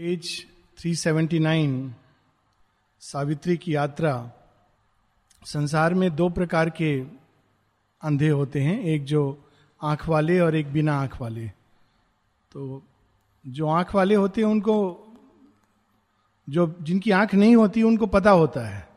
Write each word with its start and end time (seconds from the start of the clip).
Page 0.00 0.46
379 0.78 1.92
Savitri 3.00 3.56
की 3.56 3.74
यात्रा। 3.74 4.32
संसार 5.44 5.94
में 5.94 6.16
दो 6.16 6.28
प्रकार 6.28 6.70
के 6.70 7.00
अंधे 8.02 8.28
होते 8.28 8.60
हैं, 8.60 8.80
एक 8.80 9.04
जो 9.04 9.48
आँख 9.82 10.08
वाले 10.08 10.40
और 10.40 10.56
एक 10.56 10.72
बिना 10.72 11.00
आँख 11.00 11.20
वाले। 11.20 11.46
तो 12.52 12.82
जो 13.46 13.66
आँख 13.66 13.94
वाले 13.94 14.14
होते 14.14 14.40
हैं, 14.40 14.48
उनको 14.48 15.06
जो 16.48 16.76
जिनकी 16.82 17.10
आँख 17.10 17.34
नहीं 17.34 17.56
होती, 17.56 17.82
उनको 17.82 18.06
पता 18.06 18.30
होता 18.30 18.68
है। 18.68 18.88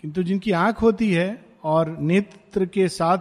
किंतु 0.00 0.22
जिनकी 0.22 0.50
आँख 0.50 0.82
होती 0.82 1.12
है 1.12 1.46
और 1.64 1.98
नेत्र 1.98 2.66
के 2.66 2.88
साथ 2.88 3.18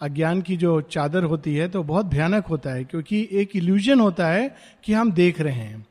अज्ञान 0.00 0.42
की 0.42 0.56
जो 0.56 0.80
चादर 0.80 1.24
होती 1.24 1.56
है 1.56 1.68
तो 1.68 1.82
बहुत 1.82 2.06
भयानक 2.06 2.46
होता 2.46 2.70
है, 2.70 2.84
क्योंकि 2.84 3.28
एक 3.32 3.56
इल्यूजन 3.56 4.00
होता 4.00 4.28
है 4.28 4.56
कि 4.84 4.92
हम 4.92 5.12
देख 5.12 5.40
रहे 5.40 5.60
हैं। 5.60 5.86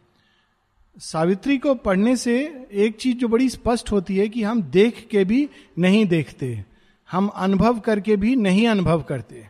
सावित्री 0.97 1.57
को 1.57 1.75
पढ़ने 1.75 2.15
से 2.15 2.67
एक 2.71 2.95
चीज़ 2.95 3.17
जो 3.17 3.27
बड़ी 3.27 3.49
स्पष्ट 3.49 3.91
होती 3.91 4.17
है 4.17 4.29
कि 4.29 4.43
हम 4.43 4.61
देख 4.61 5.07
के 5.11 5.25
भी 5.25 5.49
नहीं 5.79 6.05
देखते, 6.05 6.65
हम 7.11 7.27
अनुभव 7.27 7.79
करके 7.79 8.15
भी 8.15 8.35
नहीं 8.35 8.67
अनुभव 8.67 9.01
करते। 9.01 9.47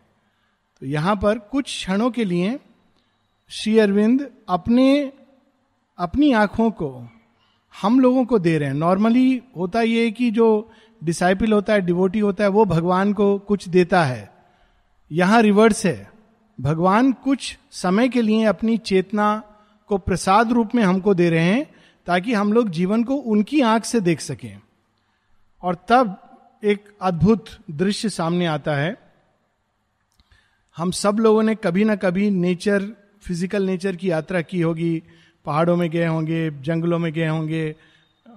तो 0.79 0.85
यहाँ 0.85 1.15
पर 1.15 1.37
कुछ 1.37 1.65
क्षणों 1.65 2.11
के 2.11 2.25
लिए 2.25 2.59
श्री 3.49 3.77
अरविंद 3.79 4.29
अपने, 4.49 5.11
अपनी 5.97 6.31
आँखों 6.31 6.71
को 6.71 7.07
हम 7.81 7.99
लोगों 7.99 8.25
को 8.25 8.39
दे 8.39 8.57
रहे 8.57 8.70
हैं। 8.70 8.75
नॉर्मली 8.75 9.41
होता 9.57 9.81
यह 9.81 10.12
कि 10.12 10.31
जो 10.31 10.71
डिसाइपल 11.03 11.53
होता 11.53 11.73
है, 11.73 11.81
डिवोटी 11.81 12.20
होता 12.20 12.43
है, 12.43 12.49
वो 12.49 12.65
भगवान 12.65 13.13
को 13.13 13.37
कुछ 13.37 13.70
देता 13.70 14.03
है। 14.03 14.34
यहाँ 15.12 15.41
रिवर्स 15.41 15.85
है। 15.85 16.12
भगवान 16.62 17.12
कुछ 17.13 17.57
समय 17.71 18.09
के 18.09 18.21
लिए 18.21 18.45
अपनी 18.45 18.77
चेतना 18.77 19.43
को 19.88 19.98
प्रसाद 19.98 20.52
रूप 20.52 20.75
में 20.75 20.84
हमको 20.84 21.13
दे 21.13 21.30
रहे 21.30 21.44
हैं 21.44 21.66
ताकि 22.07 22.34
हम 22.34 22.53
लोग 22.53 22.70
जीवन 22.70 23.03
को 23.03 23.16
उनकी 23.16 23.62
आँख 23.62 23.85
से 23.85 24.01
देख 24.01 24.20
सकें। 24.20 24.59
और 25.63 25.76
तब 25.90 26.21
एक 26.63 26.84
अद्भुत 27.01 27.46
दृश्य 27.71 28.09
सामने 28.09 28.46
आता 28.46 28.76
है। 28.76 28.98
हम 30.77 30.91
सब 30.91 31.18
लोगों 31.20 31.43
ने 31.43 31.55
कभी 31.55 31.84
ना 31.84 31.96
कभी 31.96 32.29
नेचर 32.29 32.84
फ़िज़िकल 33.21 33.63
नेचर 33.63 33.96
की 33.96 34.12
यात्रा 34.12 34.41
की 34.41 34.62
होगी। 34.62 35.04
पहाड़ों 35.46 35.76
में 35.76 35.90
गए 35.90 36.05
होंगे, 36.05 36.52
जंगलों 36.52 36.99
में 36.99 37.13
गए 37.13 37.27
होंगे, 37.27 37.76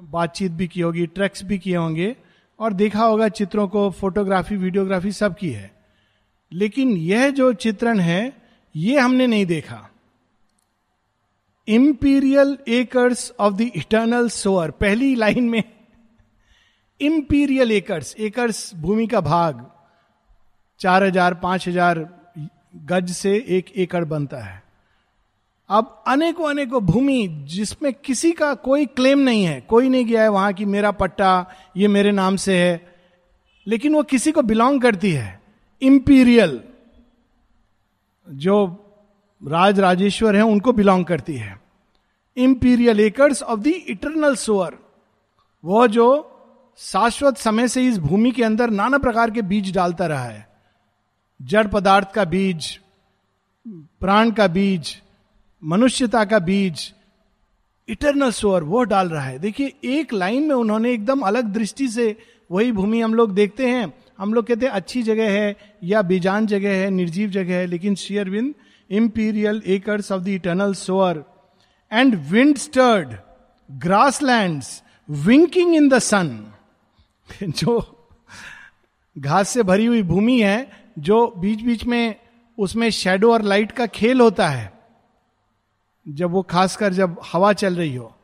बातचीत 0.03 0.53
भी 0.53 0.69
की 0.69 0.81
होगी 0.81 1.06
ट्रैक्स 1.06 1.44
भी 1.44 1.59
किए 1.59 1.77
होंगे। 1.77 2.17
और 2.61 2.72
देखा 2.72 3.05
होगा 3.05 3.28
चित्रों 3.28 3.69
को 3.69 3.91
फोटोग्राफी 3.91 4.56
वीडियोग्राफी 4.56 5.12
सब 5.12 5.37
की 5.37 5.50
है। 5.50 5.72
लेकिन 6.53 6.91
यह 6.91 7.31
जो 7.31 7.53
चित्रण 7.53 8.00
है, 8.00 8.33
ये 8.77 8.98
हमने 8.98 9.27
नहीं 9.27 9.47
देखा। 9.47 9.91
Imperial 11.69 12.56
acres 12.69 13.33
of 13.41 13.55
the 13.55 13.70
eternal 13.77 14.28
soar 14.28 14.70
पहली 14.70 15.14
लाइन 15.14 15.48
में 15.48 15.62
इंपीरियल 17.00 17.72
एकर्स 17.72 18.14
एकर्स 18.19 18.70
भूमि 18.77 19.06
का 19.06 19.20
भाग, 19.22 19.64
चार 20.80 21.05
हज़ार, 21.05 21.34
पाँच 21.34 21.69
हज़ार 21.69 22.08
गज 22.86 23.10
से 23.12 23.34
एक 23.48 23.70
एकड़ 23.77 24.05
बनता 24.05 24.38
है। 24.38 24.62
अब 25.70 26.02
अनेकों 26.06 26.48
अनेकों 26.50 26.80
भूमि 26.83 27.27
जिसमें 27.48 27.92
किसी 27.94 28.32
का 28.32 28.53
कोई 28.56 28.86
क्लेम 28.88 29.19
नहीं 29.19 29.44
है, 29.44 29.60
कोई 29.60 29.88
नहीं 29.88 30.05
गया 30.06 30.22
है 30.22 30.28
वहाँ 30.28 30.53
की 30.53 30.64
मेरा 30.66 30.91
पट्टा 30.92 31.47
ये 31.77 31.88
मेरे 31.88 32.12
नाम 32.12 32.36
से 32.36 32.56
है, 32.56 32.80
लेकिन 33.66 33.94
वो 33.94 34.03
किसी 34.05 34.32
को 34.32 34.42
बिलोंग 34.42 34.80
करती 34.82 35.10
है। 35.10 35.41
इंपीरियल 35.82 36.60
जो 38.27 38.56
राज 39.42 39.81
राजेश्वर 39.81 40.36
है, 40.36 40.42
उनको 40.42 40.72
बिलोंग 40.72 41.05
करती 41.05 41.36
है। 41.36 41.61
Imperial 42.36 43.00
acres 43.00 43.42
of 43.42 43.61
the 43.61 43.67
eternal 43.67 44.34
soar 44.34 44.77
वो 45.64 45.86
जो 45.89 46.08
शाश्वत 46.78 47.36
समय 47.36 47.69
से 47.69 47.86
इस 47.86 47.98
भूमि 47.98 48.31
के 48.31 48.42
अंदर 48.44 48.70
नाना 48.70 48.98
प्रकार 48.98 49.31
के 49.31 49.43
बीज 49.43 49.75
डालता 49.75 50.06
रहा 50.06 50.25
है। 50.25 50.47
जड़ 51.43 51.66
पदार्थ 51.66 52.12
का 52.12 52.25
बीज, 52.25 52.78
प्राण 54.00 54.31
का 54.31 54.47
बीज, 54.47 55.03
मनुष्यता 55.62 56.25
का 56.25 56.38
बीज 56.38 56.93
इटरनल 57.88 58.31
सोअर 58.31 58.62
वो 58.62 58.82
डाल 58.84 59.09
रहा 59.09 59.22
है। 59.22 59.38
देखिए, 59.38 59.72
एक 59.84 60.12
लाइन 60.12 60.43
में 60.43 60.55
उन्होंने 60.55 60.93
एकदम 60.93 61.20
अलग 61.20 61.44
दृष्टि 61.44 61.88
से 61.88 62.16
वही 62.50 62.72
भूमि 62.72 63.00
हम 63.00 63.15
लोग 63.15 63.34
देखते 63.34 63.66
हैं। 63.66 63.93
हम 64.19 64.34
लोग 64.34 64.47
कहते 64.47 64.66
हैं, 64.66 64.72
अच्छी 64.72 65.03
जगह 65.03 65.31
है 65.31 65.56
या 65.84 66.03
बेजान 66.03 66.47
जगह 66.47 66.76
है, 66.76 66.91
निर्जीव 66.91 67.31
जगह 67.31 67.55
है, 67.55 67.66
लेकिन 67.66 67.94
शेयरविंद 67.94 68.55
acres 68.91 70.12
of 70.12 70.22
the 70.22 70.28
eternal 70.28 70.75
Zoar 70.75 71.25
and 71.93 72.15
wind 72.15 72.56
stirred 72.56 73.15
grass 73.71 74.22
land 74.22 74.62
winking 75.09 75.75
in 75.75 75.88
the 75.88 75.99
सन 75.99 76.53
जो 77.43 77.94
घास 79.19 79.49
से 79.49 79.62
भरी 79.62 79.87
हुई 79.87 80.03
भूमि 80.03 80.41
है, 80.41 80.71
जो 80.99 81.34
बीच 81.38 81.62
बीच 81.62 81.84
में 81.84 82.15
उसमें 82.59 82.91
शेडो 82.91 83.32
और 83.32 83.43
लाइट 83.43 83.72
का 83.72 83.87
खेल 83.87 84.21
होता 84.21 84.49
है, 84.49 84.72
जब 86.06 86.31
वो 86.31 86.43
खासकर 86.43 86.93
जब 86.93 87.20
हवा 87.32 87.53
चल 87.53 87.76
रही 87.76 87.94
हो। 87.94 88.15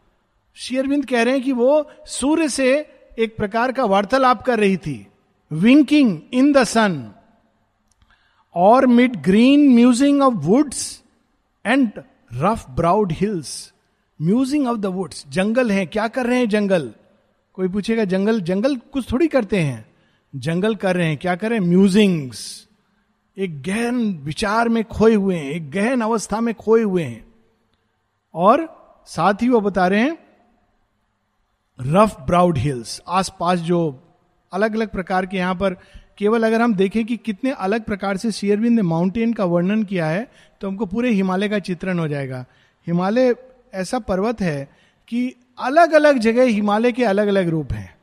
शेयरविंद 0.57 1.05
कह 1.07 1.23
रहे 1.23 1.35
हैं 1.35 1.43
कि 1.43 1.53
वो 1.53 1.91
सूर्य 2.07 2.49
से 2.49 2.71
एक 3.19 3.37
प्रकार 3.37 3.73
का 3.73 3.85
वार्तालाप 3.85 4.43
कर 4.43 4.59
रही 4.59 4.77
थी 4.77 5.07
विंकिंग 5.51 6.21
इन 6.33 6.53
द 6.53 6.65
सन 6.65 7.15
और 8.57 8.87
mid 8.87 9.23
green 9.23 9.75
musing 9.75 10.23
of 10.23 10.35
woods 10.35 11.03
and 11.67 11.93
rough 12.35 12.67
browed 12.71 13.13
hills 13.13 13.73
musing 14.23 14.67
of 14.67 14.79
the 14.79 14.87
woods 14.87 15.25
जंगल 15.29 15.71
है। 15.71 15.87
क्या 15.87 16.09
कर 16.09 16.27
रहे 16.27 16.39
हैं 16.39 16.49
जंगल? 16.49 16.95
कोई 17.55 17.69
पूछेगा, 17.69 18.05
जंगल 18.05 18.41
जंगल 18.41 18.77
कुछ 18.77 19.13
थोड़ी 19.13 19.27
करते 19.27 19.61
हैं। 19.61 19.95
जंगल 20.37 20.75
कर 20.75 20.97
रहे 20.97 21.07
हैं। 21.07 21.17
क्या 21.17 21.37
कर 21.37 21.51
रहे 21.51 21.61
म्यूजिंग्स 21.61 22.69
एक 23.39 23.63
गहन 23.63 24.15
विचार 24.23 24.69
में 24.69 24.85
खोए 24.85 25.15
हुए 25.15 25.37
हैं। 25.37 25.51
एक 25.51 25.71
गहन 25.71 26.01
अवस्था 26.01 26.41
में 26.41 26.55
खोए 26.55 26.83
हुए 26.83 27.03
हैं। 27.03 27.35
और 28.35 28.85
साथ 29.07 29.35
ही 29.43 29.49
वो 29.49 29.61
बता 29.61 29.87
रहे 29.87 30.01
हैं 30.01 30.19
रफ 31.81 32.17
ब्राउड 32.21 32.59
हिल्स 32.59 33.03
आसपास 33.09 33.59
जो 33.59 34.01
अलग 34.53 34.75
अलग 34.75 34.89
प्रकार 34.89 35.27
के 35.27 35.37
यहाँ 35.37 35.55
पर 35.55 35.77
केवल 36.19 36.47
अगर 36.47 36.63
हम 36.63 36.75
देखें 36.75 37.05
कि 37.05 37.17
कितने 37.17 37.51
अलग 37.53 37.85
प्रकार 37.85 38.17
से 38.17 38.31
शेयरविंद 38.33 38.77
ने 38.77 38.83
माउंटेन 38.83 39.33
का 39.33 39.45
वर्णन 39.45 39.83
किया 39.83 40.07
है 40.07 40.27
तो 40.61 40.69
हमको 40.69 40.87
पूरे 40.87 41.11
हिमालय 41.11 41.49
का 41.49 41.59
चित्रण 41.59 41.99
हो 41.99 42.09
जाएगा। 42.09 42.45
हिमालय 42.87 43.35
ऐसा 43.75 43.99
पर्वत 43.99 44.41
है 44.41 44.69
कि 45.09 45.35
अलग 45.59 45.93
अलग 45.93 46.19
जगह 46.19 46.45
हिमालय 46.45 46.93
के 46.93 47.05
अलग 47.05 47.29
अलग 47.29 47.49
रूप 47.49 47.73
हैं। 47.73 47.95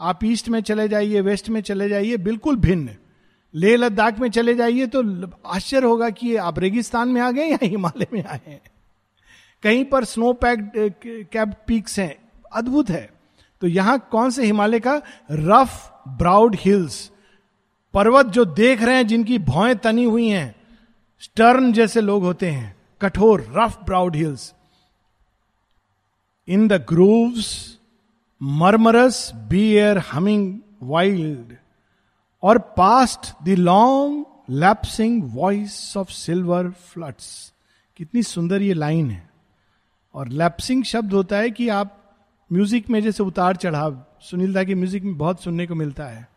आप 0.00 0.24
ईस्ट 0.24 0.48
में 0.48 0.60
चले 0.60 0.88
जाइए, 0.88 1.20
वेस्ट 1.20 1.48
में 1.48 1.60
चले 1.60 1.88
जाइए, 1.88 2.16
बिल्कुल 2.16 2.56
भिन्न। 2.56 2.96
लेह 3.54 3.76
लद्दाख 3.76 4.18
में 4.18 4.28
चले 4.30 4.54
जाइए 4.54 4.86
तो 4.86 5.02
आश्चर्य 5.46 5.86
होगा 5.86 6.08
कि 6.10 6.34
आप 6.36 6.58
रेगिस्तान 6.58 7.08
में 7.08 7.20
आ 7.20 7.30
गए 7.30 7.46
या 7.46 7.58
हिमालय 7.62 8.06
में 8.12 8.24
आए 8.24 8.40
हैं। 8.46 8.60
कहीं 9.62 9.84
पर 9.84 10.04
स्नो 10.04 10.32
पैक 10.34 10.70
कैप 11.32 11.54
पीक्स 11.66 11.98
हैं, 11.98 12.14
अद्भुत 12.52 12.90
है। 12.90 13.08
तो 13.62 13.66
यहाँ 13.66 13.98
कौन 14.10 14.30
से 14.30 14.44
हिमालय 14.44 14.80
का? 14.80 15.00
Rough, 15.30 16.02
browed 16.08 16.56
hills. 16.58 17.10
पर्वत 17.94 18.26
जो 18.26 18.44
देख 18.44 18.82
रहे 18.82 18.96
हैं, 18.96 19.06
जिनकी 19.06 19.38
भौएँ 19.38 19.74
तनी 19.74 20.04
हुई 20.04 20.28
हैं, 20.28 20.54
स्टर्न 21.22 21.72
जैसे 21.72 22.00
लोग 22.00 22.22
होते 22.22 22.50
हैं, 22.50 22.76
कठोर 23.00 23.46
rough 23.56 23.78
browed 23.84 24.16
hills 24.16 24.52
in 26.48 26.68
the 26.68 26.72
grooves 26.88 27.78
murmurous 28.40 29.30
bee 29.48 29.62
air 29.66 29.98
humming 29.98 30.58
wild 30.82 31.56
और 32.42 32.58
past 32.76 33.32
the 33.44 33.54
long 33.58 34.24
lapsing 34.50 35.22
voice 35.34 35.96
of 35.96 36.10
silver 36.10 36.70
floods 36.70 37.52
कितनी 37.96 38.22
सुंदर 38.22 38.62
ये 38.62 38.74
लाइन 38.74 39.10
है। 39.10 39.28
और 40.14 40.28
लैप्सिंग 40.28 40.84
शब्द 40.84 41.12
होता 41.12 41.36
है 41.36 41.50
कि 41.50 41.68
आप 41.68 41.94
म्यूज़िक 42.50 42.88
में 42.90 43.00
जैसे 43.02 43.22
उतार 43.22 43.56
चढ़ाव, 43.56 44.04
सुनील 44.20 44.52
दा 44.54 44.64
की 44.64 44.74
म्यूज़िक 44.74 45.02
में 45.02 45.16
बहुत 45.18 45.42
सुनने 45.42 45.66
को 45.66 45.74
मिलता 45.74 46.04
है। 46.04 46.28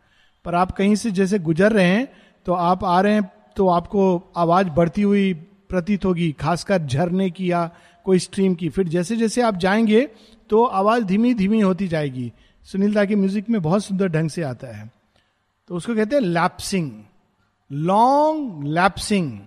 पर 0.46 0.56
आप 0.56 0.72
कहीं 0.72 0.96
से 0.96 1.12
जैसे 1.12 1.40
गुजर 1.40 1.72
रहे 1.72 1.86
हैं 1.86 2.08
तो 2.46 2.54
आप 2.54 2.84
आ 2.84 3.02
रहे 3.02 3.14
हैं 3.14 3.32
तो 3.56 3.68
आपको 3.68 4.32
आवाज़ 4.38 4.68
बढ़ती 4.68 5.02
हुई 5.02 5.34
प्रतीत 5.34 6.06
होगी, 6.06 6.32
खासकर 6.32 6.82
झरने 6.82 7.30
की 7.30 7.52
या 7.52 7.70
कोई 8.06 8.20
स्ट्रीम 8.20 8.56
की। 8.56 8.70
फिर 8.70 8.88
जैसे 8.88 9.16
जैसे 9.16 9.42
आप 9.42 9.56
जाएँगे 9.56 10.10
तो 10.50 10.64
आवाज़ 10.64 11.04
धीमी 11.04 11.34
धीमी 11.34 11.60
होती 11.62 11.88
जाएगी। 11.88 12.32
सुनील 12.64 12.94
दा 12.94 13.06
की 13.06 13.16
म्यूज़िक 13.16 13.50
में 13.50 13.62
बहुत 13.62 13.86
सुंदर 13.86 14.08
ढंग 14.08 14.30
से 14.30 14.42
आता 14.44 14.76
है। 14.78 14.90
तो 15.68 15.76
उसको 15.76 15.96
कहते 15.96 16.16
हैं 16.16 16.24
लैप्सिंग। 16.24 16.92
Long 17.72 18.68
lapsing. 18.68 19.40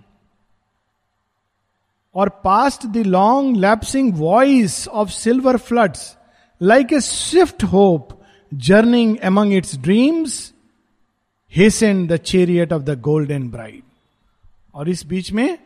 और 2.14 2.29
past 2.29 2.87
the 2.87 2.96
long 2.96 3.56
lapsing 3.56 4.14
voice 4.14 4.88
of 4.88 5.08
silver 5.08 5.56
floods, 5.56 6.17
like 6.61 6.93
a 6.93 7.00
swift 7.00 7.64
hope, 7.64 8.08
journeying 8.55 9.17
among 9.23 9.55
its 9.55 9.76
dreams 9.76 10.53
hasten 11.56 12.06
the 12.06 12.16
chariot 12.16 12.72
of 12.72 12.82
the 12.82 13.00
golden 13.00 13.48
bride 13.48 13.82
और 14.74 14.88
इस 14.88 15.06
बीच 15.06 15.32
में 15.32 15.58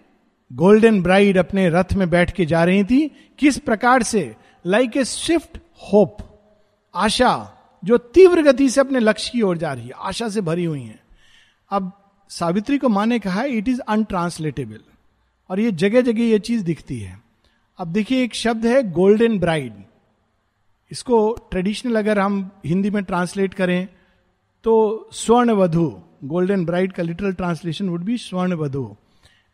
गोल्डन 0.52 1.02
ब्राइड 1.02 1.36
अपने 1.36 1.68
रथ 1.68 1.94
में 1.94 2.10
बैठ 2.10 2.30
के 2.30 2.46
जा 2.46 2.64
रही 2.64 2.84
थी। 2.84 3.08
किस 3.38 3.58
प्रकार 3.58 4.02
से? 4.02 4.36
लाइक 4.66 4.96
ए 4.96 5.04
स्विफ्ट 5.04 5.58
होप 5.92 6.16
आशा, 6.94 7.52
जो 7.84 7.98
तीव्र 7.98 8.42
गति 8.42 8.68
से 8.70 8.80
अपने 8.80 8.98
लक्ष्य 8.98 9.30
की 9.32 9.42
ओर 9.42 9.58
जा 9.58 9.72
रही 9.72 9.86
है। 9.86 9.92
आशा 9.96 10.28
से 10.28 10.40
भरी 10.40 10.64
हुई 10.64 10.82
है। 10.82 11.00
अब 11.70 11.92
सावित्री 12.30 12.78
को 12.78 12.88
माँ 12.88 13.06
ने 13.06 13.18
कहा 13.18 13.42
इट 13.42 13.68
इज़ 13.68 13.80
अनट्रांसलेटेबल 13.80 14.80
और 15.50 15.60
ये 15.60 15.72
जगह 15.72 16.00
जगह 16.00 16.22
ये 16.22 16.38
चीज़ 16.38 16.64
दिखती 16.64 17.00
है। 17.00 17.20
अब 17.78 17.88
देखिए, 17.88 18.24
एक 18.24 18.34
शब्द 18.34 18.66
है 18.66 18.90
गोल्डन 18.92 19.38
ब्राइड 19.38 19.72
इसको 20.90 21.32
ट्रेडिशनल 21.50 21.96
अगर 21.96 22.18
हम 22.18 22.50
हिंदी 22.66 22.90
में 22.90 23.04
ट्रांसलेट 23.04 23.54
करें 23.54 23.88
तो 24.64 25.08
स्वर्ण 25.12 25.50
वधु 25.50 25.88
गोल्डन 26.24 26.64
ब्राइड 26.64 26.92
का 26.92 27.02
लिटरल 27.02 27.32
ट्रांसलेशन 27.32 27.88
वुड 27.88 28.04
बी 28.04 28.16
स्वर्ण 28.18 28.54
वधु 28.54 28.96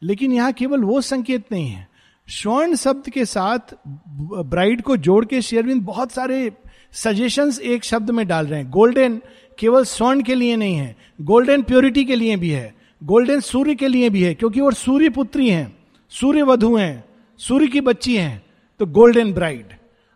लेकिन 0.02 0.32
यहाँ 0.32 0.52
केवल 0.52 0.82
वो 0.84 1.00
संकेत 1.00 1.44
नहीं 1.52 1.68
है। 1.68 1.86
स्वर्ण 2.28 2.74
शब्द 2.74 3.08
के 3.10 3.24
साथ 3.24 3.74
ब्राइड 3.86 4.82
को 4.82 4.96
जोड़ 4.96 5.24
के 5.24 5.40
शेयरविंद 5.42 5.82
बहुत 5.82 6.12
सारे 6.12 6.50
सजेशंस 6.92 7.60
एक 7.60 7.84
शब्द 7.84 8.10
में 8.10 8.26
डाल 8.26 8.46
रहे 8.46 8.60
हैं। 8.60 8.70
गोल्डन 8.70 9.20
केवल 9.58 9.84
स्वर्ण 9.84 10.22
के 10.22 10.34
लिए 10.34 10.56
नहीं 10.56 10.74
है। 10.74 10.96
गोल्डन 11.20 11.62
प्योरिटी 11.62 12.04
के 12.04 12.16
लिए 12.16 12.36
भी 12.36 12.50
है। 12.50 12.74
गोल्डन 13.02 13.40
सूर्य 13.40 13.74
के 13.74 13.88
लिए 13.88 14.10
भी 14.10 14.22
है, 14.22 14.34
क्योंकि 14.34 14.60
वो 14.60 14.70
सूर्य 14.70 15.08
पुत्री 15.08 15.48
हैं। 15.50 15.76
सूर्य 16.12 16.42
वधु 16.42 16.76
हैं। 16.76 17.04
सूर्य 17.40 17.66
की 17.66 17.80
बच्ची 17.80 18.16
हैं। 18.16 18.42
तो 18.80 18.86
गोल्डन 18.86 19.32
ब्राइड 19.32 19.74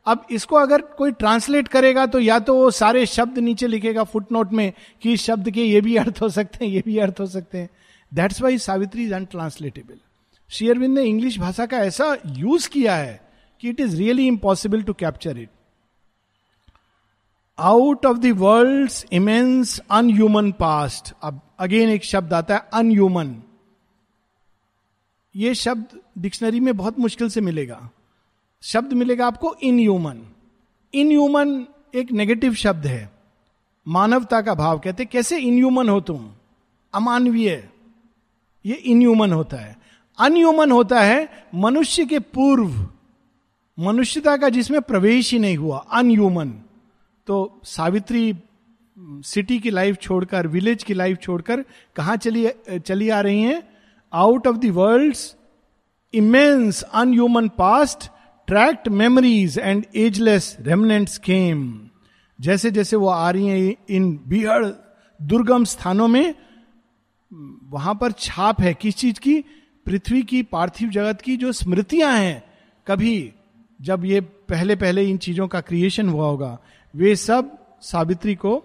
अब 0.08 0.26
इसको 0.30 0.56
अगर 0.56 0.82
कोई 0.98 1.12
ट्रांसलेट 1.12 1.68
करेगा 1.68 2.04
तो 2.06 2.18
या 2.20 2.38
तो 2.38 2.54
वो 2.54 2.70
सारे 2.70 3.04
शब्द 3.06 3.38
नीचे 3.38 3.66
लिखेगा 3.66 4.04
फुटनोट 4.04 4.52
में 4.52 4.72
कि 5.02 5.12
इस 5.12 5.22
शब्द 5.22 5.50
के 5.50 5.64
ये 5.64 5.80
भी 5.80 5.96
अर्थ 5.96 6.20
हो 6.22 6.28
सकते 6.28 6.64
हैं, 6.64 6.72
ये 6.72 6.82
भी 6.86 6.98
अर्थ 6.98 7.20
हो 7.20 7.26
सकते 7.26 7.58
हैं। 7.58 7.68
That's 8.12 8.40
why 8.42 8.58
Savitri 8.58 9.04
is 9.04 9.14
untranslatable 9.14 9.98
शेयरविंद 10.50 10.98
ने 10.98 11.04
इंग्लिश 11.04 11.38
भाषा 11.38 11.66
का 11.66 11.78
ऐसा 11.78 12.16
यूज़ 12.26 12.68
किया 12.68 12.94
है 12.94 13.20
कि 13.62 13.68
it 13.68 13.80
is 13.80 13.96
really 13.96 14.26
impossible 14.26 14.82
to 14.82 14.92
capture 14.92 15.38
it 15.38 15.50
out 17.58 18.06
of 18.06 18.18
the 18.18 18.32
world 18.36 18.92
immense 19.12 19.80
unhuman 19.90 20.50
past 20.52 21.12
अब 21.22 21.40
अगेन 21.58 21.90
एक 21.90 22.04
शब्द 22.04 22.32
आता 22.34 22.54
है 22.54 22.68
अनह्यूमन 22.74 23.34
ये 25.34 25.54
शब्द 25.54 26.00
डिक्शनरी 26.18 26.60
में 26.60 26.76
बहुत 26.76 26.98
मुश्किल 26.98 27.28
से 27.28 27.40
मिलेगा। 27.40 27.88
शब्द 28.62 28.92
मिलेगा 28.92 29.26
आपको 29.26 29.54
इनह्यूमन 29.62 30.22
इनह्यूमन 30.94 31.66
एक 31.94 32.12
नेगेटिव 32.12 32.54
शब्द 32.54 32.86
है। 32.86 33.10
मानवता 33.88 34.40
का 34.42 34.54
भाव 34.54 34.78
कहते 34.78 35.04
कैसे 35.04 35.38
इनह्यूमन 35.38 35.88
हो 35.88 36.00
तुम? 36.00 36.30
अमानवीय. 36.94 37.68
ये 38.66 38.74
इनह्यूमन 38.74 39.32
होता 39.32 39.56
है। 39.56 39.76
अनह्यूमन 40.18 40.70
होता 40.70 41.00
है 41.00 41.28
मनुष्य 41.54 42.04
के 42.04 42.18
पूर्व। 42.18 42.88
मनुष्यता 43.78 44.36
का 44.36 44.48
जिसमें 44.48 44.80
प्रवेश 44.82 45.32
ही 45.32 45.38
नहीं 45.38 45.56
हुआ। 45.56 45.78
अनह्यूमन 45.78 46.50
तो 47.26 47.60
सावित्री 47.64 48.34
सिटी 48.98 49.58
की 49.58 49.70
लाइफ 49.70 49.98
छोड़कर 49.98 50.46
विलेज 50.46 50.82
की 50.82 50.94
लाइफ 50.94 51.18
छोड़कर 51.18 51.64
कहा 51.96 52.16
चली 52.16 52.48
चली 52.70 53.08
आ 53.08 53.20
रही 53.20 53.42
हैं? 53.42 53.62
Out 54.12 54.46
of 54.46 54.56
the 54.56 54.66
world 54.66 55.16
immense 56.14 56.82
unhuman 56.82 57.48
past 57.48 58.10
tract 58.48 58.88
memories 58.88 59.58
and 59.58 59.84
ageless 59.96 60.56
remnants 60.60 61.18
came 61.18 61.88
जैसे 62.40 62.70
जैसे 62.70 62.96
वो 62.96 63.08
आ 63.08 63.30
रही 63.30 63.46
हैं 63.46 63.74
इन 63.90 64.20
बिहड़ 64.28 64.66
दुर्गम 65.20 65.64
स्थानों 65.64 66.08
में, 66.08 66.34
वहाँ 67.64 67.94
पर 67.94 68.12
छाप 68.12 68.60
है 68.60 68.74
किस 68.74 68.96
चीज़ 68.96 69.20
की? 69.20 69.44
पृथ्वी 69.86 70.22
की, 70.22 70.42
पार्थिव 70.42 70.88
जगत 70.88 71.20
की 71.20 71.36
जो 71.36 71.52
स्मृतियाँ 71.52 72.12
हैं। 72.12 72.42
कभी 72.86 73.32
जब 73.80 74.04
ये 74.04 74.20
पहले 74.20 74.76
पहले 74.76 75.04
इन 75.04 75.16
चीज़ों 75.16 75.48
का 75.48 75.60
क्रिएशन 75.60 76.08
हुआ 76.08 76.26
होगा, 76.26 76.58
वे 76.94 77.16
सब 77.16 77.58
सावित्री 77.82 78.34
को 78.34 78.62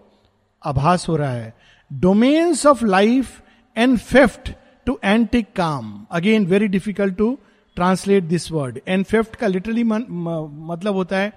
आभास 0.66 1.10
हो 1.10 1.16
रहा 1.16 1.32
है। 1.32 1.54
Domains 1.94 2.66
of 2.66 2.86
life 2.86 3.42
and 3.78 3.98
bereft 3.98 4.52
to 4.86 5.00
antique 5.04 5.48
calm. 5.56 6.06
Again 6.12 6.46
very 6.46 6.68
difficult 6.68 7.16
to 7.16 7.38
translate 7.78 8.24
this 8.24 8.52
word 8.52 8.80
and 8.88 9.06
bereft 9.06 9.36
का 9.36 9.48
लिटरली 9.48 9.84
मतलब 9.84 10.96
होता 10.96 11.18
है 11.18 11.32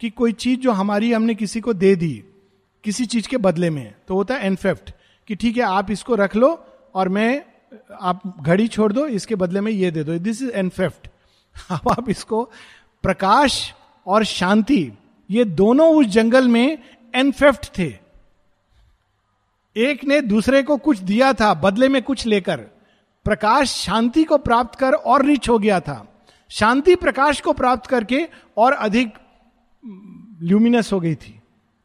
कि 0.00 0.10
कोई 0.10 0.32
चीज़ 0.34 0.60
जो 0.60 0.72
हमारी 0.72 1.12
हमने 1.12 1.34
किसी 1.34 1.60
को 1.60 1.72
दे 1.74 1.94
दी, 1.96 2.24
किसी 2.84 3.06
चीज़ 3.06 3.28
के 3.28 3.36
बदले 3.38 3.70
में 3.70 3.94
तो 4.08 4.14
होता 4.14 4.34
है 4.34 4.46
एनफेफ्ट 4.46 4.90
कि 5.28 5.34
ठीक 5.34 5.56
है, 5.56 5.62
आप 5.62 5.90
इसको 5.90 6.14
रख 6.14 6.36
लो 6.36 6.48
और 6.94 7.08
मैं, 7.08 7.42
आप 7.92 8.22
घड़ी 8.40 8.68
छोड़ 8.68 8.92
दो, 8.92 9.06
इसके 9.08 9.34
बदले 9.36 9.60
में 9.60 9.70
ये 9.72 9.90
दे 9.90 10.04
दो। 10.04 10.18
दिस 10.18 10.42
इज़ 10.42 10.50
एनफेफ्ट 10.52 11.08
अब 11.70 11.88
आप 11.90 12.08
इसको 12.10 12.42
प्रकाश 13.04 13.72
और 14.06 14.24
शांति, 14.24 14.92
ये 15.30 15.44
दोनों 15.44 15.94
उस 15.96 16.06
जंगल 16.08 16.48
में 16.48 16.78
एनफेफ्ट 17.14 17.66
थे। 17.78 17.92
एक 19.76 20.04
ने 20.04 20.20
दूसरे 20.22 20.62
को 20.62 20.76
कुछ 20.78 20.98
दिया 21.00 21.32
था, 21.32 21.52
बदले 21.56 21.88
में 21.88 22.02
कुछ 22.02 22.26
लेकर। 22.26 22.64
प्रकाश 23.28 23.72
शांति 23.76 24.22
को 24.24 24.36
प्राप्त 24.38 24.78
कर 24.78 24.92
और 24.92 25.24
रिच 25.24 25.48
हो 25.48 25.58
गया 25.58 25.80
था। 25.80 26.04
शांति 26.50 26.94
प्रकाश 26.96 27.40
को 27.40 27.52
प्राप्त 27.52 27.86
करके 27.86 28.22
और 28.56 28.72
अधिक 28.74 29.12
ल्यूमिनस 30.42 30.92
हो 30.92 31.00
गई 31.00 31.14
थी, 31.14 31.34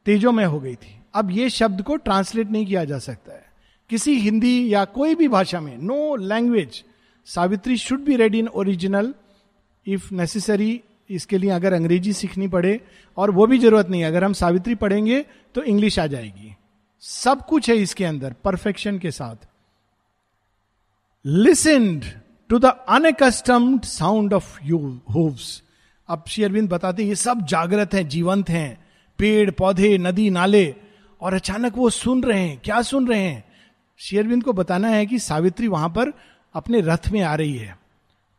तेजो 0.05 0.31
में 0.31 0.45
हो 0.45 0.59
गई 0.59 0.75
थी। 0.75 0.95
अब 1.13 1.31
ये 1.31 1.49
शब्द 1.49 1.81
को 1.81 1.95
ट्रांसलेट 1.97 2.51
नहीं 2.51 2.65
किया 2.65 2.83
जा 2.85 2.99
सकता 2.99 3.33
है। 3.33 3.45
किसी 3.89 4.15
हिंदी 4.19 4.73
या 4.73 4.85
कोई 4.87 5.15
भी 5.15 5.27
भाषा 5.27 5.59
में 5.59 5.77
no 5.79 6.15
language 6.17 6.83
Savitri 7.27 7.77
should 7.77 8.03
be 8.03 8.15
read 8.15 8.35
in 8.35 8.47
original 8.47 9.13
if 9.85 10.13
necessary 10.13 10.81
इसके 11.09 11.37
लिए 11.37 11.49
अगर 11.51 11.73
अंग्रेज़ी 11.73 12.13
सीखनी 12.13 12.47
पड़े, 12.47 12.79
और 13.17 13.31
वो 13.31 13.47
भी 13.47 13.57
ज़रूरत 13.59 13.89
नहीं 13.89 14.03
अगर 14.03 14.23
हम 14.23 14.33
सावित्री 14.35 14.75
पढ़ेंगे 14.77 15.25
तो 15.55 15.63
इंग्लिश 15.63 15.99
आ 15.99 16.07
जाएगी। 16.07 16.55
सब 17.03 17.45
कुछ 17.45 17.69
है 17.69 17.75
इसके 17.77 18.05
अंदर 18.05 18.35
परफेक्शन 18.43 18.99
के 18.99 19.11
साथ। 19.11 19.47
Listened 21.25 22.03
to 22.49 22.59
the 22.59 22.65
unaccustomed 22.65 23.83
sound 23.83 24.33
of 24.33 24.59
you 24.63 24.99
hooves 25.13 25.63
अब 26.09 26.23
शेयरविंद 26.27 26.69
बताते 26.69 27.01
हैं, 27.03 27.09
ये 27.09 27.15
सब 27.15 27.45
जागृत 27.45 27.93
हैं, 27.93 28.07
जीवंत 28.07 28.49
हैं। 28.49 28.85
पेड़, 29.17 29.51
पौधे, 29.51 29.97
नदी, 29.97 30.29
नाले, 30.29 30.75
और 31.21 31.33
अचानक 31.33 31.77
वो 31.77 31.89
सुन 31.89 32.23
रहे 32.23 32.47
हैं। 32.47 32.61
क्या 32.63 32.81
सुन 32.81 33.07
रहे 33.07 33.19
हैं? 33.19 33.43
शेयरविंद 33.97 34.43
को 34.43 34.53
बताना 34.53 34.87
है 34.87 35.05
कि 35.05 35.19
सावित्री 35.19 35.67
वहाँ 35.67 35.89
पर 35.89 36.13
अपने 36.53 36.81
रथ 36.81 37.09
में 37.11 37.21
आ 37.21 37.35
रही 37.35 37.57
है। 37.57 37.77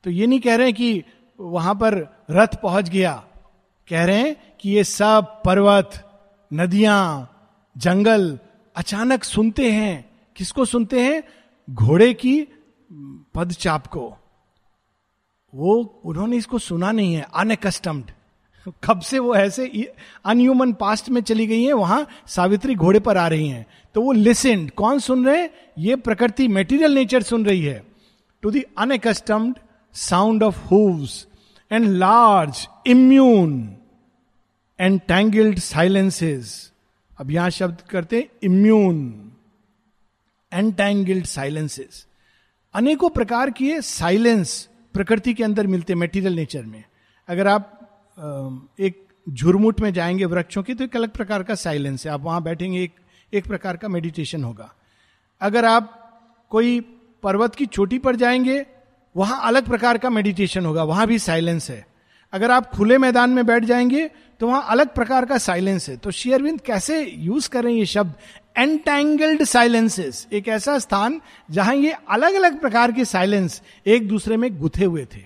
तो 0.05 0.11
ये 0.11 0.27
नहीं 0.27 0.41
कह 0.41 0.55
रहे 0.55 0.67
हैं 0.67 0.75
कि 0.75 1.05
वहाँ 1.41 1.75
पर 1.75 2.25
रथ 2.31 2.61
पहुँच 2.63 2.89
गया। 2.89 3.25
कह 3.89 4.05
रहे 4.05 4.19
हैं 4.19 4.37
कि 4.61 4.71
ये 4.71 4.85
सब 4.85 5.43
पर्वत, 5.45 6.11
नदियाँ, 6.53 7.31
जंगल 7.79 8.39
अचानक 8.77 9.25
सुनते 9.25 9.73
हैं। 9.73 10.11
किसको 10.37 10.65
सुनते 10.65 11.01
हैं? 11.01 11.23
घोड़े 11.71 12.15
की 12.15 12.49
पदचाप 13.35 13.87
को 13.87 14.13
वो, 15.55 15.75
उन्होंने 16.05 16.37
इसको 16.37 16.59
सुना 16.59 16.93
नहीं 16.93 17.15
है 17.15 17.27
अनकस्टम्ड 17.35 18.11
कब 18.85 19.01
से 19.01 19.19
वो 19.19 19.35
ऐसे 19.35 19.67
अनह्यूमन 20.25 20.73
पास्ट 20.73 21.09
में 21.09 21.21
चली 21.21 21.47
गई 21.47 21.63
है, 21.63 21.73
वहाँ 21.73 22.07
सावित्री 22.27 22.75
घोड़े 22.75 23.01
पर 23.01 23.17
आ 23.17 23.27
रही 23.29 23.49
हैं। 23.49 23.67
तो 23.95 24.03
वो 24.03 24.13
लिसेंड 24.13 24.71
कौन 24.71 24.99
सुन 24.99 25.27
रहे 25.27 25.41
हैं? 25.41 25.51
ये 25.79 25.97
प्रकृति 25.97 26.49
मेटीरियल 26.49 26.95
नेचर 26.95 27.23
सुन 27.23 27.45
रही 27.47 27.63
है। 27.63 27.85
To 28.43 28.51
the 28.51 28.63
unaccustomed 28.79 29.59
sound 29.95 30.43
of 30.43 30.59
hooves 30.67 31.27
and 31.71 31.89
large 31.89 32.67
immune 32.87 33.77
and 34.79 35.01
tangled 35.01 35.59
silences 35.59 36.73
अब 37.19 37.31
यहाँ 37.31 37.51
शब्द 37.51 37.81
करते 37.81 38.17
हैं 38.17 38.29
इम्यून 38.43 39.31
एंटैंगल्ड 40.53 41.25
साइलेंसेस 41.27 42.07
अनेकों 42.75 43.09
प्रकार 43.09 43.51
के 43.51 43.81
साइलेंस 43.83 44.69
प्रकृति 44.95 45.35
के 45.35 45.45
अंदर 45.45 45.67
मिलते 45.67 45.95
मेटीरियल 45.95 46.35
नेचर 46.35 46.63
में। 46.63 46.83
अगर 47.29 47.49
आप 47.49 48.75
एक 48.81 49.07
झुरमुट 49.27 49.81
में 49.81 49.93
जाएँगे 49.93 50.25
वृक्षों 50.25 50.63
की 50.63 50.75
तो 50.75 50.85
एक 50.85 50.97
अलग 50.97 51.11
प्रकार 51.11 51.43
का 51.43 51.55
साइलेंस 51.55 52.07
है। 52.07 52.13
आप 52.13 52.21
वहाँ 52.21 52.43
बैठेंगे, 52.43 52.83
एक 52.83 52.93
एक 53.33 53.47
प्रकार 53.47 53.77
का 53.77 53.89
मेडिटेशन 53.89 54.45
होगा। 54.45 54.73
अगर 55.41 55.65
आप 55.65 56.01
कोई 56.53 56.81
पर्वत 57.23 57.55
की 57.55 57.67
चोटी 57.67 57.99
पर 57.99 58.17
जाएँगे, 58.17 58.65
वहाँ 59.15 59.41
अलग 59.43 59.67
प्रकार 59.67 59.99
का 59.99 60.11
मेडिटेशन 60.11 60.67
होगा, 60.67 60.83
वहाँ 60.83 61.07
भी 61.07 61.19
साइलेंस 61.19 61.71
है। 61.71 61.85
अगर 62.33 62.51
आप 62.51 62.71
खुले 62.71 62.99
मैदान 62.99 63.31
में 63.31 63.45
बैठ 63.47 63.65
जाएँगे 63.65 64.11
तो 64.41 64.47
वहाँ 64.47 64.67
अलग 64.69 64.95
प्रकार 64.95 65.25
का 65.25 65.39
साइलेंस 65.39 65.89
है। 65.89 65.97
तो 65.97 66.11
शेयरविंद 66.11 66.61
कैसे 66.61 67.05
यूज़ 67.09 67.49
कर 67.49 67.67
ये 67.67 67.87
शब्द? 67.87 68.15
एंटेंगल्ड 68.57 69.43
साइलेंसेस 69.45 70.27
एक 70.33 70.49
ऐसा 70.49 70.79
स्थान 70.79 71.21
जहाँ 71.51 71.75
ये 71.75 71.93
अलग 72.11 72.35
अलग 72.35 72.61
प्रकार 72.61 72.93
के 72.93 73.05
साइलेंस 73.05 73.61
एक 73.87 74.09
दूसरे 74.09 74.37
में 74.37 74.57
गुथे 74.59 74.85
हुए 74.85 75.05
थे। 75.15 75.23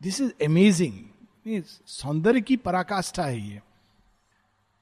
दिस 0.00 0.20
इज़ 0.20 0.44
अमेजिंग 0.44 1.62
सौंदर्य 1.66 2.40
की 2.40 2.56
पराकाष्ठा 2.56 3.22
है 3.22 3.40
ये। 3.40 3.60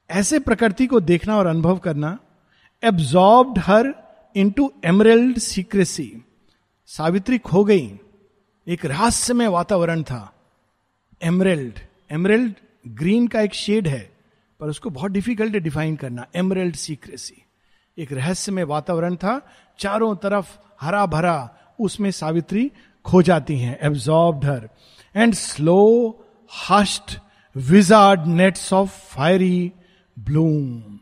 ऐसे 0.09 0.39
प्रकृति 0.39 0.87
को 0.87 0.99
देखना 0.99 1.37
और 1.37 1.47
अनुभव 1.47 1.77
करना 1.77 2.17
absorbed 2.83 3.59
her 3.59 3.93
into 4.51 4.71
emerald 4.85 5.37
secrecy 5.37 6.11
Savitri 6.89 7.37
खो 7.37 7.63
गई। 7.63 7.99
एक 8.67 8.85
रहस्यमय 8.85 9.47
वातावरण 9.47 10.03
था। 10.03 10.21
एमरेल्ड 11.21 11.79
एमरेल्ड 12.11 12.53
ग्रीन 12.87 13.27
का 13.27 13.41
एक 13.41 13.53
शेड 13.53 13.87
है, 13.87 14.09
पर 14.59 14.67
उसको 14.67 14.89
बहुत 14.89 15.11
डिफ़िकल्ट 15.11 15.55
डिफाइन 15.55 15.95
करना 15.95 16.25
एमरेल्ड 16.35 16.75
सीक्रेसी 16.75 17.41
एक 17.99 18.13
रहस्यमय 18.13 18.63
वातावरण 18.63 19.15
था। 19.15 19.49
चारों 19.79 20.15
तरफ़ 20.15 20.57
हरा 20.81 21.05
भरा 21.05 21.49
उसमें 21.79 22.11
सावित्री 22.11 22.71
खो 23.05 23.21
जाती 23.21 23.59
हैं 23.59 23.79
absorb 23.81 24.45
her 24.45 24.69
and 25.15 25.33
slow 25.33 25.79
hushed 26.69 27.19
wizard 27.55 28.25
nets 28.25 28.73
of 28.73 28.89
fiery 28.89 29.71
bloom 30.19 30.99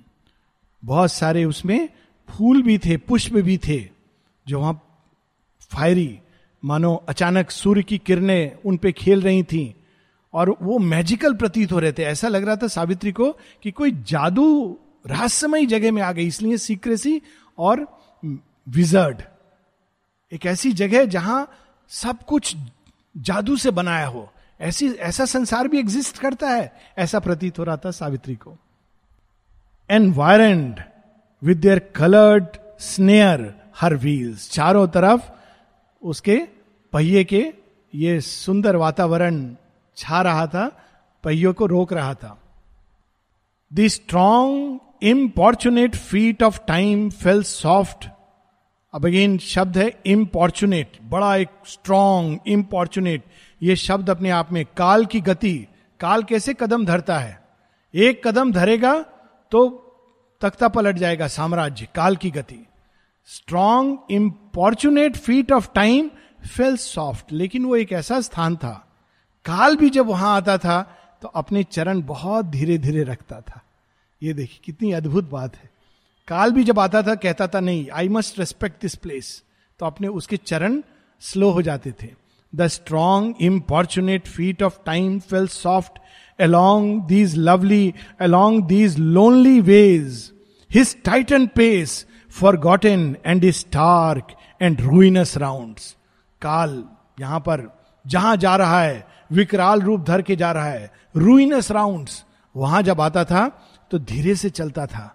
बहुत 0.86 1.12
सारे 1.12 1.46
उसमें 1.46 1.90
फूल 2.30 2.62
भी 2.62 2.78
थे, 2.78 2.98
पुष्प 2.98 3.34
भी 3.34 3.58
थे, 3.58 3.90
जो 4.48 4.60
वहाँ 4.60 4.84
फायरी 5.62 6.20
मानो 6.66 6.96
अचानक 7.10 7.52
सूर्य 7.52 7.84
की 7.84 7.98
किरणें 7.98 8.58
उन 8.66 8.78
पे 8.78 8.92
खेल 8.92 9.22
रही 9.22 9.44
थी। 9.44 9.76
और 10.34 10.58
वो 10.62 10.80
मैजिकल 10.80 11.34
प्रतीत 11.34 11.72
हो 11.72 11.80
रहे 11.80 11.92
थे। 11.92 12.04
ऐसा 12.04 12.28
लग 12.28 12.46
रहा 12.46 12.56
था 12.56 12.68
सावित्री 12.68 13.12
को 13.12 13.38
कि 13.64 13.72
कोई 13.72 13.92
जादू 13.92 14.80
रहस्यमय 15.06 15.66
जगह 15.66 15.92
में 15.92 16.02
आ 16.02 16.12
गई, 16.12 16.28
इसलिए 16.28 16.58
सीक्रेसी 16.58 17.22
और 17.58 17.86
विजर्ड 18.68 19.22
एक 20.32 20.46
ऐसी 20.46 20.72
जगह 20.72 21.06
जहाँ 21.06 21.50
सब 21.90 22.24
कुछ 22.24 22.56
जादू 23.18 23.56
से 23.58 23.72
बनाया 23.72 24.08
हो। 24.08 24.30
ऐसी, 24.62 24.90
ऐसा 24.90 25.26
संसार 25.26 25.68
भी 25.68 25.80
एग्जिस्ट 25.80 26.18
करता 26.18 26.50
है, 26.50 26.74
ऐसा 26.98 27.20
प्रतीत 27.20 27.60
हो 27.60 27.64
रहा 27.64 27.78
था 27.78 27.92
सावित्री 27.92 28.36
को। 28.36 28.58
Environed 29.90 30.84
with 31.42 31.58
their 31.58 31.80
coloured 31.96 32.58
snare 32.80 33.54
her 33.80 33.96
wheels 33.96 34.50
चारों 34.52 34.88
तरफ़ 34.88 35.30
उसके 36.02 36.38
पहिए 36.94 37.24
के 37.24 37.54
ये 37.96 38.20
सुंदर 38.22 38.76
वातावरण 38.76 39.56
छा 39.98 40.22
रहा 40.22 40.48
था, 40.48 40.68
पहियों 41.24 41.54
को 41.54 41.66
रोक 41.66 41.94
रहा 41.94 42.14
था। 42.14 42.38
The 43.74 43.88
strong 43.88 44.80
importunate 45.02 45.96
feet 45.96 46.44
of 46.44 46.60
time 46.68 47.10
fell 47.10 47.42
soft 47.44 48.08
अब 48.94 49.06
अगेन 49.06 49.38
शब्द 49.38 49.78
है 49.78 49.92
इम्पॉर्चुनेट 50.06 50.98
बड़ा 51.04 51.36
एक 51.36 51.50
स्ट्रॉन्ग 51.68 52.40
इम्पॉर्चुनेट 52.48 53.24
ये 53.62 53.76
शब्द 53.76 54.10
अपने 54.10 54.30
आप 54.30 54.52
में 54.52 54.64
काल 54.78 55.06
की 55.06 55.22
गति, 55.22 55.68
काल 56.00 56.24
कैसे 56.24 56.54
कदम 56.54 56.86
धरता 56.86 57.18
है? 57.20 57.40
एक 57.94 58.28
कदम 58.28 58.52
धरेगा 58.52 58.94
तो 59.52 59.68
तख्ता 60.42 60.68
पलट 60.68 60.96
जाएगा 60.96 61.28
साम्राज्य, 61.28 61.88
काल 61.96 62.16
की 62.16 62.32
गति। 62.32 62.66
Strong 63.30 63.98
importunate 64.12 65.18
feet 65.18 65.52
of 65.52 65.70
time 65.76 66.10
fell 66.48 66.78
soft 66.78 67.34
लेकिन 67.34 67.66
वो 67.66 67.76
एक 67.76 67.92
ऐसा 67.92 68.20
स्थान 68.22 68.56
था। 68.56 68.74
काल 69.46 69.76
भी 69.76 69.90
जब 69.90 70.08
वहाँ 70.08 70.36
आता 70.38 70.58
था 70.58 70.82
तो 71.22 71.28
अपने 71.28 71.64
चरण 71.64 72.02
बहुत 72.02 72.46
धीरे 72.46 72.78
धीरे 72.78 73.04
रखता 73.04 73.42
था। 73.42 73.62
ये 74.24 74.34
देखिए 74.34 74.60
कितनी 74.66 74.92
अद्भुत 74.92 75.30
बात 75.30 75.56
है। 75.56 75.70
काल 76.28 76.52
भी 76.52 76.64
जब 76.64 76.80
आता 76.80 77.02
था 77.04 77.16
कहता 77.16 77.48
था 77.48 77.60
नहीं 77.60 77.90
I 77.94 78.10
must 78.10 78.40
respect 78.40 78.82
this 78.82 78.96
place 78.96 79.44
तो 79.80 79.86
अपने 79.86 80.08
उसके 80.08 80.38
चरण 80.38 80.82
स्लो 81.22 81.50
हो 81.50 81.62
जाते 81.62 81.92
थे। 82.04 82.10
The 82.54 82.68
strong 82.68 83.36
importunate 83.42 84.28
feet 84.28 84.64
of 84.64 84.80
time 84.86 85.20
fell 85.20 85.48
soft 85.48 86.00
along 86.40 87.08
these 87.08 87.32
lovely, 87.36 87.96
along 88.20 88.68
these 88.68 88.98
lonely 89.00 89.60
ways, 89.60 90.32
his 90.72 90.96
tightened 91.04 91.56
pace, 91.56 92.06
forgotten 92.30 93.18
and 93.26 93.42
his 93.42 93.58
stark 93.58 94.34
and 94.62 94.82
ruinous 94.82 95.36
rounds. 95.38 95.96
काल 96.42 96.84
यहाँ 97.20 97.40
पर 97.40 97.68
जहाँ 98.06 98.36
जा 98.38 98.56
रहा 98.56 98.82
है 98.82 99.08
विकराल 99.32 99.82
रूप 99.82 100.04
धर 100.06 100.22
के 100.22 100.36
जा 100.36 100.52
रहा 100.52 100.66
है 100.66 100.92
रूइनस 101.16 101.72
राउंड 101.72 102.10
वहाँ 102.56 102.82
जब 102.84 103.02
आता 103.02 103.24
था 103.26 103.48
तो 103.92 104.00
धीरे 104.00 104.36
से 104.36 104.50
चलता 104.50 104.86
था। 104.86 105.14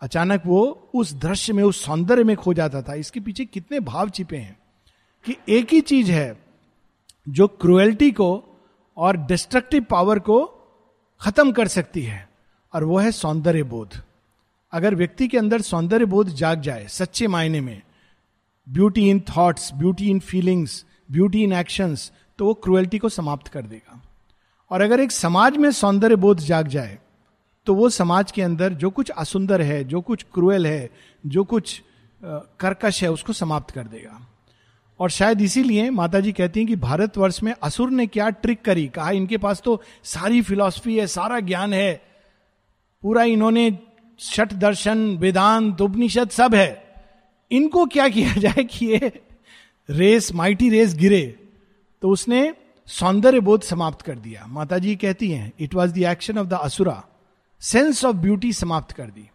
अचानक 0.00 0.42
वो 0.46 0.90
उस 0.94 1.12
दृश्य 1.14 1.52
में, 1.52 1.62
उस 1.64 1.84
सौंदर्य 1.84 2.24
में 2.24 2.36
खो 2.36 2.54
जाता 2.54 2.82
था। 2.82 2.94
इसके 2.94 3.20
पीछे 3.20 3.44
कितने 3.44 3.80
भाव 3.80 4.10
छिपे 4.10 4.36
हैं 4.36 4.56
कि 5.24 5.36
एक 5.48 5.72
ही 5.72 5.80
चीज़ 5.80 6.10
है 6.10 6.36
जो 7.26 7.46
क्रुएल्टी 7.48 8.10
को 8.10 8.30
और 8.96 9.16
डिस्ट्रक्टिव 9.16 9.84
पावर 9.90 10.18
को 10.18 10.44
खत्म 11.20 11.52
कर 11.52 11.68
सकती 11.68 12.02
है, 12.02 12.28
और 12.72 12.84
वो 12.84 12.98
है 12.98 13.10
सौंदर्य 13.12 13.62
बोध 13.62 14.00
अगर 14.72 14.94
व्यक्ति 14.94 15.28
के 15.28 15.38
अंदर 15.38 15.60
सौंदर्य 15.60 16.04
बोध 16.04 16.28
जाग 16.28 16.60
जाए 16.60 16.86
सच्चे 16.88 17.26
मायने 17.26 17.60
में 17.60 17.82
beauty 18.66 19.08
in 19.10 19.20
thoughts 19.28 19.72
beauty 19.74 20.08
in 20.10 20.20
feelings 20.20 20.84
beauty 21.10 21.42
in 21.42 21.52
actions 21.52 22.10
तो 22.38 22.46
वो 22.46 22.54
क्रुएल्टी 22.54 22.98
को 22.98 23.08
समाप्त 23.08 23.48
कर 23.48 23.62
देगा। 23.62 24.00
और 24.70 24.80
अगर 24.80 25.00
एक 25.00 25.12
समाज 25.12 25.56
में 25.56 25.70
सौंदर्य 25.70 26.16
बोध 26.16 26.38
जाग 26.38 26.68
जाए 26.68 26.98
तो 27.66 27.74
वो 27.74 27.88
समाज 27.88 28.32
के 28.32 28.42
अंदर 28.42 28.72
जो 28.72 28.90
कुछ 28.90 29.10
असुंदर 29.10 29.62
है, 29.62 29.84
जो 29.84 30.00
कुछ 30.00 30.22
क्रुएल 30.22 30.66
है, 30.66 30.90
जो 31.26 31.44
कुछ 31.44 31.82
कर्कश 32.60 33.02
है, 33.02 33.10
उसको 33.10 33.32
समाप्त 33.32 33.70
कर 33.70 33.84
देगा। 33.84 34.28
और 35.00 35.10
शायद 35.10 35.42
इसीलिए 35.42 35.90
माता 35.90 36.20
जी 36.20 36.32
कहती 36.32 36.60
हैं 36.60 36.66
कि 36.66 36.76
भारतवर्ष 36.76 37.42
में 37.42 37.54
असुर 37.62 37.90
ने 37.90 38.06
क्या 38.06 38.30
ट्रिक 38.30 38.62
करी? 38.62 38.86
कहा, 38.86 39.10
इनके 39.10 39.36
पास 39.36 39.62
तो 39.64 39.82
सारी 40.04 40.42
फिलॉसफी 40.42 40.98
है, 40.98 41.06
सारा 41.06 41.40
ज्ञान 41.40 41.72
है। 41.72 42.02
पूरा 43.02 43.22
इन्होंने 43.22 43.78
छठ 44.18 44.52
दर्शन, 44.52 45.16
वेदांत, 45.16 45.80
उपनिषद 45.80 46.30
सब 46.30 46.54
है। 46.54 46.94
इनको 47.50 47.86
क्या 47.86 48.08
किया 48.08 48.32
जाए 48.38 48.64
कि 48.64 48.86
ये 48.86 49.20
रेस, 49.90 50.32
माइटी 50.34 50.70
रेस 50.70 50.94
गिरे? 50.94 51.38
तो 52.02 52.08
उसने 52.08 52.54
सौंदर्य 52.86 53.40
बोध 53.40 53.62
समाप्त 53.62 54.02
कर 54.02 54.18
दिया। 54.18 54.46
माता 54.46 54.78
जी 54.78 54.96
कहती 54.96 55.30
हैं 55.30 55.52
it 55.60 55.74
was 55.74 55.92
the 55.92 55.98
action 55.98 56.38
of 56.38 56.46
the 56.46 56.52
asura 56.52 57.04
sense 57.62 58.04
of 58.04 58.16
beauty 58.16 58.52
समाप्त 58.52 58.92
कर 58.92 59.04
दी। 59.04 59.30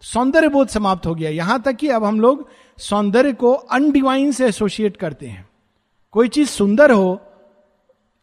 सौंदर्य 0.00 0.48
बोध 0.48 0.68
समाप्त 0.68 1.06
हो 1.06 1.14
गया। 1.14 1.30
यहाँ 1.30 1.62
तक 1.62 1.72
कि 1.72 1.88
अब 1.88 2.04
हम 2.04 2.20
लोग 2.20 2.48
सौंदर्य 2.78 3.32
को 3.32 3.52
अनडिवाइन 3.52 4.32
से 4.32 4.46
एसोसिएट 4.46 4.96
करते 4.96 5.26
हैं। 5.26 5.48
कोई 6.12 6.28
चीज़ 6.28 6.48
सुंदर 6.48 6.90
हो 6.90 7.20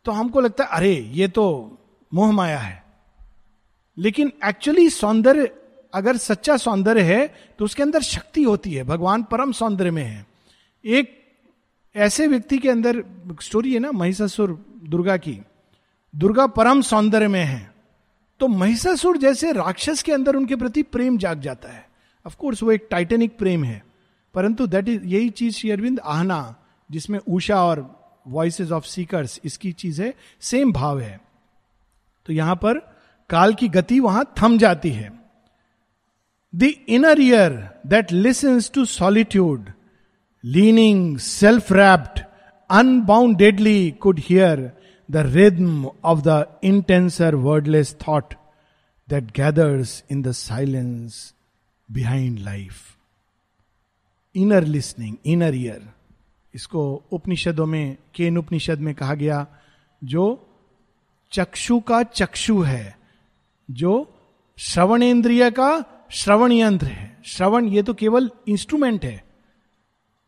तो 0.06 0.12
हमको 0.12 0.42
लगता 0.42 0.64
है, 0.64 0.70
अरे, 0.70 0.94
ये 0.94 1.28
तो 1.28 1.78
मोह 2.14 2.32
माया 2.32 2.60
है। 2.60 2.84
लेकिन 3.98 4.32
एक्चुअली 4.46 4.90
सौंदर्य, 4.90 5.56
अगर 5.94 6.18
सच्चा 6.18 6.58
सौंदर्य 6.58 7.02
है 7.02 7.34
तो 7.60 7.66
उसके 7.66 7.84
अंदर 7.84 8.02
शक्ति 8.02 8.44
होती 8.44 8.74
है। 8.74 8.84
भगवान 8.84 9.24
परम 9.24 9.52
सौंदर्य 9.52 9.92
में 9.92 10.04
है। 10.04 10.26
एक 10.86 11.22
ऐसे 11.96 12.28
व्यक्ति 12.28 12.58
के 12.58 12.70
अंदर 12.70 13.04
स्टोरी 13.42 13.74
है 13.74 13.80
ना, 13.80 13.92
महिषासुर 13.92 14.66
दुर्गा 14.84 15.18
की। 15.18 15.42
दुर्गा 16.16 16.48
परम 16.48 16.82
सौंदर्य 16.82 17.28
में 17.28 17.44
है। 17.44 17.71
तो 18.42 18.48
महिषासुर 18.48 19.18
जैसे 19.18 19.52
राक्षस 19.52 20.02
के 20.04 20.12
अंदर 20.12 20.36
उनके 20.36 20.56
प्रति 20.56 20.84
प्रेम 20.84 21.18
जाग 21.18 21.42
जाता 21.42 21.70
है। 21.70 21.90
ऑफकोर्स 22.28 22.64
वो 22.64 22.72
एक 22.72 22.88
टाइटेनिक 22.92 23.38
प्रेम 23.38 23.64
है। 23.64 23.84
परंतु 24.34 24.68
दैट 24.68 24.88
इज़ 24.90 25.04
यही 25.06 25.30
चीज़ 25.30 25.56
श्री 25.56 25.72
अरविंद 25.72 26.00
आहना 26.00 26.56
जिसमें 26.92 27.20
उषा 27.20 27.64
और 27.64 28.04
वॉइसेस 28.28 28.72
ऑफ़ 28.72 28.86
सीकर्स 28.86 29.40
इसकी 29.46 29.72
चीज़ 29.72 30.02
है 30.02 30.14
सेम 30.42 30.72
भाव 30.72 31.00
है। 31.00 31.22
तो 32.26 32.34
यहाँ 32.34 32.56
पर 32.56 32.80
काल 33.30 33.54
की 33.54 33.68
गति 33.68 34.00
वहाँ 34.00 34.34
थम 34.42 34.58
जाती 34.58 34.90
है। 34.90 35.12
The 36.56 36.74
inner 36.90 37.22
ear 37.22 37.70
that 37.88 38.12
listens 38.12 38.72
to 38.72 38.86
solitude 38.86 39.72
leaning 40.44 41.18
self 41.18 41.72
wrapped 41.72 42.24
unboundedly 42.70 43.92
could 43.92 44.20
hear 44.20 44.72
the 45.16 45.26
rhythm 45.26 45.86
of 45.86 46.24
the 46.24 46.44
intenser, 46.66 47.32
wordless 47.32 47.94
thought 47.94 48.34
that 49.10 49.24
gathers 49.32 50.04
in 50.12 50.22
the 50.22 50.34
silence 50.34 51.14
behind 51.98 52.40
life. 52.40 52.98
Inner 54.36 54.64
listening 54.64 55.18
inner 55.26 55.56
ear 55.56 55.90
इसको 56.56 57.04
उपनिषदों 57.12 57.66
में, 57.66 57.98
केन 58.16 58.38
उपनिषद 58.38 58.80
में 58.80 58.96
कहा 58.96 59.14
गया, 59.14 59.48
जो 60.04 60.48
चक्षु 61.32 61.80
का 61.80 62.04
चक्षु 62.04 62.62
है, 62.62 62.98
जो 63.72 64.14
श्रवणेन्द्रिय 64.58 65.52
का 65.52 65.86
श्रवण 66.12 66.52
यंत्र 66.52 66.88
है। 66.88 67.18
श्रवण 67.26 67.66
ये 67.66 67.84
तो 67.84 67.94
केवल 67.94 68.32
इंस्ट्रूमेंट 68.48 69.06
है। 69.06 69.26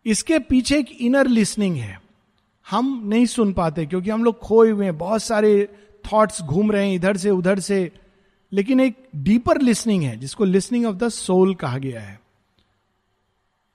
इसके 0.05 0.39
पीछे 0.39 0.79
एक 0.79 0.91
इनर 0.91 1.27
लिसनिंग 1.27 1.75
है। 1.75 2.02
हम 2.69 3.01
नहीं 3.05 3.25
सुन 3.25 3.53
पाते, 3.53 3.85
क्योंकि 3.85 4.09
हम 4.09 4.23
लोग 4.23 4.39
खोए 4.39 4.71
हुए 4.71 4.85
हैं, 4.85 4.97
बहुत 4.97 5.23
सारे 5.23 5.69
थॉट्स 6.13 6.41
घूम 6.41 6.71
रहे 6.71 6.87
हैं 6.87 6.95
इधर 6.95 7.17
से, 7.17 7.29
उधर 7.29 7.59
से। 7.59 7.91
लेकिन 8.51 8.79
एक 8.79 9.09
डीपर 9.15 9.61
लिसनिंग 9.61 10.03
है, 10.03 10.17
जिसको 10.17 10.43
लिसनिंग 10.43 10.85
ऑफ़ 10.85 10.95
द 10.95 11.09
सोल 11.09 11.55
कहा 11.55 11.77
गया 11.77 12.01
है। 12.01 12.21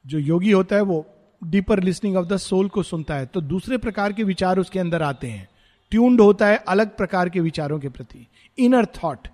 जो 0.06 0.18
योगी 0.18 0.50
होता 0.50 0.76
है, 0.76 0.82
वो 0.82 1.06
deeper 1.44 1.82
listening 1.82 2.16
of 2.16 2.26
the 2.26 2.36
soul 2.36 2.68
को 2.68 2.82
सुनता 2.82 3.14
है। 3.14 3.26
तो 3.26 3.40
दूसरे 3.40 3.78
प्रकार 3.78 4.12
के 4.12 4.24
विचार 4.24 4.58
उसके 4.58 4.78
अंदर 4.78 5.02
आते 5.02 5.26
हैं। 5.26 5.48
ट्यून्ड 5.90 6.20
होता 6.20 6.46
है 6.46 6.56
अलग 6.56 6.96
प्रकार 6.96 7.28
के 7.28 7.40
विचारों 7.40 7.78
के 7.78 7.88
प्रति। 7.88 8.26
इनर 8.58 8.86
थॉट 8.86 9.28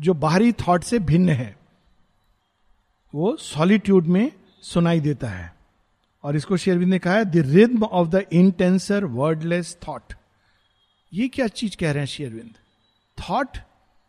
जो 0.00 0.14
बाहरी 0.14 0.52
थॉट 0.52 0.82
से 0.82 0.98
भिन्न 0.98 1.28
है, 1.28 1.56
वो 3.14 3.36
सॉलिट्यूड 3.36 4.06
में 4.06 4.32
सुनाई 4.62 5.00
देता 5.00 5.26
है। 5.26 5.54
और 6.24 6.36
इसको 6.36 6.56
शेरविंद 6.56 6.90
ने 6.90 6.98
कहा 6.98 7.14
है 7.14 7.24
the 7.24 7.36
rhythm 7.36 7.84
of 7.84 8.08
the 8.08 8.26
intenser 8.32 9.04
wordless 9.04 9.78
thought 9.88 10.12
ये 11.12 11.28
क्या 11.28 11.46
चीज़ 11.46 11.76
कह 11.76 11.90
रहे 11.90 11.98
हैं 11.98 12.06
शेयरविंद 12.06 12.54
थॉट 13.18 13.58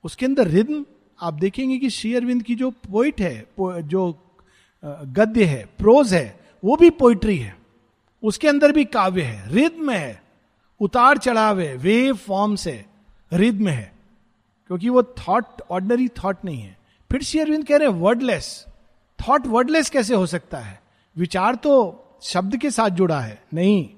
उसके 0.03 0.25
अंदर 0.25 0.48
रिद्म 0.48 0.86
आप 1.22 1.34
देखेंगे 1.34 1.77
कि 1.77 1.89
शेयरविंद 1.89 2.43
की 2.43 2.55
जो 2.55 2.70
पोइट 2.72 3.22
है 3.22 3.46
जो 3.65 4.20
गद्य 4.86 5.43
है 5.46 5.65
प्रोज 5.77 6.13
है, 6.13 6.39
वो 6.63 6.75
भी 6.75 6.89
पोइट्री 6.89 7.38
है। 7.38 7.55
उसके 8.24 8.48
अंदर 8.48 8.72
भी 8.72 8.86
काव्य 8.86 9.22
है 9.22 9.53
रिद्म 9.53 9.91
है, 9.91 10.24
उतार 10.82 11.17
चढ़ाव 11.17 11.60
है 11.60 11.75
वे 11.75 12.12
फॉर्म 12.12 12.55
से 12.55 12.86
रिद्म 13.34 13.67
है। 13.67 13.93
क्योंकि 14.67 14.89
वो 14.89 15.03
थॉट 15.03 15.62
ऑर्डनरी 15.70 16.08
थॉट 16.08 16.38
नहीं 16.46 16.62
है। 16.62 16.77
फिर 17.12 17.24
शेयरविंद 17.24 17.67
कह 17.67 17.77
रहे 17.77 17.88
हैं 17.88 17.96
वर्डलेस 17.96 18.65
थॉट 19.20 19.48
वर्डलेस 19.48 19.89
कैसे 19.89 20.15
हो 20.15 20.25
सकता 20.25 20.58
है? 20.58 20.82
विचार 21.17 21.55
तो 21.55 22.02
शब्द 22.24 22.58
के 22.58 22.72
साथ 22.72 22.89
जुड़ा 22.89 23.20
है। 23.20 23.44
नहीं, 23.53 23.89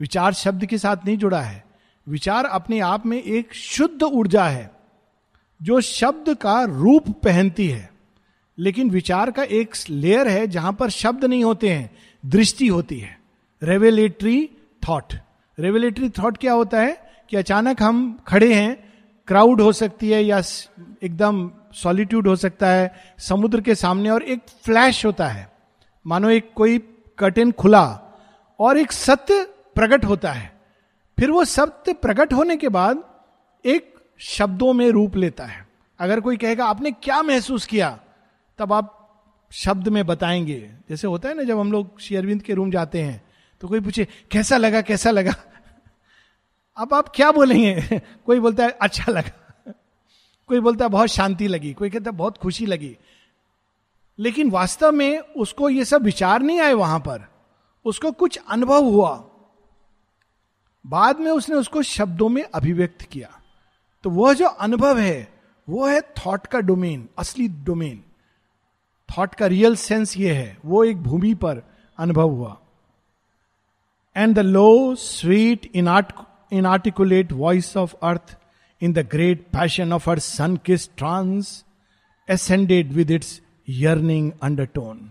विचार 0.00 0.32
शब्द 0.32 0.66
के 0.66 0.78
साथ 0.78 0.96
नहीं 1.06 1.18
जुड़ा 1.18 1.40
है। 1.40 1.64
विचार 2.08 2.44
अपने 2.44 2.80
आप 2.80 3.06
में 3.06 3.22
एक 3.22 3.54
शुद्ध 3.54 4.02
ऊर्जा 4.02 4.44
है, 4.44 4.70
जो 5.62 5.80
शब्द 5.80 6.34
का 6.34 6.62
रूप 6.62 7.10
पहनती 7.10 7.68
है। 7.68 7.90
लेकिन 8.58 8.90
विचार 8.90 9.30
का 9.30 9.42
एक 9.42 9.74
लेयर 9.90 10.28
है, 10.28 10.46
जहाँ 10.46 10.72
पर 10.72 10.90
शब्द 10.90 11.24
नहीं 11.24 11.44
होते 11.44 11.68
हैं, 11.68 11.90
दृष्टि 12.26 12.66
होती 12.66 12.98
है। 12.98 13.20
रेवेलेटरी 13.62 14.50
थॉट 14.88 15.14
रेवेलेटरी 15.58 16.10
थॉट 16.10 16.38
क्या 16.38 16.52
होता 16.52 16.80
है? 16.80 17.04
कि 17.30 17.36
अचानक 17.36 17.82
हम 17.82 18.20
खड़े 18.26 18.54
हैं 18.54 18.92
क्राउड 19.26 19.60
हो 19.60 19.72
सकती 19.72 20.10
है 20.10 20.24
या 20.24 20.38
एकदम 21.02 21.50
सॉलिट्यूड 21.72 22.28
हो 22.28 22.36
सकता 22.36 22.68
है, 22.68 22.94
समुद्र 23.18 23.60
के 23.60 23.74
सामने 23.74 24.10
और 24.10 24.22
एक 24.22 24.40
फ्लैश 24.64 25.06
होता 25.06 25.28
है। 25.28 25.52
मानो 26.06 26.30
एक 26.30 26.50
कोई 26.54 26.78
कर्टेन 27.18 27.52
खुला 27.52 28.00
और 28.60 28.78
एक 28.78 28.92
सत्य 28.92 29.44
प्रकट 29.74 30.04
होता 30.04 30.32
है। 30.32 30.60
फिर 31.18 31.30
वो 31.30 31.44
सत्य 31.44 31.92
प्रकट 31.92 32.32
होने 32.32 32.56
के 32.56 32.68
बाद 32.68 33.20
एक 33.64 33.94
शब्दों 34.18 34.72
में 34.72 34.90
रूप 34.90 35.16
लेता 35.16 35.44
है। 35.44 35.68
अगर 35.98 36.20
कोई 36.20 36.36
कहेगा, 36.36 36.64
आपने 36.64 36.92
क्या 36.92 37.22
महसूस 37.22 37.66
किया? 37.66 38.00
तब 38.58 38.72
आप 38.72 39.00
शब्द 39.52 39.88
में 39.88 40.06
बताएँगे। 40.06 40.70
जैसे 40.90 41.06
होता 41.06 41.28
है 41.28 41.34
ना, 41.34 41.42
जब 41.42 41.58
हम 41.58 41.72
लोग 41.72 42.00
शेयरविंद 42.00 42.42
के 42.42 42.54
रूम 42.54 42.70
जाते 42.70 43.02
हैं 43.02 43.24
तो 43.60 43.68
कोई 43.68 43.80
पूछे, 43.80 44.08
कैसा 44.30 44.56
लगा 44.56 44.80
कैसा 44.80 45.10
लगा? 45.10 45.34
अब 46.76 46.94
आप 46.94 47.12
क्या 47.14 47.32
बोलेंगे? 47.32 47.98
कोई 48.26 48.40
बोलता 48.40 48.64
है 48.64 48.70
अच्छा 48.70 49.12
लगा। 49.12 49.54
कोई 50.46 50.60
बोलता 50.60 50.84
है, 50.84 50.88
बहुत 50.88 51.08
शांति 51.08 51.48
लगी। 51.48 51.72
कोई 51.72 51.90
कहता 51.90 52.10
है, 52.10 52.16
बहुत 52.16 52.38
खुशी 52.38 52.66
लगी। 52.66 52.96
लेकिन 54.18 54.50
वास्तव 54.50 54.92
में 54.92 55.18
उसको 55.18 55.68
ये 55.68 55.84
सब 55.84 56.02
विचार 56.02 56.42
नहीं 56.42 56.60
आए 56.60 56.72
वहाँ 56.72 56.98
पर। 57.00 57.28
उसको 57.84 58.12
कुछ 58.12 58.38
अनुभव 58.50 58.84
हुआ। 58.84 59.24
बाद 60.86 61.20
में 61.20 61.30
उसने 61.30 61.56
उसको 61.56 61.82
शब्दों 61.82 62.28
में 62.28 62.42
अभिव्यक्त 62.54 63.02
किया। 63.02 63.40
तो 64.02 64.10
वह 64.10 64.34
जो 64.34 64.46
अनुभव 64.46 64.98
है, 64.98 65.32
वो 65.68 65.86
है 65.86 66.00
थॉट 66.00 66.46
का 66.46 66.60
डोमेन 66.60 67.08
असली 67.18 67.48
डोमेन 67.48 68.04
थॉट 69.08 69.34
का 69.34 69.46
रियल 69.46 69.76
सेंस 69.76 70.16
ये 70.16 70.34
है, 70.34 70.58
वो 70.64 70.84
एक 70.84 71.02
भूमि 71.02 71.34
पर 71.34 71.62
अनुभव 71.98 72.30
हुआ। 72.30 72.58
And 74.16 74.34
the 74.34 74.38
low 74.38 74.94
sweet 74.94 75.70
in 75.74 75.88
art 75.88 76.12
inarticulate 76.66 77.32
voice 77.32 77.76
of 77.76 77.94
earth 78.02 78.38
in 78.82 78.92
the 78.92 78.98
great 78.98 79.46
passion 79.46 79.92
of 79.92 80.10
her 80.10 80.18
sun 80.18 80.56
kiss 80.56 80.96
trance 80.96 81.64
ascended 82.30 82.92
with 82.92 83.10
its 83.10 83.40
yearning 83.68 84.30
undertone 84.42 85.10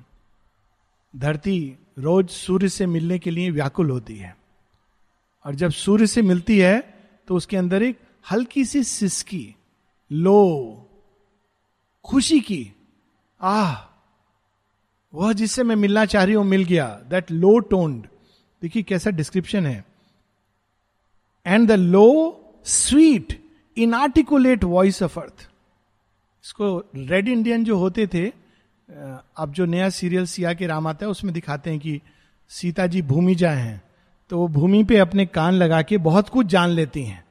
धरती 1.13 1.77
रोज 1.99 2.29
सूर्य 2.29 2.69
से 2.69 2.85
मिलने 2.85 3.17
के 3.19 3.31
लिए 3.31 3.49
व्याकुल 3.51 3.89
होती 3.89 4.15
है। 4.15 4.35
और 5.45 5.55
जब 5.55 5.71
सूर्य 5.71 6.07
से 6.07 6.21
मिलती 6.21 6.57
है 6.59 6.79
तो 7.27 7.35
उसके 7.35 7.57
अंदर 7.57 7.83
एक 7.83 7.99
हल्की 8.25 8.65
सी 8.65 8.83
सिसकी, 8.83 9.55
लो, 10.11 10.89
खुशी 12.05 12.39
की, 12.41 12.71
आह, 13.41 13.75
वह 15.13 15.33
जिससे 15.33 15.63
मैं 15.63 15.75
मिलना 15.75 16.05
चाह 16.05 16.23
रही 16.23 16.35
हूँ, 16.35 16.45
मिल 16.45 16.63
गया 16.63 16.87
दैट 17.09 17.31
लो 17.31 17.57
टोन्ड 17.59 18.07
देखिए 18.61 18.83
कैसा 18.83 19.09
डिस्क्रिप्शन 19.11 19.65
है। 19.65 19.83
And 21.45 21.67
the 21.67 21.71
low 21.71 22.09
sweet 22.65 23.41
inarticulate 23.77 24.63
voice 24.63 25.01
of 25.03 25.19
earth 25.19 25.49
इसको 26.45 26.77
रेड 26.95 27.27
इंडियन 27.27 27.63
जो 27.63 27.77
होते 27.77 28.07
थे 28.07 28.27
अब 29.37 29.53
जो 29.53 29.65
नया 29.65 29.89
सीरियल 29.89 30.25
सिया 30.25 30.53
के 30.53 30.67
राम 30.67 30.87
आता 30.87 31.05
है, 31.05 31.09
उसमें 31.09 31.33
दिखाते 31.33 31.69
हैं 31.69 31.79
कि 31.79 32.01
सीता 32.51 32.87
जी 32.87 33.01
भूमि 33.01 33.35
जाए 33.35 33.57
हैं 33.57 33.81
तो 34.31 34.37
वो 34.37 34.47
भूमि 34.47 34.83
पे 34.83 34.97
अपने 34.97 35.25
कान 35.25 35.53
लगा 35.53 35.81
के 35.81 35.97
बहुत 35.97 36.29
कुछ 36.29 36.45
जान 36.45 36.69
लेती 36.69 37.03
हैं। 37.03 37.23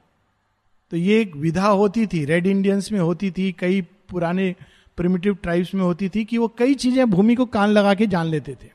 तो 0.91 0.97
ये 0.97 1.19
एक 1.21 1.35
विधा 1.35 1.67
होती 1.67 2.05
थी 2.07 2.23
रेड 2.25 2.47
इंडियंस 2.47 2.91
में 2.91 2.99
होती 2.99 3.31
थी, 3.31 3.51
कई 3.51 3.81
पुराने 3.81 4.55
प्रिमिटिव 4.97 5.37
ट्राइब्स 5.43 5.73
में 5.73 5.81
होती 5.81 6.09
थी 6.09 6.23
कि 6.25 6.37
वो 6.37 6.47
कई 6.47 6.73
चीज़ें 6.73 7.09
भूमि 7.09 7.35
को 7.35 7.45
कान 7.45 7.69
लगा 7.69 7.93
के 7.93 8.07
जान 8.07 8.27
लेते 8.27 8.53
थे। 8.53 8.69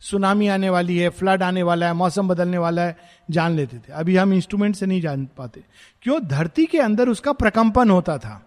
सुनामी 0.00 0.48
आने 0.48 0.70
वाली 0.70 0.96
है, 0.98 1.08
फ्लड 1.08 1.42
आने 1.42 1.62
वाला 1.62 1.86
है, 1.86 1.92
मौसम 1.92 2.28
बदलने 2.28 2.58
वाला 2.58 2.82
है, 2.82 2.96
जान 3.30 3.52
लेते 3.52 3.78
थे। 3.78 3.92
अभी 3.92 4.16
हम 4.16 4.32
इंस्ट्रूमेंट 4.32 4.76
से 4.76 4.86
नहीं 4.86 5.00
जान 5.00 5.28
पाते। 5.38 5.62
क्यों? 6.02 6.20
धरती 6.20 6.66
के 6.66 6.78
अंदर 6.78 7.08
उसका 7.08 7.32
प्रकंपन 7.32 7.90
होता 7.90 8.18
था। 8.18 8.46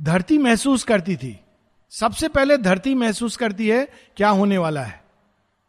धरती 0.00 0.38
महसूस 0.38 0.84
करती 0.84 1.16
थी। 1.16 1.40
सबसे 1.92 2.28
पहले 2.28 2.56
धरती 2.58 2.94
महसूस 2.94 3.36
करती 3.36 3.68
है, 3.68 3.88
क्या 4.16 4.28
होने 4.28 4.58
वाला 4.58 4.82
है। 4.82 5.04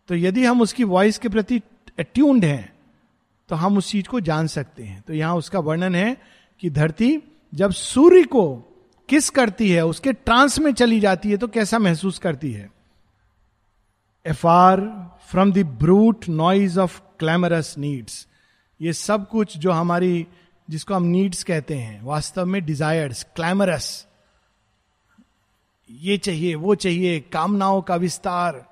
तो 0.09 0.15
यदि 0.15 0.45
हम 0.45 0.61
उसकी 0.61 0.83
वॉइस 0.83 1.17
के 1.17 1.29
प्रति 1.29 1.61
अट्यून्ड 1.99 2.45
हैं 2.45 2.73
तो 3.49 3.55
हम 3.55 3.77
उस 3.77 3.91
चीज़ 3.91 4.07
को 4.07 4.19
जान 4.19 4.47
सकते 4.47 4.83
हैं। 4.83 5.01
तो 5.01 5.13
यहाँ 5.13 5.35
उसका 5.35 5.59
वर्णन 5.59 5.95
है 5.95 6.17
कि 6.59 6.69
धरती 6.69 7.19
जब 7.53 7.71
सूर्य 7.71 8.23
को 8.23 8.55
किस 9.09 9.29
करती 9.29 9.69
है, 9.71 9.85
उसके 9.85 10.13
ट्रांस 10.13 10.59
में 10.59 10.73
चली 10.73 10.99
जाती 10.99 11.31
है 11.31 11.37
तो 11.37 11.47
कैसा 11.47 11.79
महसूस 11.79 12.17
करती 12.19 12.51
है? 12.51 12.69
Far 14.47 14.81
from 15.29 15.51
the 15.51 15.65
brute 15.79 16.27
noise 16.29 16.79
of 16.79 16.99
clamorous 17.19 17.75
needs 17.77 18.27
ये 18.81 18.93
सब 18.93 19.27
कुछ 19.29 19.57
जो 19.57 19.71
हमारी, 19.71 20.27
जिसको 20.69 20.93
हम 20.93 21.03
नीड्स 21.03 21.43
कहते 21.43 21.75
हैं, 21.75 22.01
वास्तव 22.03 22.45
में 22.45 22.65
डिजायर्स 22.65 23.23
क्लैमरस 23.35 24.06
ये 25.89 26.17
चाहिए, 26.17 26.55
वो 26.55 26.75
चाहिए, 26.75 27.19
कामनाओं 27.19 27.81
का 27.81 27.95
विस्तार, 27.95 28.65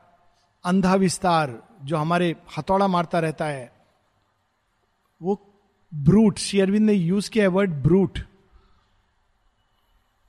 अंधा 0.66 0.96
विस्तार 0.96 1.64
जो 1.84 1.98
हमारे 1.98 2.36
हथौड़ा 2.58 2.88
मारता 2.88 3.20
रहता 3.20 3.46
है। 3.46 3.74
वो 5.22 5.42
ब्रूट 5.94 6.38
शेयरविंद 6.38 6.86
ने 6.86 6.94
यूज़ 6.94 7.30
किया 7.30 7.50
वर्ड 7.50 7.72
ब्रूट 7.72 8.20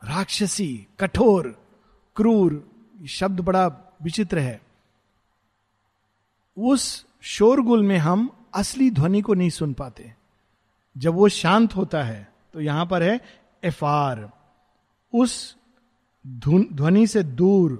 राक्षसी, 0.04 0.86
कठोर, 1.00 1.48
क्रूर 2.16 2.70
शब्द 3.08 3.40
बड़ा 3.40 3.66
विचित्र 4.02 4.38
है। 4.38 4.60
उस 6.58 7.06
शोरगुल 7.22 7.82
में 7.82 7.98
हम 7.98 8.30
असली 8.54 8.90
ध्वनि 8.90 9.20
को 9.20 9.34
नहीं 9.34 9.50
सुन 9.50 9.72
पाते। 9.72 10.12
जब 10.96 11.14
वो 11.14 11.28
शांत 11.28 11.76
होता 11.76 12.02
है 12.02 12.32
तो 12.52 12.60
यहाँ 12.60 12.86
पर 12.86 13.02
है 13.02 13.20
एफ़ 13.64 13.84
आर 13.84 14.30
उस 15.14 15.55
ध्वनि 16.26 17.06
से 17.06 17.22
दूर। 17.22 17.72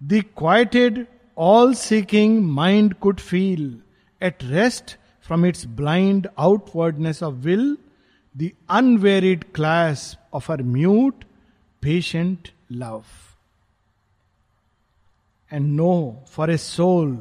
The 0.00 0.22
quieted 0.36 1.06
all 1.36 1.74
seeking 1.74 2.42
mind 2.46 2.94
could 2.94 3.20
feel 3.20 3.80
at 4.22 4.44
rest 4.44 4.96
from 5.24 5.46
its 5.46 5.66
blind 5.66 6.28
outwardness 6.38 7.22
of 7.22 7.34
will 7.34 7.76
the 8.34 8.50
unvaried 8.70 9.44
clasp 9.54 10.16
of 10.34 10.52
her 10.52 10.62
mute 10.62 11.24
patient 11.82 12.48
love 12.72 13.04
and 15.50 15.66
know 15.66 16.24
for 16.28 16.50
a 16.50 16.56
soul 16.56 17.16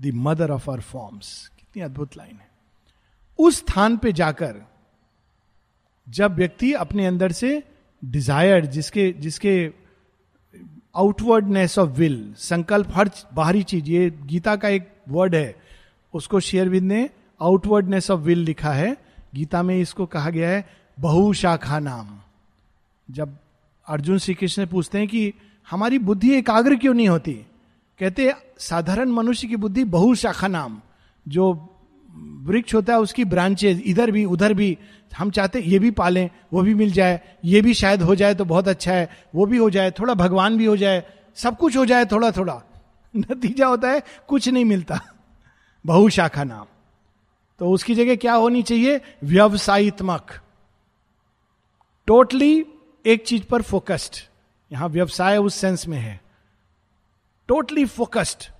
the 0.00 0.10
mother 0.14 0.50
of 0.50 0.70
her 0.70 0.80
forms 0.80 1.48
कितनी 1.48 1.82
अद्भुत 1.82 2.16
line 2.16 2.36
है। 2.36 2.48
उस 3.38 3.56
स्थान 3.56 3.96
पे 3.96 4.12
जाकर, 4.12 4.60
जब 6.06 6.34
व्यक्ति 6.34 6.72
अपने 6.72 7.06
अंदर 7.06 7.32
से 7.32 7.62
डिज़ायर 8.04 8.66
जिसके 8.66 9.12
जिसके 9.12 9.72
आउटवर्डनेस 10.96 11.78
ऑफ़ 11.78 11.90
विल 11.90 12.34
संकल्प, 12.38 12.88
हर 12.94 13.10
बाहरी 13.34 13.62
चीज़, 13.62 13.90
ये 13.90 14.10
गीता 14.24 14.56
का 14.56 14.68
एक 14.68 14.88
वर्ड 15.08 15.34
है, 15.34 15.54
उसको 16.14 16.40
शेयरविंद 16.40 16.92
ने 16.92 17.08
आउटवर्डनेस 17.40 18.10
ऑफ़ 18.10 18.20
विल 18.20 18.38
लिखा 18.38 18.72
है। 18.72 18.96
गीता 19.34 19.62
में 19.62 19.78
इसको 19.80 20.06
कहा 20.06 20.30
गया 20.30 20.48
है 20.48 20.64
बहुशाखा 21.00 21.78
नाम 21.78 22.18
जब 23.10 23.36
अर्जुन 23.86 24.18
श्री 24.18 24.34
कृष्ण 24.34 24.66
पूछते 24.66 24.98
हैं 24.98 25.08
कि 25.08 25.32
हमारी 25.70 25.98
बुद्धि 25.98 26.32
एकाग्र 26.34 26.76
क्यों 26.76 26.94
नहीं 26.94 27.08
होती? 27.08 27.32
कहते 28.00 28.32
साधारण 28.58 29.08
मनुष्य 29.08 29.48
की 29.48 29.56
बुद्धि 29.56 29.84
बहुशाखा 29.84 30.48
नाम 30.48 30.80
जो 31.28 31.73
वृक्ष 32.16 32.74
होता 32.74 32.92
है, 32.92 32.98
उसकी 32.98 33.24
ब्रांचेज 33.24 33.82
इधर 33.86 34.10
भी, 34.10 34.24
उधर 34.24 34.54
भी, 34.54 34.78
हम 35.18 35.30
चाहते 35.30 35.60
ये 35.60 35.78
भी 35.78 35.90
पालें, 35.90 36.30
वो 36.52 36.62
भी 36.62 36.74
मिल 36.74 36.92
जाए, 36.92 37.20
ये 37.44 37.60
भी 37.60 37.74
शायद 37.74 38.02
हो 38.02 38.14
जाए 38.14 38.34
तो 38.34 38.44
बहुत 38.44 38.68
अच्छा 38.68 38.92
है, 38.92 39.08
वो 39.34 39.46
भी 39.46 39.56
हो 39.56 39.70
जाए, 39.70 39.90
थोड़ा 39.90 40.14
भगवान 40.14 40.58
भी 40.58 40.64
हो 40.64 40.76
जाए, 40.76 41.04
सब 41.34 41.56
कुछ 41.56 41.76
हो 41.76 41.86
जाए 41.86 42.04
थोड़ा 42.04 42.30
थोड़ा 42.30 42.62
नतीजा 43.16 43.66
होता 43.66 43.90
है 43.90 44.02
कुछ 44.28 44.48
नहीं 44.48 44.64
मिलता, 44.64 45.00
बहुशाखा 45.86 46.44
नाम। 46.44 46.66
तो 47.58 47.70
उसकी 47.70 47.94
जगह 47.94 48.16
क्या 48.16 48.34
होनी 48.34 48.62
चाहिए? 48.62 49.00
व्यवसायित्मक। 49.24 50.32
टोटली 52.06 52.66
एक 53.06 53.24
चीज़ 53.26 53.44
पर 53.44 53.62
फोकस्ड 53.62 54.16
यहाँ 54.72 54.88
व्यवसाय 54.88 55.38
उस 55.38 55.54
सेंस 55.54 55.88
में 55.88 55.98
है। 55.98 56.20
Totally 57.48 57.84
focused 57.84 58.52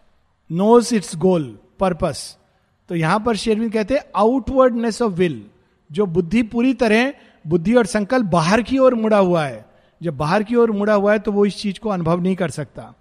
knows 0.52 0.94
its 0.94 1.16
goal 1.16 1.58
purpose 1.80 2.38
तो 2.90 2.94
यहाँ 2.94 3.20
पर 3.20 3.36
शेरविन 3.36 3.70
कहते 3.70 3.94
हैं 3.94 4.02
आउटवर्डनेस 4.16 5.00
ऑफ़ 5.02 5.12
विल 5.12 5.44
जो 5.90 6.06
बुद्धि 6.06 6.42
पूरी 6.42 6.72
तरह, 6.74 7.12
बुद्धि 7.44 7.74
और 7.74 7.86
संकल्प 7.86 8.26
बाहर 8.26 8.62
की 8.62 8.78
ओर 8.78 8.94
मुड़ा 8.94 9.18
हुआ 9.18 9.44
है। 9.44 9.64
जब 10.00 10.16
बाहर 10.16 10.42
की 10.42 10.56
ओर 10.56 10.70
मुड़ा 10.70 10.94
हुआ 10.94 11.12
है 11.12 11.18
तो 11.18 11.32
वो 11.32 11.44
इस 11.46 11.56
चीज़ 11.56 11.78
को 11.80 11.88
अनुभव 11.88 12.20
नहीं 12.20 12.36
कर 12.36 12.50
सकता। 12.50 12.92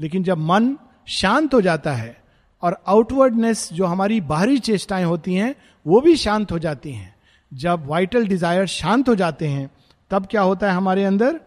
लेकिन 0.00 0.22
जब 0.24 0.38
मन 0.38 0.76
शांत 1.08 1.54
हो 1.54 1.60
जाता 1.60 1.92
है, 1.92 2.16
और 2.62 2.76
आउटवर्डनेस 2.86 3.68
जो 3.72 3.86
हमारी 3.86 4.20
बाहरी 4.20 4.58
चेष्टाएँ 4.58 5.04
होती 5.04 5.34
हैं, 5.34 5.54
वो 5.86 6.00
भी 6.00 6.16
शांत 6.16 6.52
हो 6.52 6.58
जाती 6.58 6.92
हैं। 6.92 7.14
जब 7.52 7.86
वाइटल 7.86 8.26
डिज़ायर 8.26 8.66
शांत 8.66 9.08
हो 9.08 9.14
जाते 9.14 9.48
हैं, 9.48 9.70
तब 10.10 10.26
क्या 10.26 10.42
होता 10.42 10.70
है 10.70 10.76
हमारे 10.76 11.04
अंदर? 11.04 11.40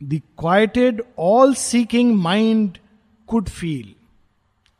The 0.00 0.20
quieted 0.38 1.02
all 1.18 1.54
seeking 1.54 2.14
mind 2.16 2.78
could 3.28 3.48
feel 3.48 3.94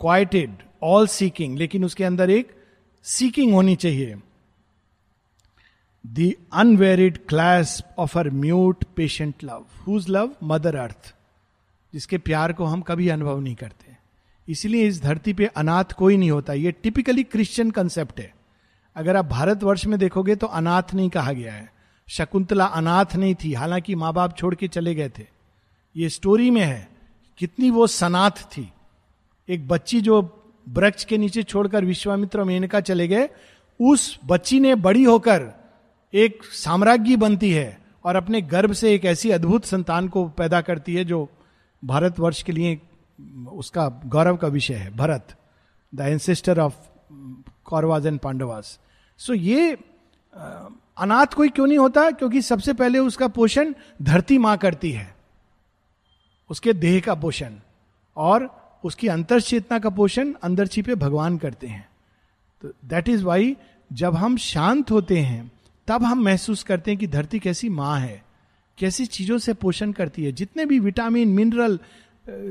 quieted 0.01 0.57
all 0.83 1.07
seeking 1.07 1.59
लेकिन 1.59 1.85
उसके 1.85 2.05
अंदर 2.05 2.31
एक 2.31 2.53
सीकिंग 3.03 3.53
होनी 3.53 3.77
चाहिए। 3.77 4.17
The 6.07 6.33
unvaried 6.53 7.19
clasp 7.27 7.83
of 7.99 8.19
her 8.19 8.31
mute 8.31 8.85
patient 8.97 9.35
love 9.45 9.67
whose 9.87 10.09
love 10.09 10.37
mother 10.43 10.77
earth 10.77 11.15
जिसके 11.93 12.19
प्यार 12.19 12.53
को 12.53 12.65
हम 12.65 12.81
कभी 12.81 13.09
अनुभव 13.09 13.41
नहीं 13.41 13.55
करते। 13.55 13.97
इसलिए 14.49 14.87
इस 14.89 15.03
धरती 15.03 15.33
पे 15.33 15.47
अनाथ 15.47 15.85
कोई 15.85 16.17
नहीं 16.17 16.31
होता। 16.31 16.53
ये 16.53 16.73
टिपिकली 16.73 17.23
क्रिश्चियन 17.23 17.71
कंसेप्ट 17.71 18.21
है। 18.21 18.35
अगर 18.97 19.17
आप 19.17 19.25
भारतवर्ष 19.25 19.87
में 19.87 19.99
देखोगे 19.99 20.37
तो 20.37 20.47
अनाथ 20.47 20.95
नहीं 20.95 21.11
कहा 21.11 21.33
गया 21.33 21.53
है। 21.53 21.73
शकुंतला 22.09 22.65
अनाथ 22.65 23.17
नहीं 23.17 23.35
थी, 23.35 23.55
हालाँकि 23.55 23.95
माँ 23.95 24.13
बाप 24.13 24.37
छोड़ 24.37 24.55
के 24.55 24.69
चले 24.69 24.95
गए 24.95 25.09
थे। 25.09 25.27
ये 25.97 26.09
स्टोरी 26.09 26.51
में 26.51 26.63
है, 26.63 26.89
कितनी 27.39 27.71
वो 27.71 27.87
सनाथ 27.87 28.31
थी। 28.31 28.73
एक 29.49 29.69
बच्ची 29.69 30.01
जो 30.01 30.40
वृक्ष 30.69 31.05
के 31.05 31.19
नीचे 31.19 31.43
छोड़कर 31.43 31.85
विश्वामित्र 31.85 32.45
मेनका 32.45 32.81
चले 32.81 33.09
गए। 33.09 33.29
उस 33.81 34.19
बच्ची 34.25 34.61
ने 34.61 34.75
बड़ी 34.75 35.05
होकर 35.05 35.47
एक 36.15 36.45
साम्राज्ञी 36.45 37.17
बनती 37.17 37.53
है 37.53 37.79
और 38.05 38.17
अपने 38.17 38.41
गर्भ 38.43 38.73
से 38.73 38.95
एक 38.95 39.05
ऐसी 39.05 39.31
अद्भुत 39.31 39.65
संतान 39.65 40.09
को 40.09 40.29
पैदा 40.29 40.61
करती 40.61 40.95
है 40.95 41.05
जो 41.05 41.29
भारतवर्ष 41.85 42.43
के 42.43 42.53
लिए 42.53 42.81
उसका 43.53 43.89
गौरव 44.07 44.37
का 44.37 44.49
विषय 44.49 44.75
है। 44.75 44.97
Bharat 44.97 45.37
the 45.95 46.01
ancestor 46.01 46.61
of 46.61 46.75
Kauravas 47.65 48.07
and 48.07 48.19
Pandavas 48.19 48.79
so 49.19 49.35
ये 49.35 49.79
अनाथ 50.99 51.27
कोई 51.27 51.49
क्यों 51.49 51.67
नहीं 51.67 51.79
होता? 51.79 52.11
क्योंकि 52.11 52.43
सबसे 52.43 52.73
पहले 52.73 52.99
उसका 52.99 53.29
पोषण 53.29 53.75
धरती 54.03 54.39
माँ 54.39 54.57
करती 54.59 54.91
है। 54.93 55.15
उसके 56.51 56.73
देह 56.73 57.01
का 57.01 57.15
पोषण। 57.15 57.53
और 58.17 58.60
उसकी 58.85 59.09
अंतर 59.09 59.41
चेतना 59.41 59.79
का 59.79 59.91
पोषण 59.91 60.33
अंदर 60.43 60.67
छिपे 60.67 60.95
भगवान 60.95 61.39
करते 61.39 61.67
हैं। 61.67 61.89
तो 62.63 62.69
दैट 62.85 63.09
इज़ 63.09 63.25
वाई 63.25 63.57
जब 63.93 64.15
हम 64.15 64.37
शांत 64.37 64.91
होते 64.91 65.19
हैं, 65.19 65.53
तब 65.87 66.03
हम 66.03 66.25
महसूस 66.25 66.63
करते 66.63 66.91
हैं 66.91 67.01
कि 67.01 67.07
धरती 67.07 67.39
कैसी 67.39 67.69
माँ 67.69 68.01
है, 68.01 68.25
कैसी 68.79 69.07
चीज़ों 69.07 69.39
से 69.39 69.55
पोषण 69.55 69.93
करती 69.93 70.25
है। 70.25 70.33
जितने 70.33 70.67
भी 70.67 70.79
विटामिन 70.79 71.29
मिनरल 71.29 71.79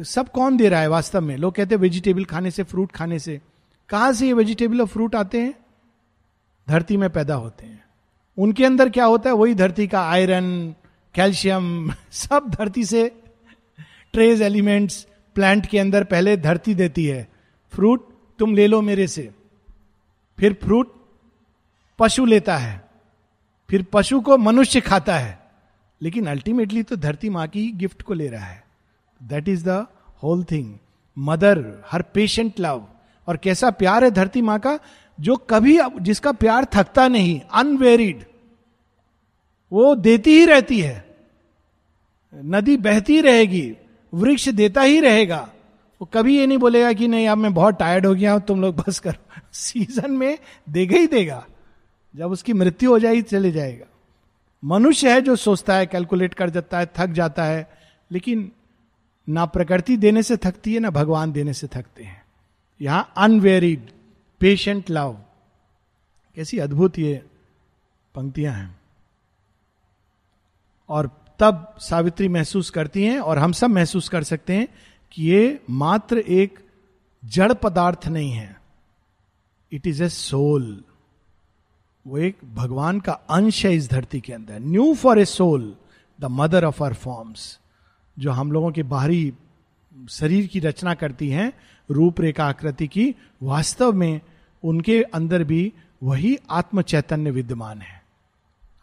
सब 0.03 0.29
कौन 0.29 0.57
दे 0.57 0.69
रहा 0.69 0.81
है 0.81 0.87
वास्तव 0.87 1.21
में? 1.21 1.37
लोग 1.37 1.55
कहते 1.55 1.75
हैं 1.75 1.81
वेजिटेबल 1.81 2.25
खाने 2.25 2.51
से 2.51 2.63
फ्रूट 2.63 2.91
खाने 2.91 3.19
से। 3.19 3.41
कहाँ 3.89 4.13
से 4.13 4.27
ये 4.27 4.33
वेजिटेबल 4.33 4.81
और 4.81 4.87
फ्रूट 4.87 5.15
आते 5.15 5.41
हैं? 5.41 5.53
धरती 6.69 6.97
में 6.97 7.09
पैदा 7.09 7.35
होते 7.35 7.65
हैं। 7.65 7.83
उनके 8.37 8.65
अंदर 8.65 8.89
क्या 8.89 9.05
होता 9.05 9.29
है? 9.29 9.35
वही 9.35 9.55
धरती 9.55 9.87
का 9.87 10.01
आयरन 10.01 10.75
कैल्शियम 11.15 11.91
सब 12.11 12.49
धरती 12.49 12.85
से 12.85 13.21
ट्रेस 14.13 14.41
एलिमेंट्स 14.41 15.07
प्लांट 15.39 15.65
के 15.65 15.79
अंदर 15.79 16.03
पहले 16.03 16.37
धरती 16.37 16.75
देती 16.75 17.05
है। 17.05 17.29
फ्रूट 17.71 18.07
तुम 18.39 18.55
ले 18.55 18.67
लो 18.67 18.81
मेरे 18.81 19.07
से। 19.07 19.31
फिर 20.39 20.53
फ्रूट 20.53 20.93
पशु 21.99 22.25
लेता 22.25 22.57
है। 22.57 22.89
फिर 23.69 23.85
पशु 23.93 24.21
को 24.21 24.37
मनुष्य 24.37 24.81
खाता 24.81 25.17
है। 25.17 25.39
लेकिन 26.01 26.27
अल्टीमेटली 26.27 26.83
तो 26.83 26.95
धरती 26.95 27.29
माँ 27.29 27.47
की 27.47 27.71
गिफ्ट 27.71 28.01
को 28.01 28.13
ले 28.13 28.27
रहा 28.27 28.45
है। 28.45 28.63
That 29.23 29.49
is 29.49 29.69
the 29.69 29.87
whole 30.23 30.43
thing 30.43 30.75
mother 31.17 31.83
her 31.91 32.01
patient 32.01 32.59
love 32.59 32.87
और 33.27 33.37
कैसा 33.37 33.69
प्यार 33.69 34.03
है 34.03 34.11
धरती 34.11 34.41
माँ 34.41 34.59
का, 34.59 34.79
जो 35.19 35.35
कभी 35.35 35.79
जिसका 36.01 36.31
प्यार 36.31 36.65
थकता 36.73 37.07
नहीं 37.07 37.41
अनवेरिड 37.53 38.25
वो 39.71 39.95
देती 39.95 40.31
ही 40.31 40.45
रहती 40.45 40.81
है। 40.81 41.17
नदी 42.35 42.77
बहती 42.77 43.21
रहेगी। 43.21 43.75
वृक्ष 44.13 44.49
देता 44.49 44.81
ही 44.81 44.99
रहेगा। 44.99 45.49
वो 46.01 46.09
कभी 46.13 46.37
ये 46.37 46.47
नहीं 46.47 46.57
बोलेगा 46.57 46.93
कि 46.93 47.07
नहीं, 47.07 47.27
अब 47.27 47.37
मैं 47.37 47.53
बहुत 47.53 47.79
टायर्ड 47.79 48.05
हो 48.05 48.15
गया 48.15 48.33
हूँ, 48.33 48.41
तुम 48.41 48.61
लोग 48.61 48.75
बस 48.75 48.99
करो। 48.99 49.41
सीज़न 49.53 50.11
में 50.11 50.39
देगा 50.69 50.97
ही 50.97 51.07
देगा। 51.07 51.47
जब 52.15 52.31
उसकी 52.31 52.53
मृत्यु 52.53 52.89
हो 52.89 52.99
जाएगी, 52.99 53.21
चले 53.21 53.51
जाएगा। 53.51 53.85
मनुष्य 54.65 55.13
है 55.13 55.21
जो 55.21 55.35
सोचता 55.35 55.75
है 55.75 55.85
कैलकुलेट 55.85 56.33
कर 56.33 56.49
जाता 56.49 56.79
है, 56.79 56.85
थक 56.97 57.07
जाता 57.07 57.43
है, 57.43 57.69
लेकिन 58.11 58.51
ना 59.29 59.45
प्रकृति 59.45 59.97
देने 59.97 60.23
से 60.23 60.37
थकती 60.37 60.73
है, 60.73 60.79
ना 60.79 60.89
भगवान 60.89 61.31
देने 61.31 61.53
से 61.53 61.67
थकते 61.67 62.03
हैं। 62.03 62.23
यहाँ 62.81 63.13
अनवेरिड 63.17 63.89
पेशेंट 64.39 64.89
लव 64.89 65.17
कैसी 66.35 66.59
अद्भुत 66.59 66.99
ये 66.99 67.25
पंक्तियाँ 68.15 68.53
हैं। 68.53 68.79
और 70.89 71.18
तब 71.39 71.75
सावित्री 71.79 72.27
महसूस 72.27 72.69
करती 72.69 73.03
हैं 73.03 73.19
और 73.19 73.37
हम 73.37 73.51
सब 73.51 73.69
महसूस 73.69 74.09
कर 74.09 74.23
सकते 74.23 74.55
हैं 74.55 74.67
कि 75.11 75.23
ये 75.23 75.59
मात्र 75.69 76.17
एक 76.17 76.59
जड़ 77.23 77.53
पदार्थ 77.53 78.07
नहीं 78.07 78.31
है। 78.31 78.61
इट 79.71 79.87
इज़ 79.87 80.03
ए 80.03 80.09
सोल 80.09 80.83
वो 82.07 82.17
एक 82.17 82.37
भगवान 82.55 82.99
का 82.99 83.11
अंश 83.11 83.65
है 83.65 83.75
इस 83.75 83.89
धरती 83.89 84.19
के 84.19 84.33
अंदर। 84.33 84.59
Knew 84.59 84.93
for 84.93 85.19
a 85.19 85.25
soul 85.25 85.75
the 86.19 86.25
mother 86.25 86.65
of 86.65 86.83
her 86.83 86.93
forms 86.93 87.59
जो 88.19 88.31
हम 88.31 88.51
लोगों 88.51 88.71
के 88.71 88.83
बाहरी 88.83 89.33
शरीर 90.09 90.47
की 90.47 90.59
रचना 90.59 90.93
करती 90.93 91.29
हैं, 91.29 91.53
रूपरेखा 91.91 92.45
आकृति 92.45 92.87
की, 92.87 93.15
वास्तव 93.43 93.93
में 93.93 94.21
उनके 94.63 95.01
अंदर 95.03 95.43
भी 95.43 95.73
वही 96.03 96.37
आत्म 96.49 96.81
चैतन्य 96.81 97.31
विद्यमान 97.31 97.81
है। 97.81 98.01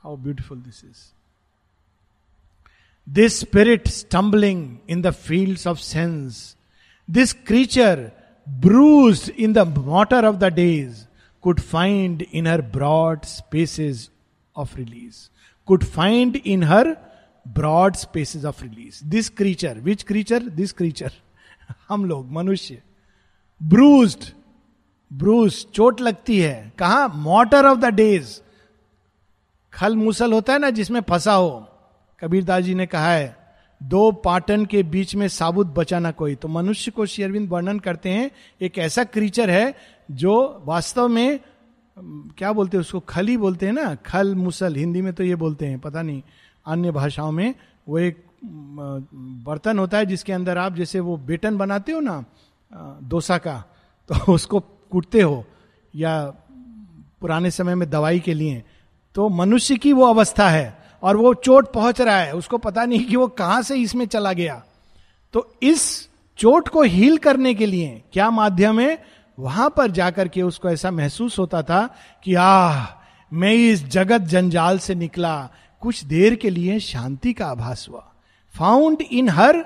How 0.05 0.16
beautiful 0.16 0.59
this 0.59 0.85
is 0.85 1.15
this 3.09 3.40
spirit 3.40 3.88
stumbling 3.88 4.77
in 4.90 5.03
the 5.03 5.11
field 5.11 5.69
of 5.69 5.79
sense 5.79 6.57
this 7.11 7.33
creature 7.33 8.11
bruised 8.49 9.33
in 9.38 9.53
the 9.53 9.59
mortar 9.59 10.25
of 10.25 10.37
the 10.37 10.45
days 10.45 11.05
could 11.42 11.61
find 11.61 12.25
in 12.33 12.47
her 12.47 12.62
broad 12.62 13.25
spaces 13.25 14.11
of 14.57 14.77
release 14.77 15.31
could 15.66 15.85
find 15.85 16.37
in 16.37 16.62
her 16.62 16.97
broad 17.49 17.97
spaces 17.97 18.45
of 18.45 18.62
release 18.62 19.05
this 19.05 19.29
creature 19.29 19.79
which 19.79 20.03
creature 20.03 20.42
this 20.42 20.73
creature 20.73 21.12
हम 21.88 22.05
लोग, 22.05 22.33
मनुष्य। 22.33 22.83
Bruges 23.62 24.33
Bruges 25.12 25.66
चोट 25.75 26.01
लगती 26.01 26.38
है। 26.40 26.73
कहा? 26.79 27.09
Motor 27.09 27.66
of 27.66 27.79
the 27.79 27.85
days 27.85 28.40
खल 29.73 29.97
मुसल 29.97 30.33
होता 30.33 30.53
है 30.53 30.59
ना 30.59 30.71
जिसमें 30.71 31.01
फंसा 31.01 31.33
हो। 31.33 31.76
कबीरदास 32.22 32.62
जी 32.64 32.74
ने 32.74 32.87
कहा 32.87 33.11
है, 33.11 33.37
दो 33.81 34.11
पाटन 34.14 34.64
के 34.66 34.83
बीच 34.85 35.14
में 35.14 35.26
साबुत 35.29 35.66
बचा 35.68 35.98
ना 35.98 36.11
कोई। 36.12 36.35
तो 36.35 36.48
मनुष्य 36.48 36.90
को 36.90 37.07
शेरविंद 37.07 37.48
वर्णन 37.50 37.79
करते 37.79 38.11
हैं, 38.11 38.31
एक 38.61 38.79
ऐसा 38.79 39.05
क्रीचर 39.07 39.50
है 39.50 39.74
जो 40.09 40.62
वास्तव 40.64 41.09
में 41.09 41.38
क्या 41.96 42.52
बोलते 42.52 42.76
हैं 42.76 42.81
उसको, 42.81 43.00
खली 43.00 43.37
बोलते 43.37 43.66
हैं 43.66 43.72
ना? 43.72 43.94
खल, 43.96 44.35
मुसल, 44.35 44.74
हिंदी 44.74 45.02
में 45.02 45.12
तो 45.12 45.24
ये 45.24 45.35
बोलते 45.37 45.66
हैं, 45.66 45.79
पता 45.79 46.02
नहीं, 46.02 46.22
अन्य 46.66 46.90
भाषाओं 46.92 47.33
में। 47.33 47.55
वो 47.87 47.98
एक 47.98 48.24
बर्तन 48.44 49.79
होता 49.79 49.98
है 49.98 50.07
जिसके 50.07 50.33
अंदर 50.33 50.59
आप 50.59 50.74
जैसे 50.74 51.00
वो 51.00 51.16
बेटन 51.18 51.57
बनाते 51.57 51.92
हो 51.92 52.00
ना 52.00 52.24
डोसा 53.02 53.38
का 53.38 53.62
तो 54.11 54.33
उसको 54.33 54.61
कूटते 54.61 55.20
हो, 55.20 55.44
या 55.94 56.24
पुराने 57.20 57.50
समय 57.50 57.74
में 57.74 57.88
दवाई 57.90 58.20
के 58.20 58.35
लिए। 58.35 58.62
तो 59.16 59.29
मनुष्य 59.29 59.76
की 59.76 59.92
वो 59.92 60.05
अवस्था 60.05 60.48
है। 60.48 60.86
और 61.03 61.17
वो 61.17 61.35
चोट 61.35 61.73
पहुँच 61.73 62.01
रहा 62.01 62.17
है, 62.17 62.35
उसको 62.35 62.59
पता 62.59 62.85
नहीं 62.85 63.05
कि 63.05 63.17
वो 63.17 63.27
कहाँ 63.29 63.63
से 63.63 63.77
इसमें 63.77 64.07
चला 64.07 64.33
गया। 64.33 64.63
तो 65.35 65.55
इस 65.63 66.09
चोट 66.39 66.69
को 66.69 66.83
हील 66.83 67.17
करने 67.19 67.55
के 67.55 67.67
लिए 67.67 68.03
क्या 68.13 68.31
माध्यम 68.31 68.81
है? 68.81 69.03
वहाँ 69.39 69.69
पर 69.77 69.91
जाकर 69.91 70.29
के 70.29 70.43
उसको 70.43 70.71
ऐसा 70.71 70.91
महसूस 70.91 71.39
होता 71.39 71.63
था 71.63 71.87
कि, 72.25 72.35
आह, 72.35 72.87
मैं 73.33 73.53
इस 73.53 73.85
जगत 73.85 74.21
जंजाल 74.21 74.79
से 74.79 74.95
निकला। 74.95 75.51
कुछ 75.83 76.05
देर 76.05 76.35
के 76.35 76.51
लिए 76.51 76.79
शांति 76.81 77.33
का 77.33 77.47
आभास 77.47 77.87
हुआ। 77.91 78.13
Found 78.55 79.03
in 79.03 79.29
her 79.29 79.65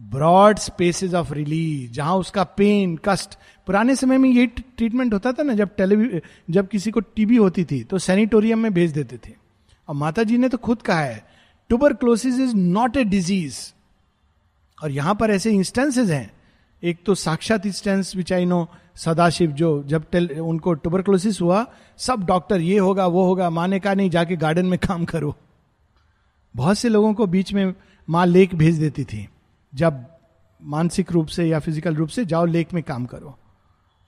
broad 0.00 0.58
spaces 0.58 1.14
of 1.14 1.32
release 1.32 1.92
जहाँ 1.92 2.16
उसका 2.16 2.44
पेन 2.44 2.98
कष्ट। 3.04 3.34
पुराने 3.66 3.96
समय 3.96 4.18
में 4.18 4.30
ये 4.30 4.46
ट्रीटमेंट 4.46 5.12
होता 5.14 5.32
था 5.32 5.42
ना, 5.42 5.54
जब 5.54 5.70
टेलीविज़न 5.76 6.20
जब 6.50 6.68
किसी 6.68 6.90
को 6.90 7.00
टीबी 7.00 7.36
होती 7.36 7.64
थी 7.64 7.82
तो 7.84 7.98
सैनिटोरियम 7.98 8.58
में 8.58 8.72
भेज 8.74 8.92
देते 8.92 9.16
थे। 9.18 9.41
और 9.92 9.96
माता 9.98 10.22
जी 10.22 10.36
ने 10.38 10.48
तो 10.48 10.58
खुद 10.58 10.82
कहा 10.82 11.00
है 11.00 11.16
tuberculosis 11.70 12.38
is 12.40 12.54
not 12.56 12.96
a 12.96 13.02
disease 13.04 13.56
और 14.78 14.90
यहाँ 14.90 15.14
पर 15.14 15.30
ऐसे 15.30 15.50
इंस्टेंसेज 15.52 16.10
हैं। 16.10 16.30
एक 16.82 17.02
तो 17.06 17.14
साक्षात 17.14 17.66
instance 17.66 18.14
which 18.16 18.32
I 18.32 18.44
know 18.44 18.66
Sadashiv 18.96 19.50
जो 19.52 19.82
जब 19.88 20.04
टेल, 20.12 20.30
उनको 20.30 20.72
ट्यूबरक्लोसिस 20.74 21.40
हुआ 21.40 21.66
सब 21.98 22.24
डॉक्टर 22.26 22.60
ये 22.60 22.78
होगा 22.78 23.06
वो 23.06 23.26
होगा 23.26 23.50
माने 23.50 23.80
का 23.80 23.94
नहीं 23.94 24.10
जाके 24.10 24.36
गार्डन 24.36 24.66
में 24.66 24.78
काम 24.78 25.04
करो। 25.04 25.34
बहुत 26.54 26.78
से 26.78 26.88
लोगों 26.88 27.12
को 27.14 27.26
बीच 27.26 27.52
में 27.52 27.74
माँ 28.08 28.26
लेक 28.26 28.54
भेज 28.54 28.78
देती 28.78 29.04
थी 29.04 29.28
जब 29.72 30.04
मानसिक 30.60 31.12
रूप 31.12 31.26
से 31.28 31.48
या 31.48 31.58
फ़िज़िकल 31.60 31.94
रूप 31.94 32.08
से 32.08 32.24
जाओ 32.24 32.46
लेक 32.46 32.74
में 32.74 32.82
काम 32.82 33.06
करो। 33.06 33.38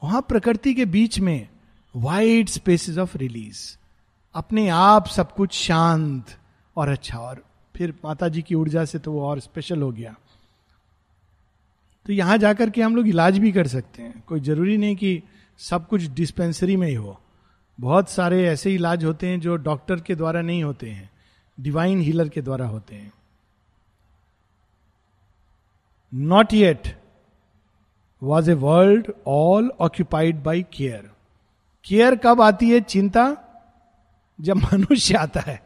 वहाँ 0.03 0.27
प्रकृति 0.29 0.75
के 0.75 0.85
बीच 0.89 1.21
में 1.21 1.49
वाइड 1.95 2.49
स्पेसिस 2.51 2.99
ऑफ़ 2.99 3.19
रिलीज़ 3.19 3.67
अपने 4.35 4.69
आप 4.69 5.07
सब 5.07 5.33
कुछ 5.33 5.53
शांत 5.53 6.37
और 6.77 6.89
अच्छा। 6.89 7.19
और 7.19 7.45
फिर 7.77 7.95
माता 8.05 8.29
जी 8.29 8.43
की 8.43 8.55
ऊर्जा 8.55 8.85
से 8.85 8.99
तो 8.99 9.13
वो 9.13 9.27
और 9.27 9.41
स्पेशल 9.41 9.83
हो 9.83 9.91
गया। 9.93 10.15
तो 12.07 12.13
यहाँ 12.13 12.39
जाकर 12.39 12.71
के 12.71 12.83
हम 12.83 12.97
लोग 12.97 13.09
इलाज 13.09 13.39
भी 13.39 13.53
कर 13.53 13.67
सकते 13.67 14.03
हैं। 14.03 14.23
कोई 14.27 14.41
ज़रूरी 14.41 14.77
नहीं 14.77 14.97
कि 14.97 15.23
सब 15.59 15.87
कुछ 15.89 16.03
डिस्पेंसरी 16.03 16.77
में 16.77 16.89
ही 16.89 16.95
हो। 16.95 17.21
बहुत 17.81 18.09
सारे 18.09 18.45
ऐसे 18.47 18.75
इलाज 18.75 19.05
होते 19.05 19.29
हैं 19.29 19.41
जो 19.41 19.57
डॉक्टर 19.57 20.01
के 20.01 20.15
द्वारा 20.15 20.41
नहीं 20.41 20.65
होते 20.65 20.91
हैं। 20.91 21.11
डिवाइन 21.61 22.01
हीलर 22.01 22.29
के 22.29 22.43
द्वारा 22.43 22.67
होते 22.67 22.95
हैं। 22.95 23.13
Not 26.15 26.53
yet 26.53 26.89
was 28.23 28.51
a 28.51 28.55
world 28.55 29.13
all 29.27 29.73
occupied 29.81 30.43
by 30.43 30.63
care 30.63 31.11
care 31.85 32.17
कब 32.17 32.41
आती 32.41 32.71
है? 32.71 32.81
चिंता 32.81 33.44
जब 34.41 34.57
मनुष्य 34.75 35.15
आता 35.15 35.41
है 35.41 35.63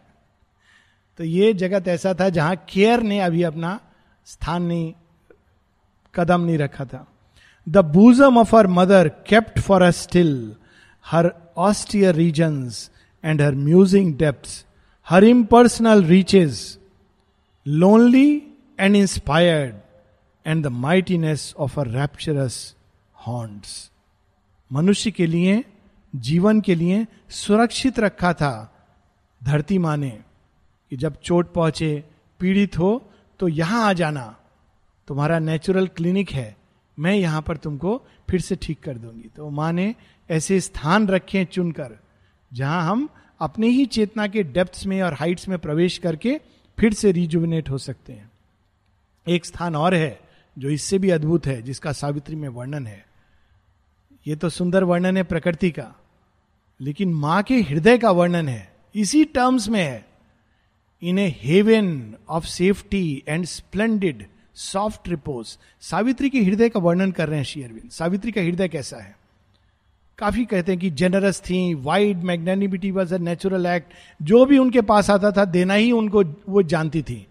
तो 1.18 1.24
ये 1.24 1.54
जगत 1.54 1.88
ऐसा 1.88 2.14
था 2.14 2.28
जहाँ 2.28 2.56
केयर 2.56 3.00
ने 3.00 3.20
अभी 3.20 3.42
अपना 3.42 3.80
स्थान 4.26 4.62
नहीं, 4.62 4.94
कदम 6.14 6.40
नहीं 6.40 6.58
रखा 6.58 6.84
था। 6.84 7.06
The 7.68 7.78
bosom 7.78 8.38
of 8.38 8.56
her 8.56 8.66
mother 8.66 9.08
kept 9.08 9.60
for 9.60 9.82
a 9.82 9.90
still 9.90 10.56
her 11.06 11.32
austere 11.56 12.14
regions 12.14 12.90
and 13.24 13.42
her 13.42 13.54
musing 13.54 14.14
depth 14.14 14.66
her 15.08 15.24
impersonal 15.24 16.04
reaches 16.04 16.78
lonely 17.66 18.42
and 18.80 18.96
inspired 18.96 19.74
and 20.46 20.64
the 20.64 20.66
mightiness 20.66 21.54
of 21.58 21.80
a 21.80 21.82
rapturous 21.82 22.76
hounds 23.26 23.90
मनुष्य 24.72 25.10
के 25.10 25.26
लिए 25.26 25.64
जीवन 26.14 26.60
के 26.60 26.74
लिए 26.74 27.06
सुरक्षित 27.30 27.98
रखा 28.00 28.32
था। 28.32 28.74
धरती 29.40 29.78
माँ 29.78 29.96
ने 29.96 30.10
कि 30.92 30.96
जब 30.96 31.20
चोट 31.20 31.52
पहुँचे, 31.52 32.04
पीड़ित 32.40 32.78
हो 32.78 33.10
तो 33.40 33.48
यहाँ 33.48 33.84
आ 33.84 33.92
जाना। 33.92 34.34
तुम्हारा 35.08 35.38
नेचुरल 35.38 35.86
क्लिनिक 35.86 36.30
है। 36.30 36.56
मैं 36.98 37.14
यहाँ 37.14 37.42
पर 37.42 37.56
तुमको 37.56 38.02
फिर 38.30 38.40
से 38.40 38.56
ठीक 38.56 38.80
कर 38.80 38.98
दूँगी। 38.98 39.28
तो 39.36 39.50
माँ 39.50 39.72
ने 39.72 39.94
ऐसे 40.30 40.60
स्थान 40.60 41.08
रखे 41.08 41.44
चुनकर, 41.44 41.98
जहाँ 42.52 42.82
हम 42.82 43.08
अपने 43.40 43.68
ही 43.68 43.86
चेतना 43.86 44.26
के 44.26 44.42
डेप्थ्स 44.42 44.86
में 44.86 45.00
और 45.02 45.14
हाइट्स 45.14 45.48
में 45.48 45.58
प्रवेश 45.58 45.98
करके 45.98 46.40
फिर 46.78 46.92
से 46.92 47.12
रिजुविनेट 47.12 47.70
हो 47.70 47.78
सकते 47.78 48.12
हैं। 48.12 48.30
एक 49.26 49.46
स्थान 49.46 49.76
और 49.76 49.94
है, 49.94 50.20
जो 50.56 50.70
इससे 50.70 50.98
भी 50.98 51.10
अद्भुत 51.10 51.46
है, 51.46 51.60
जिसका 51.62 51.92
सावित्री 51.92 52.36
में 52.36 52.48
वर्णन 52.48 52.86
है। 52.86 53.07
ये 54.28 54.36
तो 54.36 54.48
सुंदर 54.48 54.84
वर्णन 54.84 55.16
है 55.16 55.22
प्रकृति 55.24 55.70
का, 55.70 55.94
लेकिन 56.80 57.12
माँ 57.14 57.42
के 57.42 57.60
हृदय 57.60 57.98
का 57.98 58.10
वर्णन 58.10 58.48
है, 58.48 58.72
इसी 58.94 59.24
टर्म्स 59.26 59.68
में 59.68 59.82
है। 59.82 60.06
In 61.02 61.18
a 61.18 61.26
haven 61.42 62.14
of 62.28 62.46
safety 62.46 63.22
and 63.28 63.44
splendid 63.44 64.24
soft 64.56 65.08
repose 65.08 65.56
Savitri 65.82 66.30
के 66.30 66.40
हृदय 66.40 66.68
का 66.68 66.80
वर्णन 66.80 67.10
कर 67.10 67.28
रहे 67.28 67.38
हैं 67.38 67.44
शेयरविंद 67.44 67.90
सावित्री 67.90 68.32
का 68.32 68.40
हृदय 68.40 68.68
कैसा 68.68 68.96
है? 68.96 69.16
काफ़ी 70.18 70.44
कहते 70.44 70.72
हैं 70.72 70.80
कि 70.80 70.90
जेनरस 70.90 71.40
थी 71.40 71.74
wide 71.76 72.22
magnanimity 72.24 72.90
was 72.90 73.14
a 73.14 73.18
natural 73.18 73.66
act 73.66 73.92
जो 74.20 74.44
भी 74.46 74.58
उनके 74.58 74.80
पास 74.82 75.10
आता 75.10 75.30
था, 75.30 75.44
देना 75.44 75.74
ही 75.74 75.90
उनको, 75.92 76.24
वो 76.48 76.62
जानती 76.64 77.02
थी। 77.02 77.26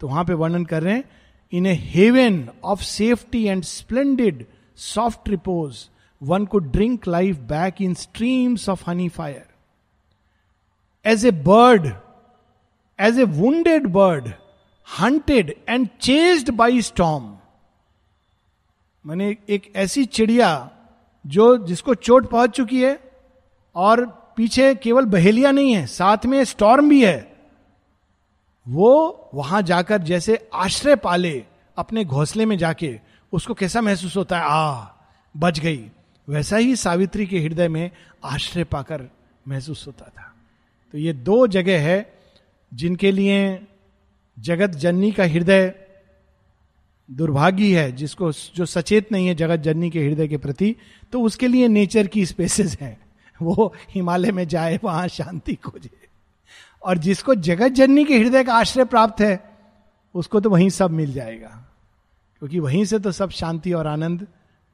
तो 0.00 0.08
वहाँ 0.08 0.24
पे 0.24 0.32
वर्णन 0.34 0.64
कर 0.64 0.82
रहे 0.82 0.94
हैं 0.94 1.04
in 1.52 1.66
a 1.66 1.74
haven 1.84 2.48
of 2.64 2.82
safety 2.84 3.44
and 3.44 3.62
splendid 3.64 4.44
soft 4.78 5.28
repose 5.28 5.88
one 6.22 6.46
could 6.46 6.58
drink 6.58 7.08
life 7.08 7.38
back 7.38 7.82
in 7.82 7.94
streams 7.94 8.68
of 8.68 8.90
honey 8.90 9.08
fire 9.08 9.46
as 11.04 11.26
a 11.26 11.30
bird 11.30 11.92
as 13.00 13.18
a 13.18 13.24
wounded 13.24 13.86
bird 13.86 14.28
hunted 15.00 15.54
and 15.68 15.88
chased 16.00 16.50
by 16.50 16.82
storm 16.82 17.38
मैंने 19.06 19.36
एक 19.48 19.72
ऐसी 19.76 20.04
चिड़िया 20.04 20.70
जो 21.26 21.56
जिसको 21.58 21.94
चोट 21.94 22.30
पहुँच 22.30 22.50
चुकी 22.50 22.82
है 22.82 22.98
और 23.76 24.06
पीछे 24.36 24.74
केवल 24.74 25.04
बहेलिया 25.04 25.50
नहीं 25.50 25.72
है, 25.74 25.86
साथ 25.86 26.26
में 26.26 26.44
स्टॉर्म 26.44 26.88
भी 26.88 27.04
है, 27.04 27.36
वो 28.68 29.30
वहाँ 29.34 29.62
जाकर 29.62 29.98
जैसे 29.98 30.48
आश्रय 30.54 30.96
पाले 30.96 31.44
अपने 31.76 32.04
घोंसले 32.04 32.46
में 32.46 32.58
जाके, 32.58 33.00
उसको 33.32 33.54
कैसा 33.54 33.80
महसूस 33.80 34.16
होता 34.16 34.38
है? 34.38 34.44
आ, 34.44 34.86
बच 35.36 35.58
गई। 35.60 35.90
वैसा 36.28 36.56
ही 36.56 36.76
सावित्री 36.76 37.26
के 37.26 37.40
हृदय 37.40 37.68
में 37.68 37.90
आश्रय 38.24 38.64
पाकर 38.64 39.08
महसूस 39.48 39.86
होता 39.86 40.04
था। 40.04 40.34
तो 40.92 40.98
ये 40.98 41.12
दो 41.12 41.46
जगह 41.46 41.82
है 41.82 42.14
जिनके 42.74 43.12
लिए 43.12 43.66
जगत 44.38 44.70
जननी 44.70 45.12
का 45.12 45.24
हृदय 45.24 45.74
दुर्भाग्य 47.10 47.80
है, 47.80 47.92
जिसको 47.92 48.32
जो 48.32 48.66
सचेत 48.66 49.12
नहीं 49.12 49.26
है 49.26 49.34
जगत 49.34 49.56
जननी 49.56 49.90
के 49.90 50.06
हृदय 50.06 50.28
के 50.28 50.36
प्रति 50.36 50.76
तो 51.12 51.20
उसके 51.20 51.48
लिए 51.48 51.68
नेचर 51.68 52.06
की 52.06 52.26
स्पेसेस 52.26 52.78
हैं। 52.80 53.00
वो 53.42 53.74
हिमालय 53.90 54.32
में 54.32 54.48
जाए, 54.48 54.80
वहाँ 54.84 55.08
शांति 55.08 55.54
खोजे। 55.54 55.90
और 56.82 56.98
जिसको 56.98 57.34
जगत 57.34 57.68
जननी 57.68 58.04
के 58.04 58.18
हृदय 58.18 58.44
का 58.44 58.54
आश्रय 58.54 58.84
प्राप्त 58.84 59.20
है, 59.20 59.50
उसको 60.14 60.40
तो 60.40 60.50
वहीं 60.50 60.68
सब 60.68 60.90
मिल 60.90 61.12
जाएगा। 61.12 61.68
क्योंकि 62.38 62.60
वहीं 62.60 62.84
से 62.84 62.98
तो 62.98 63.12
सब 63.12 63.30
शांति 63.30 63.72
और 63.72 63.86
आनंद 63.86 64.26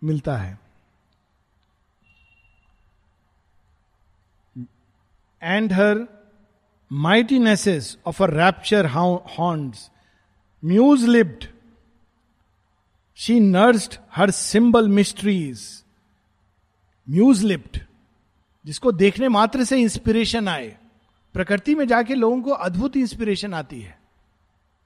मिलता 0.04 0.36
है। 0.36 0.63
And 5.44 5.72
her 5.72 6.06
mightinesses 6.90 7.96
of 8.06 8.22
a 8.22 8.26
rapture 8.26 8.86
hounds 8.86 9.90
muse 10.62 11.04
lipped 11.04 11.44
she 13.18 13.40
nursed 13.40 13.94
her 14.16 14.30
symbol 14.30 14.88
mysteries 14.88 15.82
muse 17.08 17.42
lipped 17.44 17.78
जिसको 18.64 18.92
देखने 18.92 19.28
मात्र 19.28 19.64
से 19.64 19.80
इंस्पिरेशन 19.80 20.48
आए। 20.48 20.76
प्रकृति 21.34 21.74
में 21.74 21.86
जाके 21.88 22.14
लोगों 22.14 22.40
को 22.42 22.50
अद्भुत 22.50 22.96
इंस्पिरेशन 22.96 23.54
आती 23.54 23.80
है। 23.80 23.98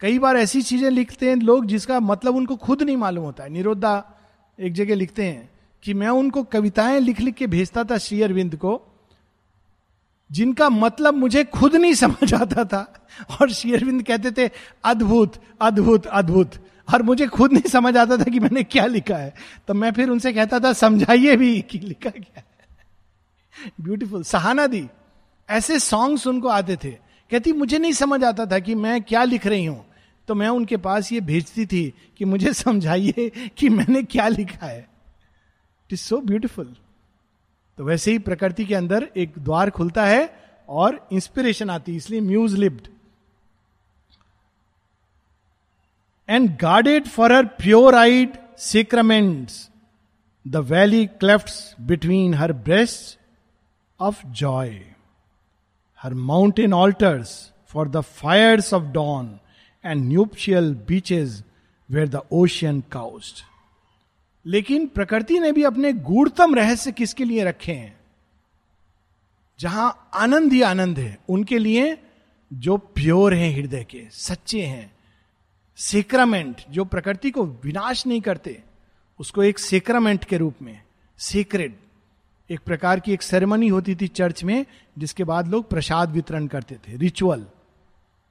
कई 0.01 0.18
बार 0.18 0.37
ऐसी 0.37 0.62
चीज़ें 0.62 0.90
लिखते 0.90 1.29
हैं 1.29 1.37
लोग 1.37 1.66
जिसका 1.66 2.01
मतलब 2.01 2.37
उनको 2.37 2.57
खुद 2.57 2.83
नहीं 2.83 2.97
मालूम 2.97 3.25
होता 3.25 3.44
है। 3.44 3.51
निरोधा 3.51 4.18
एक 4.59 4.73
जगह 4.73 4.94
लिखते 4.94 5.25
हैं 5.25 5.51
कि 5.83 5.94
मैं 5.94 6.09
उनको 6.09 6.42
कविताएँ 6.42 7.01
लिख 7.01 7.21
लिख 7.21 7.35
के 7.35 7.47
भेजता 7.47 7.85
था 7.85 7.99
श्री 7.99 8.23
अरविंद 8.23 8.57
को 8.57 8.88
जिनका 10.33 10.69
मतलब 10.69 11.14
मुझे 11.14 11.45
खुद 11.45 11.77
नहीं 11.77 11.95
समझ 11.95 12.35
आता 12.35 12.64
था। 12.64 13.09
और 13.41 13.53
श्री 13.53 13.75
अरविंद 13.75 14.03
कहते 14.03 14.31
थे, 14.31 14.51
अद्भुत 14.85 15.43
अद्भुत 15.61 16.07
अद्भुत। 16.07 16.51
और 16.95 17.03
मुझे 17.03 17.27
खुद 17.27 17.53
नहीं 17.53 17.69
समझ 17.69 17.97
आता 17.97 18.17
था 18.17 18.25
कि 18.25 18.41
मैंने 18.41 18.62
क्या 18.62 18.87
लिखा 18.87 19.17
है। 19.17 19.35
तो 19.69 19.75
मैं 19.75 19.93
फिर 19.93 20.09
उनसे 20.09 20.33
कहता 20.33 20.61
था, 20.61 20.73
समझाइए 20.73 21.37
भी 21.37 21.61
कि 21.61 21.79
लिखा 21.79 22.11
क्या 22.11 22.33
है? 22.37 22.45
ब्यूटीफुल 23.81 24.23
सहाना 24.23 24.67
दी। 24.67 24.88
ऐसे 25.51 25.79
सॉन्ग्स 25.79 26.27
उनको 26.27 26.49
आते 26.49 26.77
थे। 26.77 26.91
कहती, 27.31 27.53
मुझे 27.53 27.79
नहीं 27.79 27.93
समझ 27.93 28.25
आता 28.25 28.47
था 28.47 28.59
कि 28.59 28.75
मैं 28.75 29.03
क्या 29.03 29.25
लिख 29.25 29.47
रही 29.47 29.64
हूँ। 29.64 29.87
तो 30.29 30.35
मैं 30.35 30.49
उनके 30.49 30.77
पास 30.77 31.12
ये 31.12 31.21
भेजती 31.21 31.67
थी 31.67 31.95
कि 32.19 32.25
मुझे 32.25 32.53
समझाइए 32.53 33.51
कि 33.57 33.69
मैंने 33.69 34.03
क्या 34.03 34.29
लिखा 34.29 34.67
है। 34.67 34.79
इट 34.79 35.93
इज़ 35.93 36.01
सो 36.01 36.21
ब्यूटिफुल 36.21 36.77
तो 37.79 37.85
वैसे 37.85 38.12
ही 38.12 38.19
प्रकृति 38.19 38.64
के 38.64 38.75
अंदर 38.75 39.09
एक 39.17 39.35
द्वार 39.38 39.71
खुलता 39.71 40.05
है 40.07 40.29
और 40.69 40.99
इंस्पिरेशन 41.12 41.71
आती 41.71 41.93
है, 41.93 41.97
इसलिए 41.97 42.21
muse 42.21 42.55
lipped 42.55 42.88
and 46.29 46.51
guarded 46.61 47.07
for 47.09 47.33
her 47.33 47.45
pure 47.61 47.95
eyed 47.95 48.37
sacraments 48.59 49.69
the 50.45 50.57
valley 50.71 51.05
cleft 51.21 51.81
between 51.83 52.35
her 52.35 52.53
breast 52.53 53.19
of 54.01 54.27
joy 54.41 54.71
her 56.01 56.14
mountain 56.33 56.73
altars 56.75 57.31
for 57.73 57.88
the 57.88 58.01
fires 58.01 58.73
of 58.75 58.85
dawn 58.93 59.38
and 59.85 60.05
nuptial 60.05 60.75
beaches 60.88 61.43
where 61.88 62.09
the 62.09 62.23
ocean 62.33 62.81
couched 62.93 63.45
लेकिन 64.48 64.87
प्रकृति 64.87 65.38
ने 65.38 65.52
भी 65.52 65.62
अपने 65.62 65.92
गूढ़तम 65.92 66.54
रहस्य 66.54 66.92
किसके 66.92 67.24
लिए 67.24 67.44
रखे 67.44 67.72
हैं? 67.72 68.00
जहाँ 69.61 70.11
आनंद 70.14 70.52
ही 70.52 70.62
आनंद 70.62 70.98
है, 70.98 71.18
उनके 71.28 71.58
लिए 71.58 71.98
जो 72.52 72.76
प्योर 72.76 73.34
हैं 73.34 73.54
हृदय 73.56 73.84
के, 73.84 74.06
सच्चे 74.11 74.62
हैं 74.62 74.92
सेक्रामेंट 75.76 76.62
जो 76.70 76.84
प्रकृति 76.84 77.30
को 77.30 77.44
विनाश 77.44 78.06
नहीं 78.06 78.20
करते, 78.20 78.62
उसको 79.18 79.42
एक 79.42 79.58
सेक्रामेंट 79.58 80.24
के 80.24 80.37
रूप 80.37 80.54
में 80.62 80.82
सीक्रेट 81.18 81.78
एक 82.50 82.61
प्रकार 82.61 83.00
की 83.00 83.12
एक 83.12 83.22
सेरेमनी 83.22 83.68
होती 83.68 83.94
थी 83.94 84.08
चर्च 84.08 84.44
में, 84.44 84.66
जिसके 84.98 85.24
बाद 85.24 85.48
लोग 85.48 85.68
प्रसाद 85.68 86.11
वितरण 86.11 86.46
करते 86.46 86.74
थे 86.74 86.96
रिचुअल 86.96 87.46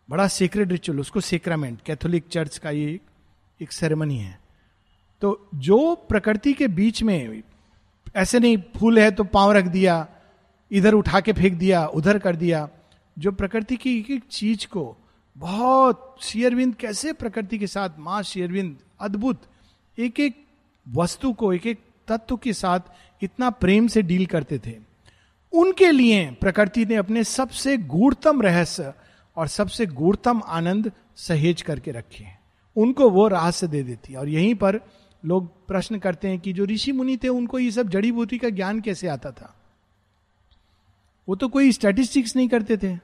बड़ा 0.09 0.27
सीक्रेट 0.27 0.71
रिचुअल 0.71 0.99
उसको 0.99 1.21
सेक्रामेंट 1.21 1.81
कैथोलिक 1.81 2.27
चर्च 2.27 2.57
का 2.57 2.69
ये 2.69 2.99
एक 3.61 3.71
सेरेमनी 3.71 4.17
है। 4.17 4.46
तो 5.21 5.49
जो 5.55 5.95
प्रकृति 5.95 6.53
के 6.53 6.67
बीच 6.67 7.03
में 7.03 7.43
ऐसे 8.15 8.39
नहीं, 8.39 8.57
फूल 8.57 8.99
है 8.99 9.11
तो 9.11 9.23
पाँव 9.23 9.51
रख 9.51 9.65
दिया, 9.65 10.07
इधर 10.71 10.93
उठा 10.93 11.19
के 11.19 11.33
फेंक 11.33 11.53
दिया, 11.53 11.85
उधर 11.85 12.19
कर 12.19 12.35
दिया, 12.35 12.69
जो 13.19 13.31
प्रकृति 13.31 13.75
की 13.75 13.99
एक 13.99 14.11
एक 14.11 14.23
चीज़ 14.31 14.67
को 14.67 14.97
बहुत 15.37 16.17
शेयरविंद, 16.21 16.75
कैसे 16.75 17.13
प्रकृति 17.13 17.57
के 17.57 17.67
साथ, 17.67 17.89
माँ 17.99 18.23
शेयरविंद, 18.23 18.77
अद्भुत, 18.99 19.41
एक 19.99 20.19
एक 20.19 20.45
वस्तु 20.89 21.33
को, 21.33 21.53
एक 21.53 21.67
एक 21.67 21.79
तत्व 22.07 22.37
के 22.37 22.53
साथ 22.53 22.79
इतना 23.21 23.49
प्रेम 23.49 23.87
से 23.87 24.01
डील 24.01 24.25
करते 24.25 24.59
थे। 24.59 24.77
उनके 25.51 25.91
लिए 25.91 26.31
प्रकृति 26.31 26.85
ने 26.85 26.95
अपने 26.95 27.23
सबसे 27.23 27.77
गूढ़तम 27.77 28.41
रहस्य 28.41 28.93
और 29.37 29.47
सबसे 29.47 29.85
गूढ़तम 29.85 30.41
आनंद 30.45 30.91
सहेज 31.15 31.61
करके 31.61 31.91
रखे 31.91 32.23
हैं। 32.23 32.39
उनको 32.75 33.09
वो 33.09 33.27
रहस्य 33.27 33.67
दे 33.67 33.83
देती 33.83 34.13
है। 34.13 34.19
और 34.19 34.29
यहीं 34.29 34.55
पर 34.55 34.79
लोग 35.25 35.67
प्रश्न 35.67 35.99
करते 35.99 36.27
हैं 36.27 36.39
कि 36.39 36.53
जो 36.53 36.65
ऋषि 36.65 36.91
मुनि 36.91 37.17
थे, 37.17 37.27
उनको 37.27 37.59
ये 37.59 37.71
सब 37.71 37.89
जड़ी 37.89 38.11
बूटी 38.11 38.37
का 38.37 38.49
ज्ञान 38.49 38.81
कैसे 38.81 39.07
आता 39.07 39.31
था? 39.31 39.55
वो 41.29 41.35
तो 41.35 41.47
कोई 41.47 41.71
स्टैटिस्टिक्स 41.71 42.35
नहीं 42.35 42.47
करते 42.47 42.77
थे। 42.77 42.97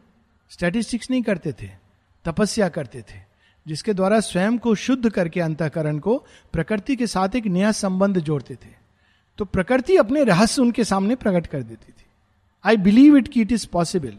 स्टैटिस्टिक्स 0.49 1.11
नहीं 1.11 1.21
करते 1.21 1.51
थे, 1.51 1.69
तपस्या 2.25 2.69
करते 2.69 3.01
थे, 3.01 3.19
जिसके 3.67 3.93
द्वारा 3.93 4.19
स्वयं 4.19 4.57
को 4.57 4.75
शुद्ध 4.75 5.09
करके 5.09 5.39
अंतकरण 5.39 5.99
को 5.99 6.25
प्रकृति 6.53 6.95
के 6.95 7.07
साथ 7.07 7.35
एक 7.35 7.45
नया 7.45 7.71
संबंध 7.71 8.19
जोड़ते 8.19 8.55
थे। 8.55 8.83
तो 9.37 9.45
प्रकृति 9.45 9.95
अपने 9.95 10.23
रहस्य 10.23 10.61
उनके 10.61 10.83
सामने 10.83 11.15
प्रकट 11.15 11.47
कर 11.47 11.63
देती 11.63 11.91
थी। 11.91 12.05
आई 12.65 12.77
बिलीव 12.77 13.17
इट 13.17 13.27
की 13.27 13.41
इट 13.41 13.51
इज़ 13.51 13.67
पॉसिबल 13.67 14.13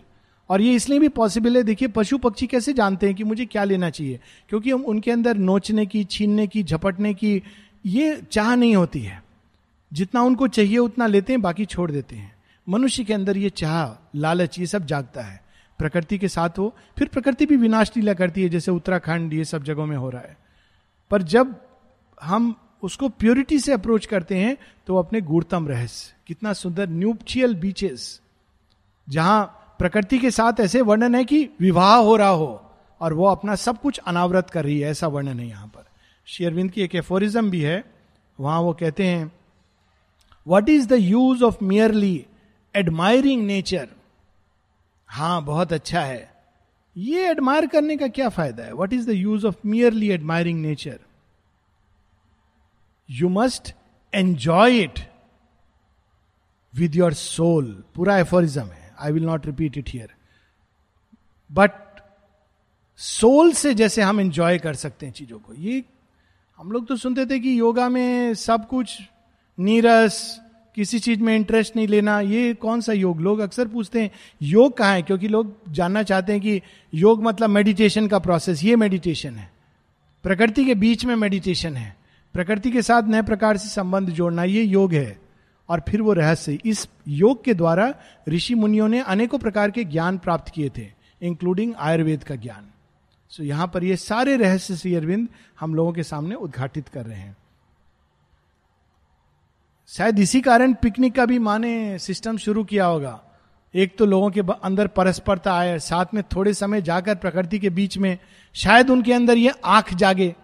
और 0.51 0.61
ये 0.61 0.73
इसलिए 0.73 0.99
भी 0.99 1.09
पॉसिबल 1.09 1.57
है, 1.57 1.63
देखिए, 1.63 1.89
पशु 1.89 2.19
पक्षी 2.19 2.47
कैसे 2.47 2.73
जानते 2.73 3.07
हैं 3.07 3.15
कि 3.15 3.25
मुझे 3.25 3.47
क्या 3.47 3.65
लेना 3.65 3.91
चाहिए? 3.91 4.21
क्योंकि 4.49 4.71
हम 4.71 4.83
उनके 4.83 5.11
अंदर 5.11 5.37
नोचने 5.37 5.87
की, 5.87 6.05
छीनने 6.05 6.47
की, 6.47 6.63
झपटने 6.63 7.15
की 7.15 7.43
ये 7.85 8.17
चाह 8.33 8.55
नहीं 8.55 8.77
होती 8.77 9.01
है। 9.01 9.23
जितना 9.93 10.23
उनको 10.23 10.49
चाहिए, 10.49 10.79
उतना 10.79 11.07
लेते 11.07 11.33
हैं, 11.33 11.43
बाकी 11.43 11.65
छोड़ 11.65 11.91
देते 11.91 12.17
हैं। 12.17 12.33
मनुष्य 12.67 13.05
के 13.05 13.15
अंदर 13.15 13.37
ये 13.37 13.51
चाह, 13.51 14.11
लालच, 14.17 14.59
ये 14.59 14.67
सब 14.67 14.87
जागता 14.87 15.23
है। 15.23 15.43
प्रकृति 15.79 16.19
के 16.19 16.29
साथ 16.29 16.59
हो, 16.59 16.75
फिर 16.99 17.09
प्रकृति 17.09 17.47
भी 17.47 17.57
विनाश 17.57 17.91
लीला 17.97 18.15
करती 18.15 18.43
है, 18.43 18.49
जैसे 18.49 18.71
उत्तराखंड, 18.71 19.35
ये 19.35 19.45
सब 19.45 19.63
जगहों 19.63 19.87
में 19.87 19.97
हो 19.97 20.11
रहा 20.11 20.23
है। 20.23 20.37
पर 21.11 21.23
जब 21.23 21.55
हम 22.23 22.55
उसको 22.83 23.09
प्योरिटी 23.09 23.59
से 23.59 23.73
अप्रोच 23.73 24.07
करते 24.07 24.37
हैं 24.37 24.57
तो 24.87 24.97
अपने 24.97 25.21
गुड़तम 25.21 25.69
रहस्य, 25.69 26.15
कितना 26.27 26.53
सुंदर 26.53 26.89
न्यूपचियल 26.89 27.55
बीचेस 27.55 28.21
जहाँ 29.09 29.45
प्रकृति 29.79 30.19
के 30.19 30.31
साथ 30.31 30.61
ऐसे 30.61 30.81
वर्णन 30.81 31.15
है 31.15 31.25
कि 31.25 31.49
विवाह 31.61 31.97
हो 31.97 32.17
रहा 32.17 32.29
हो, 32.29 32.71
और 33.01 33.13
वो 33.13 33.27
अपना 33.27 33.55
सब 33.55 33.81
कुछ 33.81 33.99
अनावरत 33.99 34.51
कर 34.51 34.65
रही 34.65 34.79
है, 34.81 34.91
ऐसा 34.91 35.07
वर्णन 35.07 35.41
है 35.41 35.49
यहाँ 35.49 35.67
पर। 35.67 35.85
शेयरविंद 36.29 36.71
की 36.71 36.83
एक 36.83 36.95
एफोरिज्म 36.95 37.51
भी 37.51 37.61
है, 37.61 37.85
वहाँ 38.39 38.61
वो 38.61 38.73
कहते 38.73 39.07
हैं 39.07 39.31
what 40.47 40.69
is 40.69 40.89
the 40.89 40.93
use 40.93 41.45
of 41.45 41.65
merely 41.65 42.25
admiring 42.75 43.47
nature 43.47 43.89
हाँ, 45.09 45.45
बहुत 45.45 45.73
अच्छा 45.73 46.01
है। 46.01 46.33
ये 46.97 47.29
एडमायर 47.31 47.67
करने 47.67 47.97
का 47.97 48.07
क्या 48.09 48.29
फ़ायदा 48.29 48.65
है? 48.65 48.73
What 48.73 48.93
is 48.93 49.07
the 49.07 49.13
use 49.13 49.47
of 49.47 49.57
merely 49.67 50.11
admiring 50.11 50.61
nature 50.63 50.99
you 53.09 53.29
must 53.29 53.73
enjoy 54.13 54.79
it 54.79 54.99
with 56.75 56.97
your 56.97 57.13
soul 57.15 57.73
पूरा 57.95 58.19
एफोरिज्म 58.19 58.63
है। 58.63 58.93
I 58.99 59.13
will 59.13 59.25
not 59.25 59.47
repeat 59.47 59.79
it 59.79 59.89
here 59.89 60.15
but 61.51 61.73
soul 63.01 63.53
से 63.53 63.75
जैसे 63.75 64.03
हम 64.03 64.21
एंजॉय 64.21 64.59
कर 64.59 64.75
सकते 64.75 65.07
हैं 65.07 65.13
चीज़ों 65.13 65.39
को। 65.39 65.55
ये 65.55 65.83
हम 66.59 66.73
लोग 66.73 66.87
तो 66.87 66.97
सुनते 66.97 67.27
थे 67.27 67.39
कि 67.41 67.59
योगा 67.59 67.89
में 67.89 68.35
सब 68.35 68.69
कुछ 68.69 68.99
नीरस, 69.61 70.41
किसी 70.75 70.99
चीज़ 70.99 71.21
में 71.21 71.37
इंटरेस्ट 71.37 71.77
नहीं 71.77 71.89
लेना, 71.89 72.21
ये 72.21 72.55
कौन 72.55 72.81
सा 72.81 72.93
योग? 72.93 73.21
लोग 73.21 73.39
अक्सर 73.39 73.69
पूछते 73.69 74.03
हैं, 74.03 74.11
योग 74.43 74.77
कहाँ 74.77 74.95
है? 74.95 75.03
क्योंकि 75.03 75.29
लोग 75.29 75.73
जानना 75.73 76.03
चाहते 76.03 76.33
हैं 76.33 76.43
कि 76.43 76.63
योग 76.95 77.23
मतलब 77.23 77.51
मेडिटेशन 77.51 78.09
का 78.09 78.19
प्रोसेस 78.19 78.65
ये 78.65 78.77
मेडिटेशन 78.77 79.35
है। 79.35 79.53
प्रकृति 80.23 80.65
के 80.65 80.75
बीच 80.75 81.05
में 81.05 81.17
मेडिटेशन 81.17 81.77
है। 81.77 81.97
प्रकृति 82.33 82.71
के 82.71 82.83
साथ 82.83 83.03
नए 83.03 83.23
प्रकार 83.23 83.57
से 83.57 83.69
संबंध 83.69 84.11
जोड़ना, 84.11 84.45
ये 84.45 84.63
योग 84.63 84.93
है। 84.93 85.21
और 85.69 85.83
फिर 85.89 86.03
वो 86.03 86.13
रहस्य, 86.13 86.59
इस 86.65 86.89
योग 87.09 87.45
के 87.45 87.55
द्वारा 87.55 87.95
ऋषि 88.29 88.55
मुनियों 88.55 88.89
ने 88.89 89.01
अनेकों 89.01 89.39
प्रकार 89.39 89.71
के 89.71 89.85
ज्ञान 89.85 90.19
प्राप्त 90.19 90.53
किए 90.55 90.71
थे 90.79 90.89
इंक्लूडिंग 91.23 91.75
आयुर्वेद 91.79 92.25
का 92.25 92.35
ज्ञान। 92.35 92.74
सो 93.35 93.43
so, 93.43 93.49
यहाँ 93.49 93.67
पर 93.67 93.85
ये 93.85 93.97
सारे 93.97 94.37
रहस्य 94.37 94.77
श्री 94.77 94.95
अरविंद 94.95 95.29
हम 95.61 95.75
लोगों 95.75 95.93
के 95.93 96.03
सामने 96.03 96.35
उद्घाटित 96.35 96.89
कर 96.89 97.07
रहे 97.07 97.19
हैं। 97.19 97.37
शायद 99.89 100.19
इसी 100.19 100.41
कारण 100.41 100.75
पिकनिक 100.75 101.15
का 101.15 101.27
भी 101.27 101.39
माने 101.39 101.99
सिस्टम 101.99 102.37
शुरू 102.37 102.65
किया 102.65 102.87
होगा। 102.87 103.21
एक 103.75 103.99
तो 103.99 104.07
लोगों 104.07 104.31
के 104.31 104.41
अंदर 104.41 104.87
परस्परता 104.87 105.55
आए 105.55 105.79
साथ 105.79 106.15
में 106.15 106.23
थोड़े 106.37 106.55
समय 106.55 106.83
जाकर 106.83 107.15
प्रकृति 107.15 107.59
के 107.59 107.71
बीच 107.71 107.99
में 107.99 108.19
शायद 108.55 108.91
उनके 108.91 109.13
अंदर 109.13 109.39
ये 109.39 109.53
आँख 109.65 109.95
जागे 109.95 110.35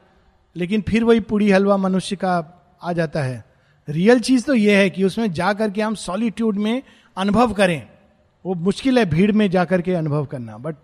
लेकिन 0.56 0.80
फिर 0.80 1.04
वही 1.04 1.20
पूरी 1.20 1.50
हलवा 1.50 1.76
मनुष्य 1.76 2.16
का 2.16 2.36
आ 2.82 2.92
जाता 2.92 3.22
है। 3.22 3.44
रियल 3.88 4.20
चीज़ 4.20 4.46
तो 4.46 4.54
यह 4.54 4.78
है 4.78 4.90
कि 4.90 5.04
उसमें 5.04 5.32
जाकर 5.32 5.70
के 5.70 5.82
हम 5.82 5.94
सॉलिट्यूड 5.94 6.56
में 6.56 6.82
अनुभव 7.16 7.52
करें। 7.52 7.88
वो 8.44 8.54
मुश्किल 8.54 8.98
है 8.98 9.06
भीड़ 9.06 9.32
में 9.32 9.50
जाकर 9.50 9.82
के 9.82 9.94
अनुभव 9.94 10.26
करना 10.26 10.58
but 10.58 10.76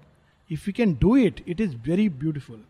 if 0.50 0.64
you 0.66 0.72
can 0.76 0.94
do 1.00 1.16
it 1.16 1.42
it 1.48 1.60
is 1.60 1.76
very 1.86 2.08
beautiful 2.08 2.62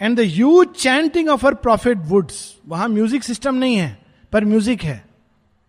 and 0.00 0.16
the 0.16 0.24
huge 0.26 0.68
chanting 0.76 1.28
of 1.28 1.46
her 1.46 1.54
prophet 1.56 1.98
woods 2.06 2.56
वहाँ 2.68 2.88
म्यूज़िक 2.88 3.24
सिस्टम 3.24 3.54
नहीं 3.54 3.76
है, 3.76 3.98
पर 4.32 4.44
म्यूज़िक 4.44 4.82
है। 4.82 5.04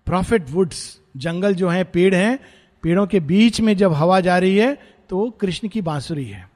प्रॉफिट 0.08 0.50
वुड्स 0.50 1.00
जंगल 1.18 1.54
जो 1.56 1.70
है, 1.70 1.84
पेड़ 1.84 2.13
हैं, 2.16 2.40
पेड़ों 2.84 3.06
के 3.08 3.20
बीच 3.22 3.60
में 3.62 3.76
जब 3.78 3.94
हवा 3.94 4.20
जा 4.20 4.38
रही 4.38 4.58
है 4.58 4.74
तो 5.10 5.30
कृष्ण 5.42 5.68
की 5.68 5.82
बांसुरी 5.82 6.26
है। 6.26 6.50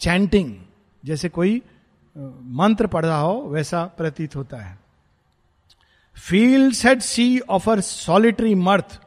चैंटिंग 0.00 0.54
जैसे 1.02 1.28
कोई 1.28 1.60
मंत्र 2.16 2.86
पढ़ 2.86 3.04
रहा 3.04 3.18
हो, 3.18 3.40
वैसा 3.42 3.84
प्रतीत 3.98 4.36
होता 4.36 4.56
है। 4.58 4.78
Field 6.16 6.72
set 6.74 7.02
see 7.02 7.38
offer 7.40 7.80
solitary 7.80 8.54
mirth 8.56 9.00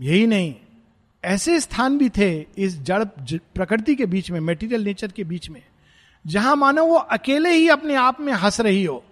यही 0.00 0.26
नहीं 0.26 0.54
ऐसे 1.28 1.58
स्थान 1.60 1.96
भी 1.98 2.08
थे 2.08 2.30
इस 2.58 2.78
जड़ 2.82 3.04
प्रकृति 3.54 3.94
के 3.94 4.06
बीच 4.06 4.30
में 4.30 4.38
मेटीरियल 4.40 4.84
नेचर 4.84 5.12
के 5.12 5.24
बीच 5.24 5.48
में, 5.50 5.62
जहाँ 6.24 6.54
मानो 6.56 6.84
वो 6.86 6.94
अकेले 6.94 7.50
ही 7.50 7.68
अपने 7.68 7.94
आप 7.94 8.20
में 8.20 8.32
हंस 8.32 8.60
रही 8.60 8.84
हो, 8.84 9.02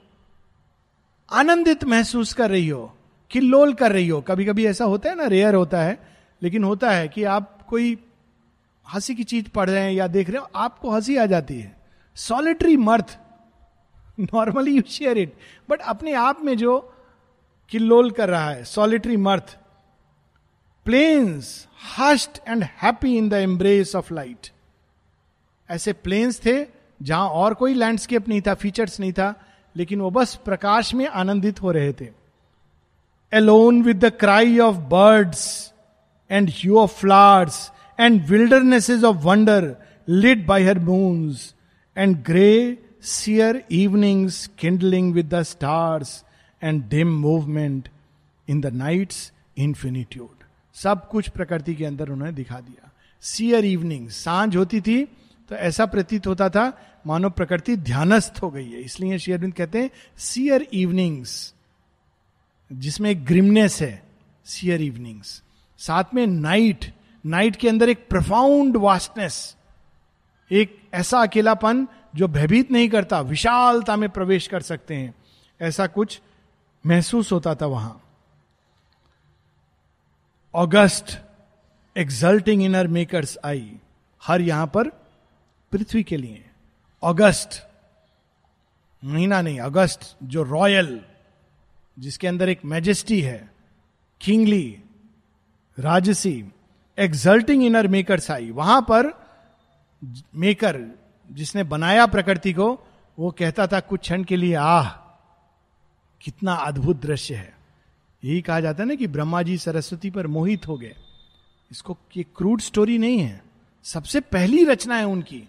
आनंदित 1.28 1.84
महसूस 1.84 2.32
कर 2.32 2.50
रही 2.50 2.68
हो 2.68 2.92
किल्लोल 3.30 3.72
कर 3.74 3.92
रही 3.92 4.08
हो। 4.08 4.20
कभी 4.20 4.44
कभी 4.44 4.66
ऐसा 4.66 4.84
होता 4.84 5.10
है 5.10 5.16
ना 5.16 5.26
रेयर 5.26 5.54
होता 5.54 5.82
है, 5.82 5.98
लेकिन 6.42 6.64
होता 6.64 6.90
है 6.90 7.08
कि 7.08 7.24
आप 7.24 7.62
कोई 7.68 7.96
हँसी 8.86 9.14
की 9.14 9.24
चीज़ 9.24 9.48
पढ़ 9.48 9.70
रहे 9.70 9.82
हैं 9.82 9.92
या 9.92 10.06
देख 10.06 10.30
रहे 10.30 10.38
हो, 10.38 10.48
आपको 10.56 10.90
हँसी 10.90 11.16
आ 11.16 11.26
जाती 11.26 11.58
है। 11.60 11.76
Solitary 12.16 12.76
mirth 12.76 13.16
normally 14.20 14.76
you 14.76 14.82
share 14.88 15.18
it 15.18 15.32
but 15.68 15.80
अपने 15.80 16.12
आप 16.14 16.44
में 16.44 16.56
जो 16.56 16.78
किल्लोल 17.72 18.10
कर 18.10 18.28
रहा 18.28 18.50
है 18.50 18.64
solitary 18.64 19.16
mirth 19.16 19.56
plains 20.86 21.46
hushed 21.98 22.38
and 22.48 22.62
happy 22.82 23.16
in 23.16 23.28
the 23.28 23.34
embrace 23.34 23.94
of 23.96 24.12
light 24.14 24.50
ऐसे 25.68 25.92
प्लेन्स 25.92 26.40
थे, 26.44 26.64
जहाँ 27.02 27.28
और 27.28 27.54
कोई 27.54 27.74
लैंडस्केप 27.74 28.28
नहीं 28.28 28.40
था 28.40 28.54
फीचर्स 28.54 28.98
नहीं 29.00 29.12
था, 29.12 29.34
लेकिन 29.76 30.00
वो 30.00 30.10
बस 30.10 30.34
प्रकाश 30.44 30.92
में 30.94 31.06
आनंदित 31.06 31.62
हो 31.62 31.70
रहे 31.72 31.92
थे। 31.92 32.08
Alone 33.32 33.82
with 33.82 34.04
the 34.04 34.10
cry 34.20 34.58
of 34.58 34.76
birds 34.90 35.72
and 36.30 36.50
hue 36.50 36.78
of 36.78 37.00
flowers 37.00 37.70
and 38.00 38.20
wildernesses 38.26 39.04
of 39.04 39.16
wonder 39.16 39.74
lit 40.08 40.46
by 40.46 40.64
her 40.64 40.78
moons 40.78 41.54
and 41.96 42.16
grey 42.22 42.78
sere 43.02 43.62
evenings 43.72 44.46
kindling 44.58 45.12
with 45.14 45.34
the 45.34 45.42
stars 45.42 46.22
and 46.62 46.82
dim 46.88 47.18
movement 47.20 47.88
in 48.48 48.60
the 48.60 48.74
night's 48.74 49.32
infinitude 49.58 50.35
सब 50.76 51.08
कुछ 51.08 51.28
प्रकृति 51.28 51.74
के 51.74 51.84
अंदर 51.84 52.08
उन्होंने 52.08 52.32
दिखा 52.32 52.60
दिया। 52.60 52.90
Share 53.24 53.64
evening 53.64 54.08
साँझ 54.08 54.56
होती 54.56 54.80
थी 54.80 55.04
तो 55.50 55.54
ऐसा 55.54 55.86
प्रतीत 55.86 56.26
होता 56.26 56.48
था, 56.48 56.72
मानो 57.06 57.30
प्रकृति 57.30 57.76
ध्यानस्थ 57.76 58.42
हो 58.42 58.50
गई 58.50 58.70
है। 58.70 58.80
इसलिए 58.80 59.18
शेयरबिंद 59.18 59.54
कहते 59.54 59.82
हैं 59.82 59.90
सियर 60.18 60.66
इवनिंग्स 60.72 61.54
जिसमें 62.70 63.10
एक 63.10 63.24
ग्रिमनेस 63.24 63.80
है 63.82 64.02
सियर 64.46 64.82
इवनिंग्स 64.82 65.42
साथ 65.80 66.14
में 66.14 66.26
नाइट 66.26 66.92
नाइट 67.24 67.56
के 67.56 67.68
अंदर 67.68 67.88
एक 67.88 68.06
प्रफाउंड 68.08 68.76
वास्टनेस 68.76 69.56
एक 70.50 70.78
ऐसा 70.94 71.22
अकेलापन 71.22 71.86
जो 72.16 72.28
भयभीत 72.28 72.70
नहीं 72.70 72.88
करता, 72.88 73.20
विशालता 73.20 73.96
में 73.96 74.08
प्रवेश 74.08 74.46
कर 74.46 74.60
सकते 74.60 74.94
हैं। 74.94 75.14
ऐसा 75.60 75.86
कुछ 75.86 76.20
महसूस 76.84 77.32
होता 77.32 77.54
था 77.54 77.66
वहाँ। 77.66 78.05
August 80.56 81.18
exulting 81.96 82.62
in her 82.62 82.86
maker's 82.86 83.38
eye 83.44 83.76
her 84.26 84.40
यहाँ 84.40 84.66
पर 84.66 84.88
पृथ्वी 85.72 86.02
के 86.02 86.16
लिए। 86.16 86.50
अगस्त 87.02 87.70
महीना 89.04 89.42
नहीं 89.42 89.60
अगस्त 89.60 90.16
जो 90.22 90.42
रॉयल 90.42 91.04
जिसके 91.98 92.26
अंदर 92.26 92.48
एक 92.48 92.64
मैजेस्टी 92.64 93.20
है 93.20 93.50
किंगली 94.20 94.82
राजसी 95.78 96.52
एक्सल्टिंग 96.98 97.64
इनर 97.64 97.88
मेकर्स 97.88 98.30
आई 98.30 98.50
वहाँ 98.50 98.82
पर 98.82 99.26
मेकर 100.34 100.98
जिसने 101.30 101.64
बनाया 101.64 102.06
प्रकृति 102.06 102.52
को, 102.52 102.86
वो 103.18 103.30
कहता 103.30 103.66
था, 103.66 103.80
कुछ 103.80 104.00
क्षण 104.00 104.24
के 104.24 104.36
लिए, 104.36 104.54
आह, 104.54 104.88
कितना 106.20 106.54
अद्भुत 106.54 107.00
दृश्य 107.00 107.34
है। 107.34 107.55
यही 108.26 108.40
कहा 108.42 108.60
जाता 108.60 108.82
है 108.82 108.88
ना 108.88 108.94
कि 108.94 109.06
ब्रह्मा 109.06 109.42
जी 109.42 109.58
सरस्वती 109.58 110.10
पर 110.10 110.26
मोहित 110.26 110.68
हो 110.68 110.76
गए। 110.78 110.94
इसको, 111.70 111.98
ये 112.16 112.24
क्रूड 112.36 112.60
स्टोरी 112.60 112.98
नहीं 112.98 113.18
है। 113.18 113.42
सबसे 113.84 114.20
पहली 114.20 114.64
रचना 114.64 114.96
है 114.96 115.04
उनकी, 115.04 115.42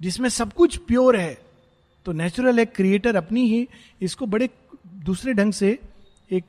जिसमें 0.00 0.28
सब 0.28 0.52
कुछ 0.52 0.76
प्योर 0.76 1.16
है। 1.16 1.38
तो 2.06 2.12
नेचुरल 2.12 2.58
है 2.58 2.64
क्रिएटर 2.64 3.16
अपनी 3.16 3.48
ही, 3.48 3.68
इसको 4.02 4.26
बड़े 4.26 4.48
दूसरे 4.86 5.32
ढंग 5.32 5.52
से 5.52 5.78
एक 6.30 6.44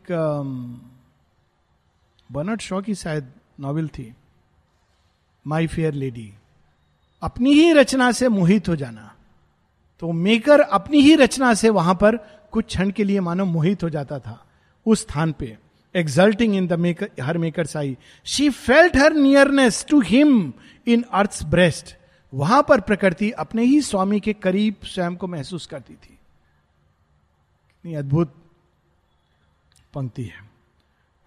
बर्नट 2.31 2.61
शॉ 2.61 2.81
की 2.81 2.95
शायद 2.95 3.31
नॉवेल 3.59 3.87
थी। 3.87 4.13
माई 5.47 5.67
फेयर 5.67 5.93
लेडी 5.93 6.33
अपनी 7.21 7.53
ही 7.53 7.71
रचना 7.73 8.11
से 8.11 8.29
मोहित 8.29 8.69
हो 8.69 8.75
जाना। 8.75 9.15
तो 9.99 10.11
मेकर 10.11 10.59
अपनी 10.59 11.01
ही 11.01 11.15
रचना 11.15 11.53
से 11.53 11.69
वहाँ 11.69 11.95
पर 11.95 12.17
कुछ 12.51 12.65
क्षण 12.65 12.91
के 12.91 13.03
लिए 13.03 13.19
मानो 13.19 13.45
मोहित 13.45 13.83
हो 13.83 13.89
जाता 13.89 14.19
था, 14.19 14.45
उस 14.85 15.01
स्थान 15.01 15.31
पे। 15.31 15.57
Exulting 15.95 16.55
in 16.55 16.67
the 16.67 16.73
maker 16.73 17.09
her 17.21 17.37
maker 17.37 17.65
sigh 17.65 17.97
she 18.25 18.49
felt 18.49 18.97
her 18.97 19.13
nearness 19.13 19.85
to 19.89 19.99
him 20.01 20.53
in 20.87 21.05
earth 21.11 21.43
breast 21.43 21.95
वहाँ 22.33 22.65
पर 22.69 22.81
प्रकृति 22.81 23.31
अपने 23.31 23.63
ही 23.63 23.81
स्वामी 23.81 24.19
के 24.19 24.33
करीब 24.33 24.75
स्वयं 24.83 25.15
को 25.15 25.27
महसूस 25.27 25.65
करती 25.65 25.93
थी। 25.93 26.17
कितनी 27.83 27.95
अद्भुत 27.95 28.33
पंक्ति 29.93 30.23
है। 30.23 30.49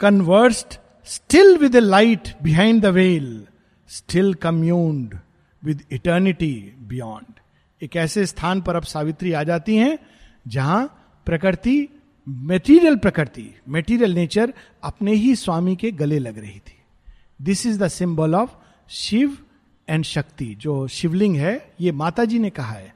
Conversed 0.00 0.78
still 1.04 1.56
with 1.56 1.76
light 1.76 2.34
behind 2.42 2.82
the 2.82 2.86
veil 2.86 3.46
still 3.88 4.34
communed 4.34 5.18
with 5.64 5.82
eternity 5.92 6.74
beyond 6.78 7.40
एक 7.82 7.96
ऐसे 7.96 8.26
स्थान 8.26 8.60
पर 8.62 8.76
अब 8.76 8.82
सावित्री 8.82 9.32
आ 9.32 9.42
जाती 9.42 9.76
हैं 9.76 9.98
जहाँ 10.48 10.86
प्रकृति 11.26 11.88
मेटीरियल 12.28 12.96
प्रकृति 12.96 13.50
मेटीरियल 13.68 14.14
नेचर 14.14 14.52
अपने 14.82 15.12
ही 15.14 15.34
स्वामी 15.36 15.74
के 15.76 15.90
गले 15.90 16.18
लग 16.18 16.38
रही 16.38 16.58
थी 16.58 16.76
this 17.42 17.64
is 17.66 17.78
the 17.82 17.88
symbol 17.88 18.34
of 18.34 18.50
Shiva 18.90 19.36
and 19.88 20.04
Shakti 20.04 20.54
जो 20.60 20.86
शिवलिंग 20.88 21.36
है 21.36 21.54
ये 21.80 21.92
माता 21.92 22.24
जी 22.24 22.38
ने 22.38 22.50
कहा 22.50 22.72
है 22.72 22.92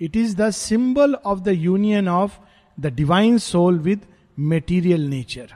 it 0.00 0.16
is 0.16 0.36
the 0.36 0.50
symbol 0.50 1.14
of 1.14 1.40
the 1.40 1.48
union 1.48 2.08
of 2.08 2.38
the 2.78 2.86
divine 2.86 3.38
soul 3.38 3.78
with 3.78 4.06
material 4.38 5.08
nature 5.08 5.54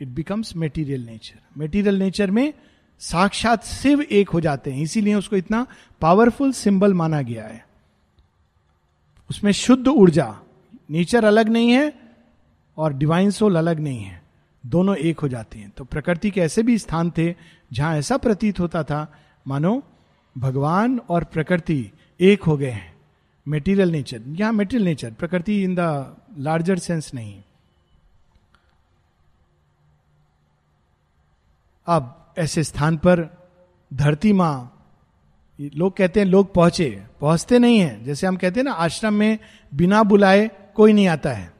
it 0.00 0.08
becomes 0.08 0.56
material 0.56 1.06
nature 1.06 1.40
material 1.58 1.98
nature 1.98 2.30
में 2.30 2.52
साक्षात 3.00 3.64
शिव 3.64 4.00
एक 4.02 4.28
हो 4.28 4.40
जाते 4.40 4.72
हैं 4.72 4.82
इसीलिए 4.82 5.14
उसको 5.14 5.36
इतना 5.36 5.66
पावरफुल 6.02 6.52
सिंबल 6.52 6.94
माना 6.94 7.20
गया 7.22 7.44
है 7.44 7.64
उसमें 9.30 9.52
शुद्ध 9.52 9.86
ऊर्जा 9.88 10.34
नेचर 10.90 11.24
अलग 11.24 11.48
नहीं 11.48 11.70
है 11.70 11.99
और 12.80 12.92
डिवाइन 12.92 13.30
सोल 13.30 13.56
अलग 13.56 13.80
नहीं 13.80 14.02
है। 14.02 14.22
दोनों 14.64 14.96
एक 14.96 15.20
हो 15.20 15.28
जाते 15.28 15.58
हैं। 15.58 15.70
तो 15.70 15.84
प्रकृति 15.84 16.30
के 16.30 16.40
ऐसे 16.40 16.62
भी 16.62 16.78
स्थान 16.78 17.10
थे 17.18 17.34
जहाँ 17.72 17.96
ऐसा 17.96 18.16
प्रतीत 18.16 18.60
होता 18.60 18.82
था, 18.82 19.06
मानो 19.46 19.82
भगवान 20.36 20.98
और 21.08 21.24
प्रकृति 21.24 21.90
एक 22.20 22.42
हो 22.42 22.56
गए 22.56 22.70
हैं। 22.70 22.92
मेटीरियल 23.46 23.90
नेचर 23.90 24.22
यहाँ 24.28 24.52
मेटीरियल 24.52 24.84
नेचर 24.84 25.12
प्रकृति 25.12 25.62
इन 25.64 25.74
द 25.74 26.16
लार्जर 26.38 26.78
सेंस 26.78 27.10
नहीं। 27.14 27.42
अब 31.86 32.34
ऐसे 32.38 32.64
स्थान 32.64 32.96
पर 32.96 33.28
धरती 33.90 34.32
माँ, 34.32 34.76
लोग 35.58 35.96
कहते 35.96 36.20
हैं 36.20 36.26
लोग 36.26 36.52
पहुँचे, 36.54 36.90
पहुँचते 37.20 37.58
नहीं 37.58 37.78
है। 37.78 38.04
जैसे 38.04 38.26
हम 38.26 38.36
कहते 38.36 38.60
हैं 38.60 38.64
ना, 38.64 38.72
आश्रम 38.72 39.14
में 39.14 39.38
बिना 39.74 40.02
बुलाए 40.02 40.50
कोई 40.74 40.92
नहीं 40.92 41.08
आता 41.08 41.32
है। 41.32 41.59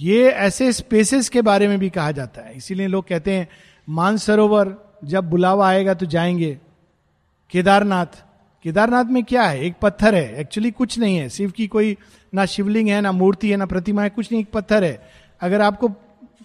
ये 0.00 0.30
ऐसे 0.30 0.72
स्पेसेस 0.72 1.28
के 1.28 1.42
बारे 1.42 1.68
में 1.68 1.78
भी 1.78 1.90
कहा 1.90 2.12
जाता 2.12 2.42
है। 2.42 2.56
इसीलिए 2.56 2.86
लोग 2.86 3.08
कहते 3.08 3.36
हैं, 3.36 3.48
मानसरोवर 3.88 4.76
जब 5.04 5.30
बुलावा 5.30 5.68
आएगा 5.68 5.94
तो 5.94 6.06
जाएँगे। 6.06 6.58
केदारनाथ 7.50 8.06
केदारनाथ 8.62 9.04
में 9.04 9.24
क्या 9.24 9.42
है? 9.42 9.60
एक 9.60 9.74
पत्थर 9.82 10.14
है। 10.14 10.34
एक्चुअली 10.36 10.70
कुछ 10.70 10.98
नहीं 10.98 11.16
है। 11.16 11.28
शिव 11.28 11.50
की 11.50 11.66
कोई 11.66 11.96
ना 12.34 12.46
शिवलिंग 12.46 12.88
है, 12.88 13.00
ना 13.00 13.12
मूर्ति 13.12 13.50
है, 13.50 13.56
ना 13.56 13.66
प्रतिमा 13.66 14.02
है, 14.02 14.10
कुछ 14.10 14.32
नहीं, 14.32 14.42
एक 14.42 14.50
पत्थर 14.50 14.84
है। 14.84 15.10
अगर 15.40 15.60
आपको 15.60 15.88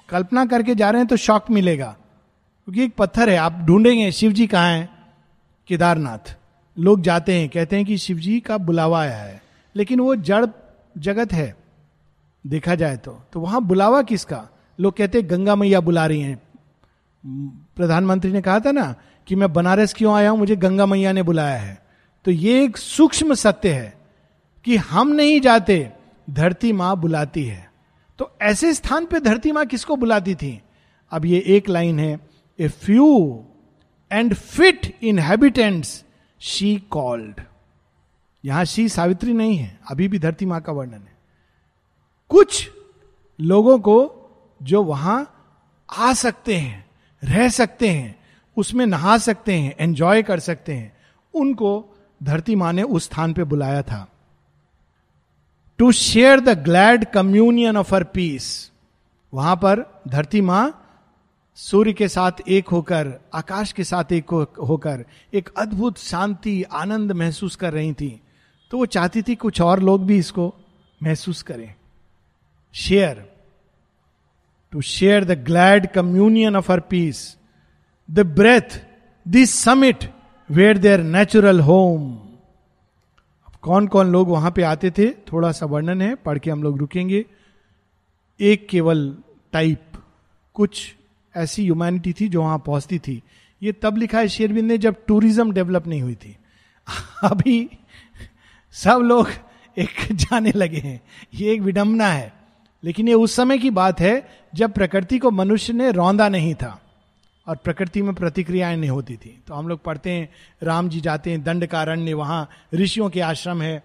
कल्पना 0.09 0.45
करके 0.45 0.75
जा 0.75 0.89
रहे 0.89 0.99
हैं 0.99 1.07
तो 1.07 1.17
शौक 1.17 1.51
मिलेगा। 1.51 1.97
क्योंकि 2.65 2.83
एक 2.83 2.95
पत्थर 2.97 3.29
है। 3.29 3.37
आप 3.37 3.61
ढूंढेंगे 3.61 4.11
शिव 4.11 4.31
जी 4.31 4.47
कहाँ 4.47 4.71
हैं? 4.71 4.89
केदारनाथ। 5.67 6.37
लोग 6.79 7.01
जाते 7.01 7.33
हैं, 7.33 7.49
कहते 7.49 7.75
हैं 7.75 7.85
कि 7.85 7.97
शिव 7.97 8.17
जी 8.17 8.39
का 8.39 8.57
बुलावा 8.57 9.01
आया 9.01 9.17
है। 9.17 9.41
लेकिन 9.75 9.99
वो 9.99 10.15
जड़ 10.15 10.45
जगत 10.97 11.33
है। 11.33 11.64
देखा 12.45 12.75
जाए 12.75 12.97
तो। 12.97 13.11
तो 13.33 13.39
वहाँ 13.39 13.61
बुलावा 13.61 14.01
किसका? 14.01 14.47
लोग 14.79 14.97
कहते 14.97 15.21
गंगा 15.21 15.55
मैया 15.55 15.79
बुला 15.79 16.05
रही 16.05 16.21
हैं। 16.21 16.41
प्रधानमंत्री 17.75 18.31
ने 18.31 18.41
कहा 18.41 18.59
था 18.59 18.71
ना 18.71 18.93
कि 19.27 19.35
मैं 19.35 19.51
बनारस 19.53 19.93
क्यों 19.93 20.13
आया 20.15 20.29
हूँ, 20.29 20.39
मुझे 20.39 20.55
गंगा 20.55 20.85
मैया 20.85 21.11
ने 21.11 21.23
बुलाया 21.23 21.57
है। 21.57 21.77
तो 22.25 22.31
ये 22.31 22.63
एक 22.63 22.77
सूक्ष्म 22.77 23.33
सत्य 23.33 23.73
है 23.73 23.93
कि 24.65 24.75
हम 24.77 25.11
नहीं 25.11 25.39
जाते, 25.41 25.91
धरती 26.27 26.71
माँ 26.73 26.95
बुलाती 26.97 27.43
है। 27.43 27.69
तो 28.19 28.31
ऐसे 28.41 28.73
स्थान 28.73 29.05
पे 29.05 29.19
धरती 29.19 29.51
माँ 29.51 29.65
किसको 29.65 29.95
बुलाती 29.95 30.35
थी? 30.35 30.61
अब 31.11 31.25
ये 31.25 31.43
एक 31.47 31.69
लाइन 31.69 31.99
है 31.99 32.19
a 32.59 32.67
few 32.67 33.43
and 34.11 34.33
fit 34.33 34.93
inhabitants 35.03 36.03
she 36.41 36.75
called 36.89 37.41
यहाँ 38.43 38.65
शी 38.65 38.87
सावित्री 38.89 39.33
नहीं 39.33 39.57
है, 39.57 39.79
अभी 39.91 40.07
भी 40.07 40.19
धरती 40.19 40.45
माँ 40.45 40.61
का 40.61 40.73
वर्णन 40.73 40.93
है। 40.93 41.14
कुछ 42.29 42.69
लोगों 43.39 43.79
को 43.79 43.97
जो 44.63 44.83
वहाँ 44.83 45.31
आ 45.89 46.13
सकते 46.13 46.55
हैं, 46.55 46.85
रह 47.23 47.49
सकते 47.49 47.89
हैं, 47.89 48.15
उसमें 48.57 48.85
नहा 48.85 49.17
सकते 49.17 49.53
हैं 49.53 49.75
एंजॉय 49.79 50.23
कर 50.23 50.39
सकते 50.39 50.73
हैं, 50.73 50.97
उनको 51.33 51.85
धरती 52.23 52.55
माँ 52.55 52.73
ने 52.73 52.83
उस 52.83 53.03
स्थान 53.03 53.33
पे 53.33 53.43
बुलाया 53.43 53.81
था। 53.81 54.07
To 55.79 55.91
share 55.91 56.39
the 56.39 56.49
glad 56.63 57.05
communion 57.05 57.77
of 57.77 57.95
her 57.95 58.03
peace 58.03 58.71
वहाँ 59.33 59.55
पर 59.55 60.01
धरती 60.07 60.41
माँ 60.41 60.81
सूर्य 61.57 61.93
के 61.93 62.07
साथ 62.07 62.31
एक 62.47 62.67
होकर, 62.67 63.13
आकाश 63.33 63.71
के 63.71 63.83
साथ 63.83 64.11
एक 64.11 64.29
होकर 64.67 65.05
एक 65.33 65.49
अद्भुत 65.57 65.97
शांति, 65.97 66.63
आनंद 66.63 67.11
महसूस 67.11 67.55
कर 67.55 67.73
रही 67.73 67.93
थी। 67.93 68.21
तो 68.71 68.77
वो 68.77 68.85
चाहती 68.85 69.21
थी 69.21 69.35
कुछ 69.35 69.61
और 69.61 69.79
लोग 69.79 70.05
भी 70.05 70.17
इसको 70.17 70.53
महसूस 71.03 71.41
करें। 71.41 71.73
Share 72.75 73.33
to 74.71 74.81
share 74.81 75.23
the 75.23 75.31
glad 75.31 75.87
communion 75.87 76.55
of 76.55 76.71
her 76.71 76.79
peace 76.79 77.37
the 78.11 78.19
breathe 78.19 78.81
this 79.27 79.55
summit 79.55 80.03
where 80.49 80.77
their 80.77 80.99
natural 80.99 81.59
home 81.59 82.21
कौन 83.61 83.87
कौन 83.87 84.11
लोग 84.11 84.29
वहाँ 84.29 84.51
पे 84.51 84.61
आते 84.61 84.91
थे? 84.91 85.09
थोड़ा 85.11 85.51
सा 85.51 85.65
वर्णन 85.65 86.01
है, 86.01 86.15
पढ़ 86.15 86.37
के 86.37 86.51
हम 86.51 86.63
लोग 86.63 86.77
रुकेंगे। 86.77 87.25
एक 88.39 88.67
केवल 88.69 89.17
टाइप 89.51 89.81
कुछ 90.53 90.95
ऐसी 91.35 91.63
ह्यूमैनिटी 91.63 92.13
थी 92.13 92.27
जो 92.27 92.41
वहाँ 92.41 92.57
पहुँचती 92.59 92.99
थी। 92.99 93.23
ये 93.63 93.71
तब 93.71 93.97
लिखा 93.97 94.19
है 94.19 94.27
शेरविंद 94.27 94.67
ने 94.67 94.77
जब 94.77 94.95
टूरिज़्म 95.07 95.51
डेवलप 95.51 95.87
नहीं 95.87 96.01
हुई 96.01 96.15
थी। 96.15 96.37
अभी 97.23 97.69
सब 98.71 98.99
लोग 99.03 99.29
एक 99.77 99.89
जाने 100.11 100.51
लगे 100.55 100.77
हैं। 100.77 101.01
ये 101.33 101.53
एक 101.53 101.61
विडंबना 101.61 102.07
है। 102.07 102.44
लेकिन 102.85 103.07
ये 103.07 103.13
उस 103.13 103.35
समय 103.35 103.57
की 103.57 103.69
बात 103.69 103.99
है 103.99 104.27
जब 104.55 104.71
प्रकृति 104.71 105.19
को 105.19 105.31
मनुष्य 105.31 105.73
ने 105.73 105.91
रौंदा 105.91 106.29
नहीं 106.29 106.55
था 106.55 106.81
और 107.47 107.55
प्रकृति 107.55 108.01
में 108.01 108.13
प्रतिक्रियाएँ 108.15 108.77
नहीं 108.77 108.89
होती 108.89 109.15
थी। 109.17 109.43
तो 109.47 109.53
हम 109.53 109.67
लोग 109.67 109.83
पढ़ते 109.83 110.09
हैं, 110.09 110.29
राम 110.63 110.89
जी 110.89 111.01
जाते 111.01 111.31
हैं 111.31 111.43
दंड 111.43 111.65
कारण्य 111.65 112.13
वहाँ 112.13 112.49
ऋषियों 112.73 113.09
के 113.09 113.21
आश्रम 113.21 113.61
है, 113.61 113.83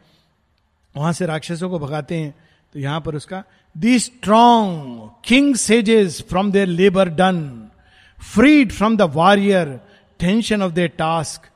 वहाँ 0.97 1.13
से 1.13 1.27
राक्षसों 1.27 1.71
को 1.71 1.79
भगाते 1.79 2.17
हैं 2.17 2.35
तो 2.75 2.81
यहाँ 2.81 3.01
पर 3.01 3.15
उसका 3.15 3.43
the 3.77 3.99
strong 3.99 5.11
king 5.25 5.55
sages 5.55 6.21
from 6.29 6.53
their 6.53 6.67
labour 6.67 7.09
done 7.09 7.69
freed 8.35 8.73
from 8.73 8.97
the 8.97 9.03
warrior 9.03 9.81
tension 10.19 10.63
of 10.63 10.73
their 10.73 10.89
task 10.89 11.47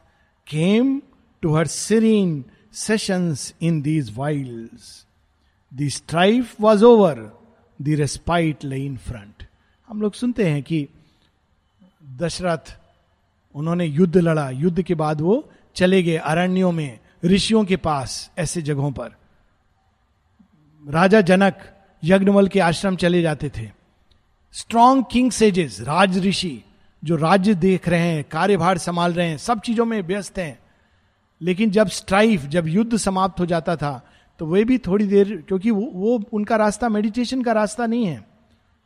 came 0.47 1.03
to 1.43 1.57
her 1.57 1.67
serene 1.67 2.45
sessions 2.73 3.55
in 3.63 3.83
these 3.83 4.13
wild 4.17 5.04
the 5.77 5.89
strife 5.89 6.61
was 6.61 6.85
over 6.85 7.43
the 7.83 7.89
respite 7.89 8.65
lay 8.65 8.77
in 8.77 8.97
front 8.97 9.47
हम 9.89 10.03
लोग 10.03 10.15
सुनते 10.15 10.51
हैं 10.51 10.63
कि 10.63 10.89
दशरथ, 12.17 12.79
उन्होंने 13.55 13.85
युद्ध 13.85 14.17
लड़ा। 14.17 14.51
युद्ध 14.51 14.83
के 14.83 14.95
बाद 14.95 15.21
वो 15.21 15.51
चले 15.75 16.03
गए 16.03 16.17
अरण्यों 16.17 16.73
में, 16.73 16.99
ऋषियों 17.25 17.65
के 17.65 17.77
पास, 17.77 18.31
ऐसे 18.39 18.63
जगहों 18.63 18.93
पर। 18.93 19.11
राजा 20.89 21.21
जनक 21.21 21.59
यज्ञवल 22.05 22.49
के 22.49 22.61
आश्रम 22.61 22.97
चले 22.97 23.23
जाते 23.23 23.51
थे। 23.57 23.71
स्ट्रॉन्ग 24.53 25.05
किंग 25.11 25.31
सेजेस 25.31 25.81
राज 25.81 26.19
ऋषि, 26.19 26.63
जो 27.05 27.17
राज्य 27.17 27.55
देख 27.55 27.89
रहे 27.89 28.09
हैं, 28.09 28.25
कार्यभार 28.25 28.79
संभाल 28.79 29.13
रहे 29.13 29.29
हैं, 29.29 29.39
सब 29.39 29.61
चीज़ों 29.61 29.85
में 29.85 30.03
व्यस्त 30.03 30.39
हैं। 30.39 30.59
लेकिन 31.43 31.71
जब 31.71 31.89
स्ट्राइफ 31.89 32.41
जब 32.43 32.69
युद्ध 32.69 32.97
समाप्त 32.97 33.41
हो 33.41 33.47
जाता 33.47 33.77
था 33.77 34.11
तो 34.39 34.47
वे 34.47 34.65
भी 34.65 34.79
थोड़ी 34.79 35.07
देर 35.07 35.45
क्योंकि 35.49 35.71
वो, 35.71 35.91
वो 35.95 36.23
उनका 36.33 36.57
रास्ता 36.57 36.89
मेडिटेशन 36.89 37.43
का 37.43 37.53
रास्ता 37.53 37.87
नहीं 37.87 38.07
है। 38.07 38.25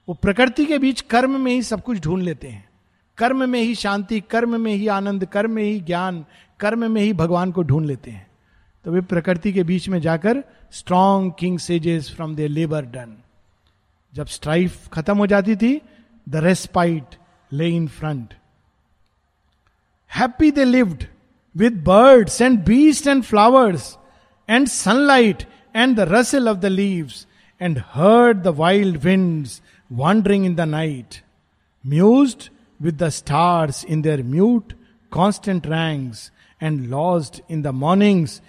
वो 0.09 0.15
प्रकृति 0.15 0.65
के 0.67 0.79
बीच 0.79 1.01
कर्म 1.01 1.41
में 1.41 1.53
ही 1.53 1.63
सब 1.63 1.83
कुछ 1.83 2.01
ढूंढ 2.01 2.23
लेते 2.23 2.49
हैं। 2.49 2.69
कर्म 3.19 3.49
में 3.49 3.61
ही 3.61 3.75
शांति 3.75 4.21
कर्म 4.21 4.61
में 4.61 4.73
ही 4.75 4.87
आनंद 4.89 5.25
कर्म 5.25 5.51
में 5.51 5.63
ही 5.63 5.81
ज्ञान 5.81 6.25
कर्म 6.61 6.91
में 6.91 7.03
ही 7.03 7.13
भगवान 7.13 7.53
को 7.53 7.63
ढूंढ 7.63 7.87
लेते 7.87 8.11
हैं। 8.11 8.27
तो 8.85 8.93
वे 8.93 9.01
प्रकृति 9.01 9.53
के 9.53 9.63
बीच 9.63 9.89
में 9.89 10.01
जाकर 10.01 10.45
strong 10.73 11.33
king 11.39 11.59
sages 11.59 12.11
from 12.15 12.35
they 12.37 12.49
labour 12.49 12.85
done 12.85 13.17
जब 14.15 14.27
स्ट्राइफ 14.27 14.89
खत्म 14.89 15.17
हो 15.19 15.27
जाती 15.27 15.57
थी 15.57 15.81
the 16.29 16.37
respite 16.37 17.15
lay 17.53 17.69
in 17.69 17.89
front 17.89 18.35
happy 20.11 20.51
they 20.51 20.65
lived 20.65 21.05
with 21.57 21.85
birds 21.85 22.41
and 22.43 22.65
beast 22.65 23.07
and 23.07 23.23
flowers 23.23 23.99
and 24.49 24.67
sunlight 24.69 25.43
and 25.77 25.97
the 25.97 26.09
rustle 26.13 26.49
of 26.49 26.59
the 26.59 26.67
leaves 26.67 27.27
and 27.61 27.83
heard 27.95 28.43
the 28.43 28.55
wild 28.59 28.97
winds 29.05 29.61
wandering 29.91 30.45
in 30.45 30.57
the 30.57 30.67
night, 30.67 31.23
mused 31.85 32.51
with 32.81 32.99
the 32.99 33.11
stars 33.11 33.85
in 33.85 34.03
their 34.03 34.23
mute, 34.23 34.75
constant 35.13 35.67
ranks, 35.67 36.31
and 36.61 36.91
lost 36.91 37.41
in 37.49 37.63
the 37.63 37.73
mornings 37.73 38.41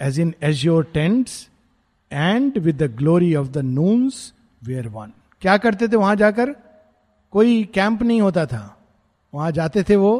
as 0.00 0.18
in 0.18 0.34
azure 0.42 0.84
tents, 0.84 1.48
and 2.10 2.56
with 2.58 2.78
the 2.78 2.88
glory 2.88 3.34
of 3.34 3.52
the 3.52 3.62
noons 3.62 4.32
were 4.62 4.88
one. 4.90 5.12
क्या 5.42 5.56
करते 5.56 5.88
थे 5.88 5.96
वहाँ 5.96 6.16
जाकर 6.16 6.54
कोई 7.32 7.62
camp 7.74 8.02
नहीं 8.02 8.20
होता 8.20 8.44
था 8.46 8.62
वहाँ 9.32 9.50
जाते 9.52 9.82
थे 9.88 9.96
वो 9.96 10.12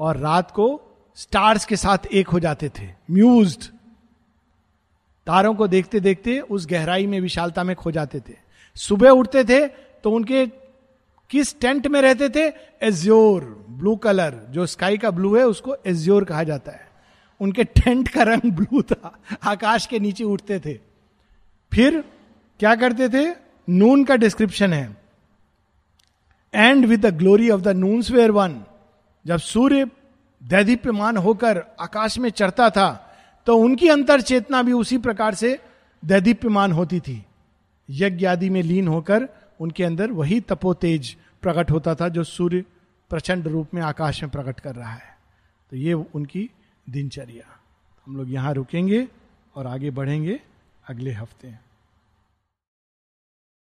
और 0.00 0.16
रात 0.16 0.50
को 0.50 0.68
स्टार्स 1.16 1.64
के 1.64 1.76
साथ 1.76 2.06
एक 2.12 2.28
हो 2.28 2.40
जाते 2.40 2.68
थे 2.78 2.88
म्यूज्ड 3.10 3.64
तारों 5.26 5.54
को 5.54 5.66
देखते 5.68 6.00
देखते 6.00 6.40
उस 6.40 6.66
गहराई 6.66 7.06
में 7.06 7.20
विशालता 7.20 7.64
में 7.64 7.76
खो 7.76 7.90
जाते 7.90 8.20
थे। 8.20 8.34
सुबह 8.76 9.10
उठते 9.10 9.44
थे 9.44 9.66
तो 10.04 10.10
उनके 10.10 10.46
किस 11.30 11.60
टेंट 11.60 11.86
में 11.86 12.02
रहते 12.02 12.28
थे? 12.28 12.52
Azure, 12.82 13.66
blue 13.70 13.96
colour. 13.96 14.46
जो 14.50 14.66
स्काई 14.66 14.98
का 14.98 15.10
ब्लू 15.10 15.36
है, 15.36 15.44
उसको 15.44 15.76
एज्योर 15.86 16.24
कहा 16.24 16.42
जाता 16.42 16.72
है। 16.72 16.88
उनके 17.40 17.64
टेंट 17.64 18.08
का 18.08 18.22
रंग 18.22 18.52
ब्लू 18.52 18.82
था। 18.82 19.18
आकाश 19.42 19.86
के 19.86 19.98
नीचे 19.98 20.24
उठते 20.24 20.60
थे। 20.60 20.74
फिर 21.72 22.04
क्या 22.60 22.74
करते 22.74 23.08
थे? 23.08 23.36
नून 23.68 24.04
का 24.04 24.16
डिस्क्रिप्शन 24.16 24.72
है। 24.72 24.96
And 26.54 26.86
with 26.86 27.06
the 27.06 27.16
glory 27.16 27.50
of 27.50 27.60
the 27.60 27.68
noon 27.68 28.02
where 28.10 28.30
one 28.30 28.62
जब 29.26 29.36
सूर्य 29.36 29.84
दैदीप्यमान 30.42 31.16
होकर 31.16 31.62
आकाश 31.80 32.18
में 32.18 32.30
चढ़ता 32.30 32.70
था 32.70 33.02
तो 33.46 33.56
उनकी 33.56 33.88
अंतर 33.88 34.20
चेतना 34.20 34.62
भी 34.62 34.72
उसी 34.72 34.98
प्रकार 34.98 35.34
से 35.34 35.58
दैदीप्यमान 36.02 36.72
होती 36.72 37.00
थी। 37.00 37.24
यज्ञ 37.88 38.26
आदि 38.26 38.50
में 38.50 38.62
लीन 38.62 38.88
होकर 38.88 39.28
उनके 39.60 39.84
अंदर 39.84 40.10
वही 40.12 40.40
तपोतेज 40.40 41.14
प्रकट 41.42 41.70
होता 41.70 41.94
था 41.94 42.08
जो 42.08 42.24
सूर्य 42.24 42.64
प्रचंड 43.10 43.46
रूप 43.48 43.74
में 43.74 43.82
आकाश 43.82 44.22
में 44.22 44.30
प्रकट 44.30 44.60
कर 44.60 44.74
रहा 44.74 44.92
है। 44.92 45.14
तो 45.72 45.76
ये 45.76 45.92
उनकी 45.92 46.48
दिनचर्या। 46.86 47.46
हम 48.06 48.16
लोग 48.16 48.32
यहाँ 48.32 48.54
रुकेंगे 48.54 49.06
और 49.56 49.66
आगे 49.66 49.90
बढ़ेंगे 49.90 50.40
अगले 50.88 51.12
हफ़्ते। 51.12 51.65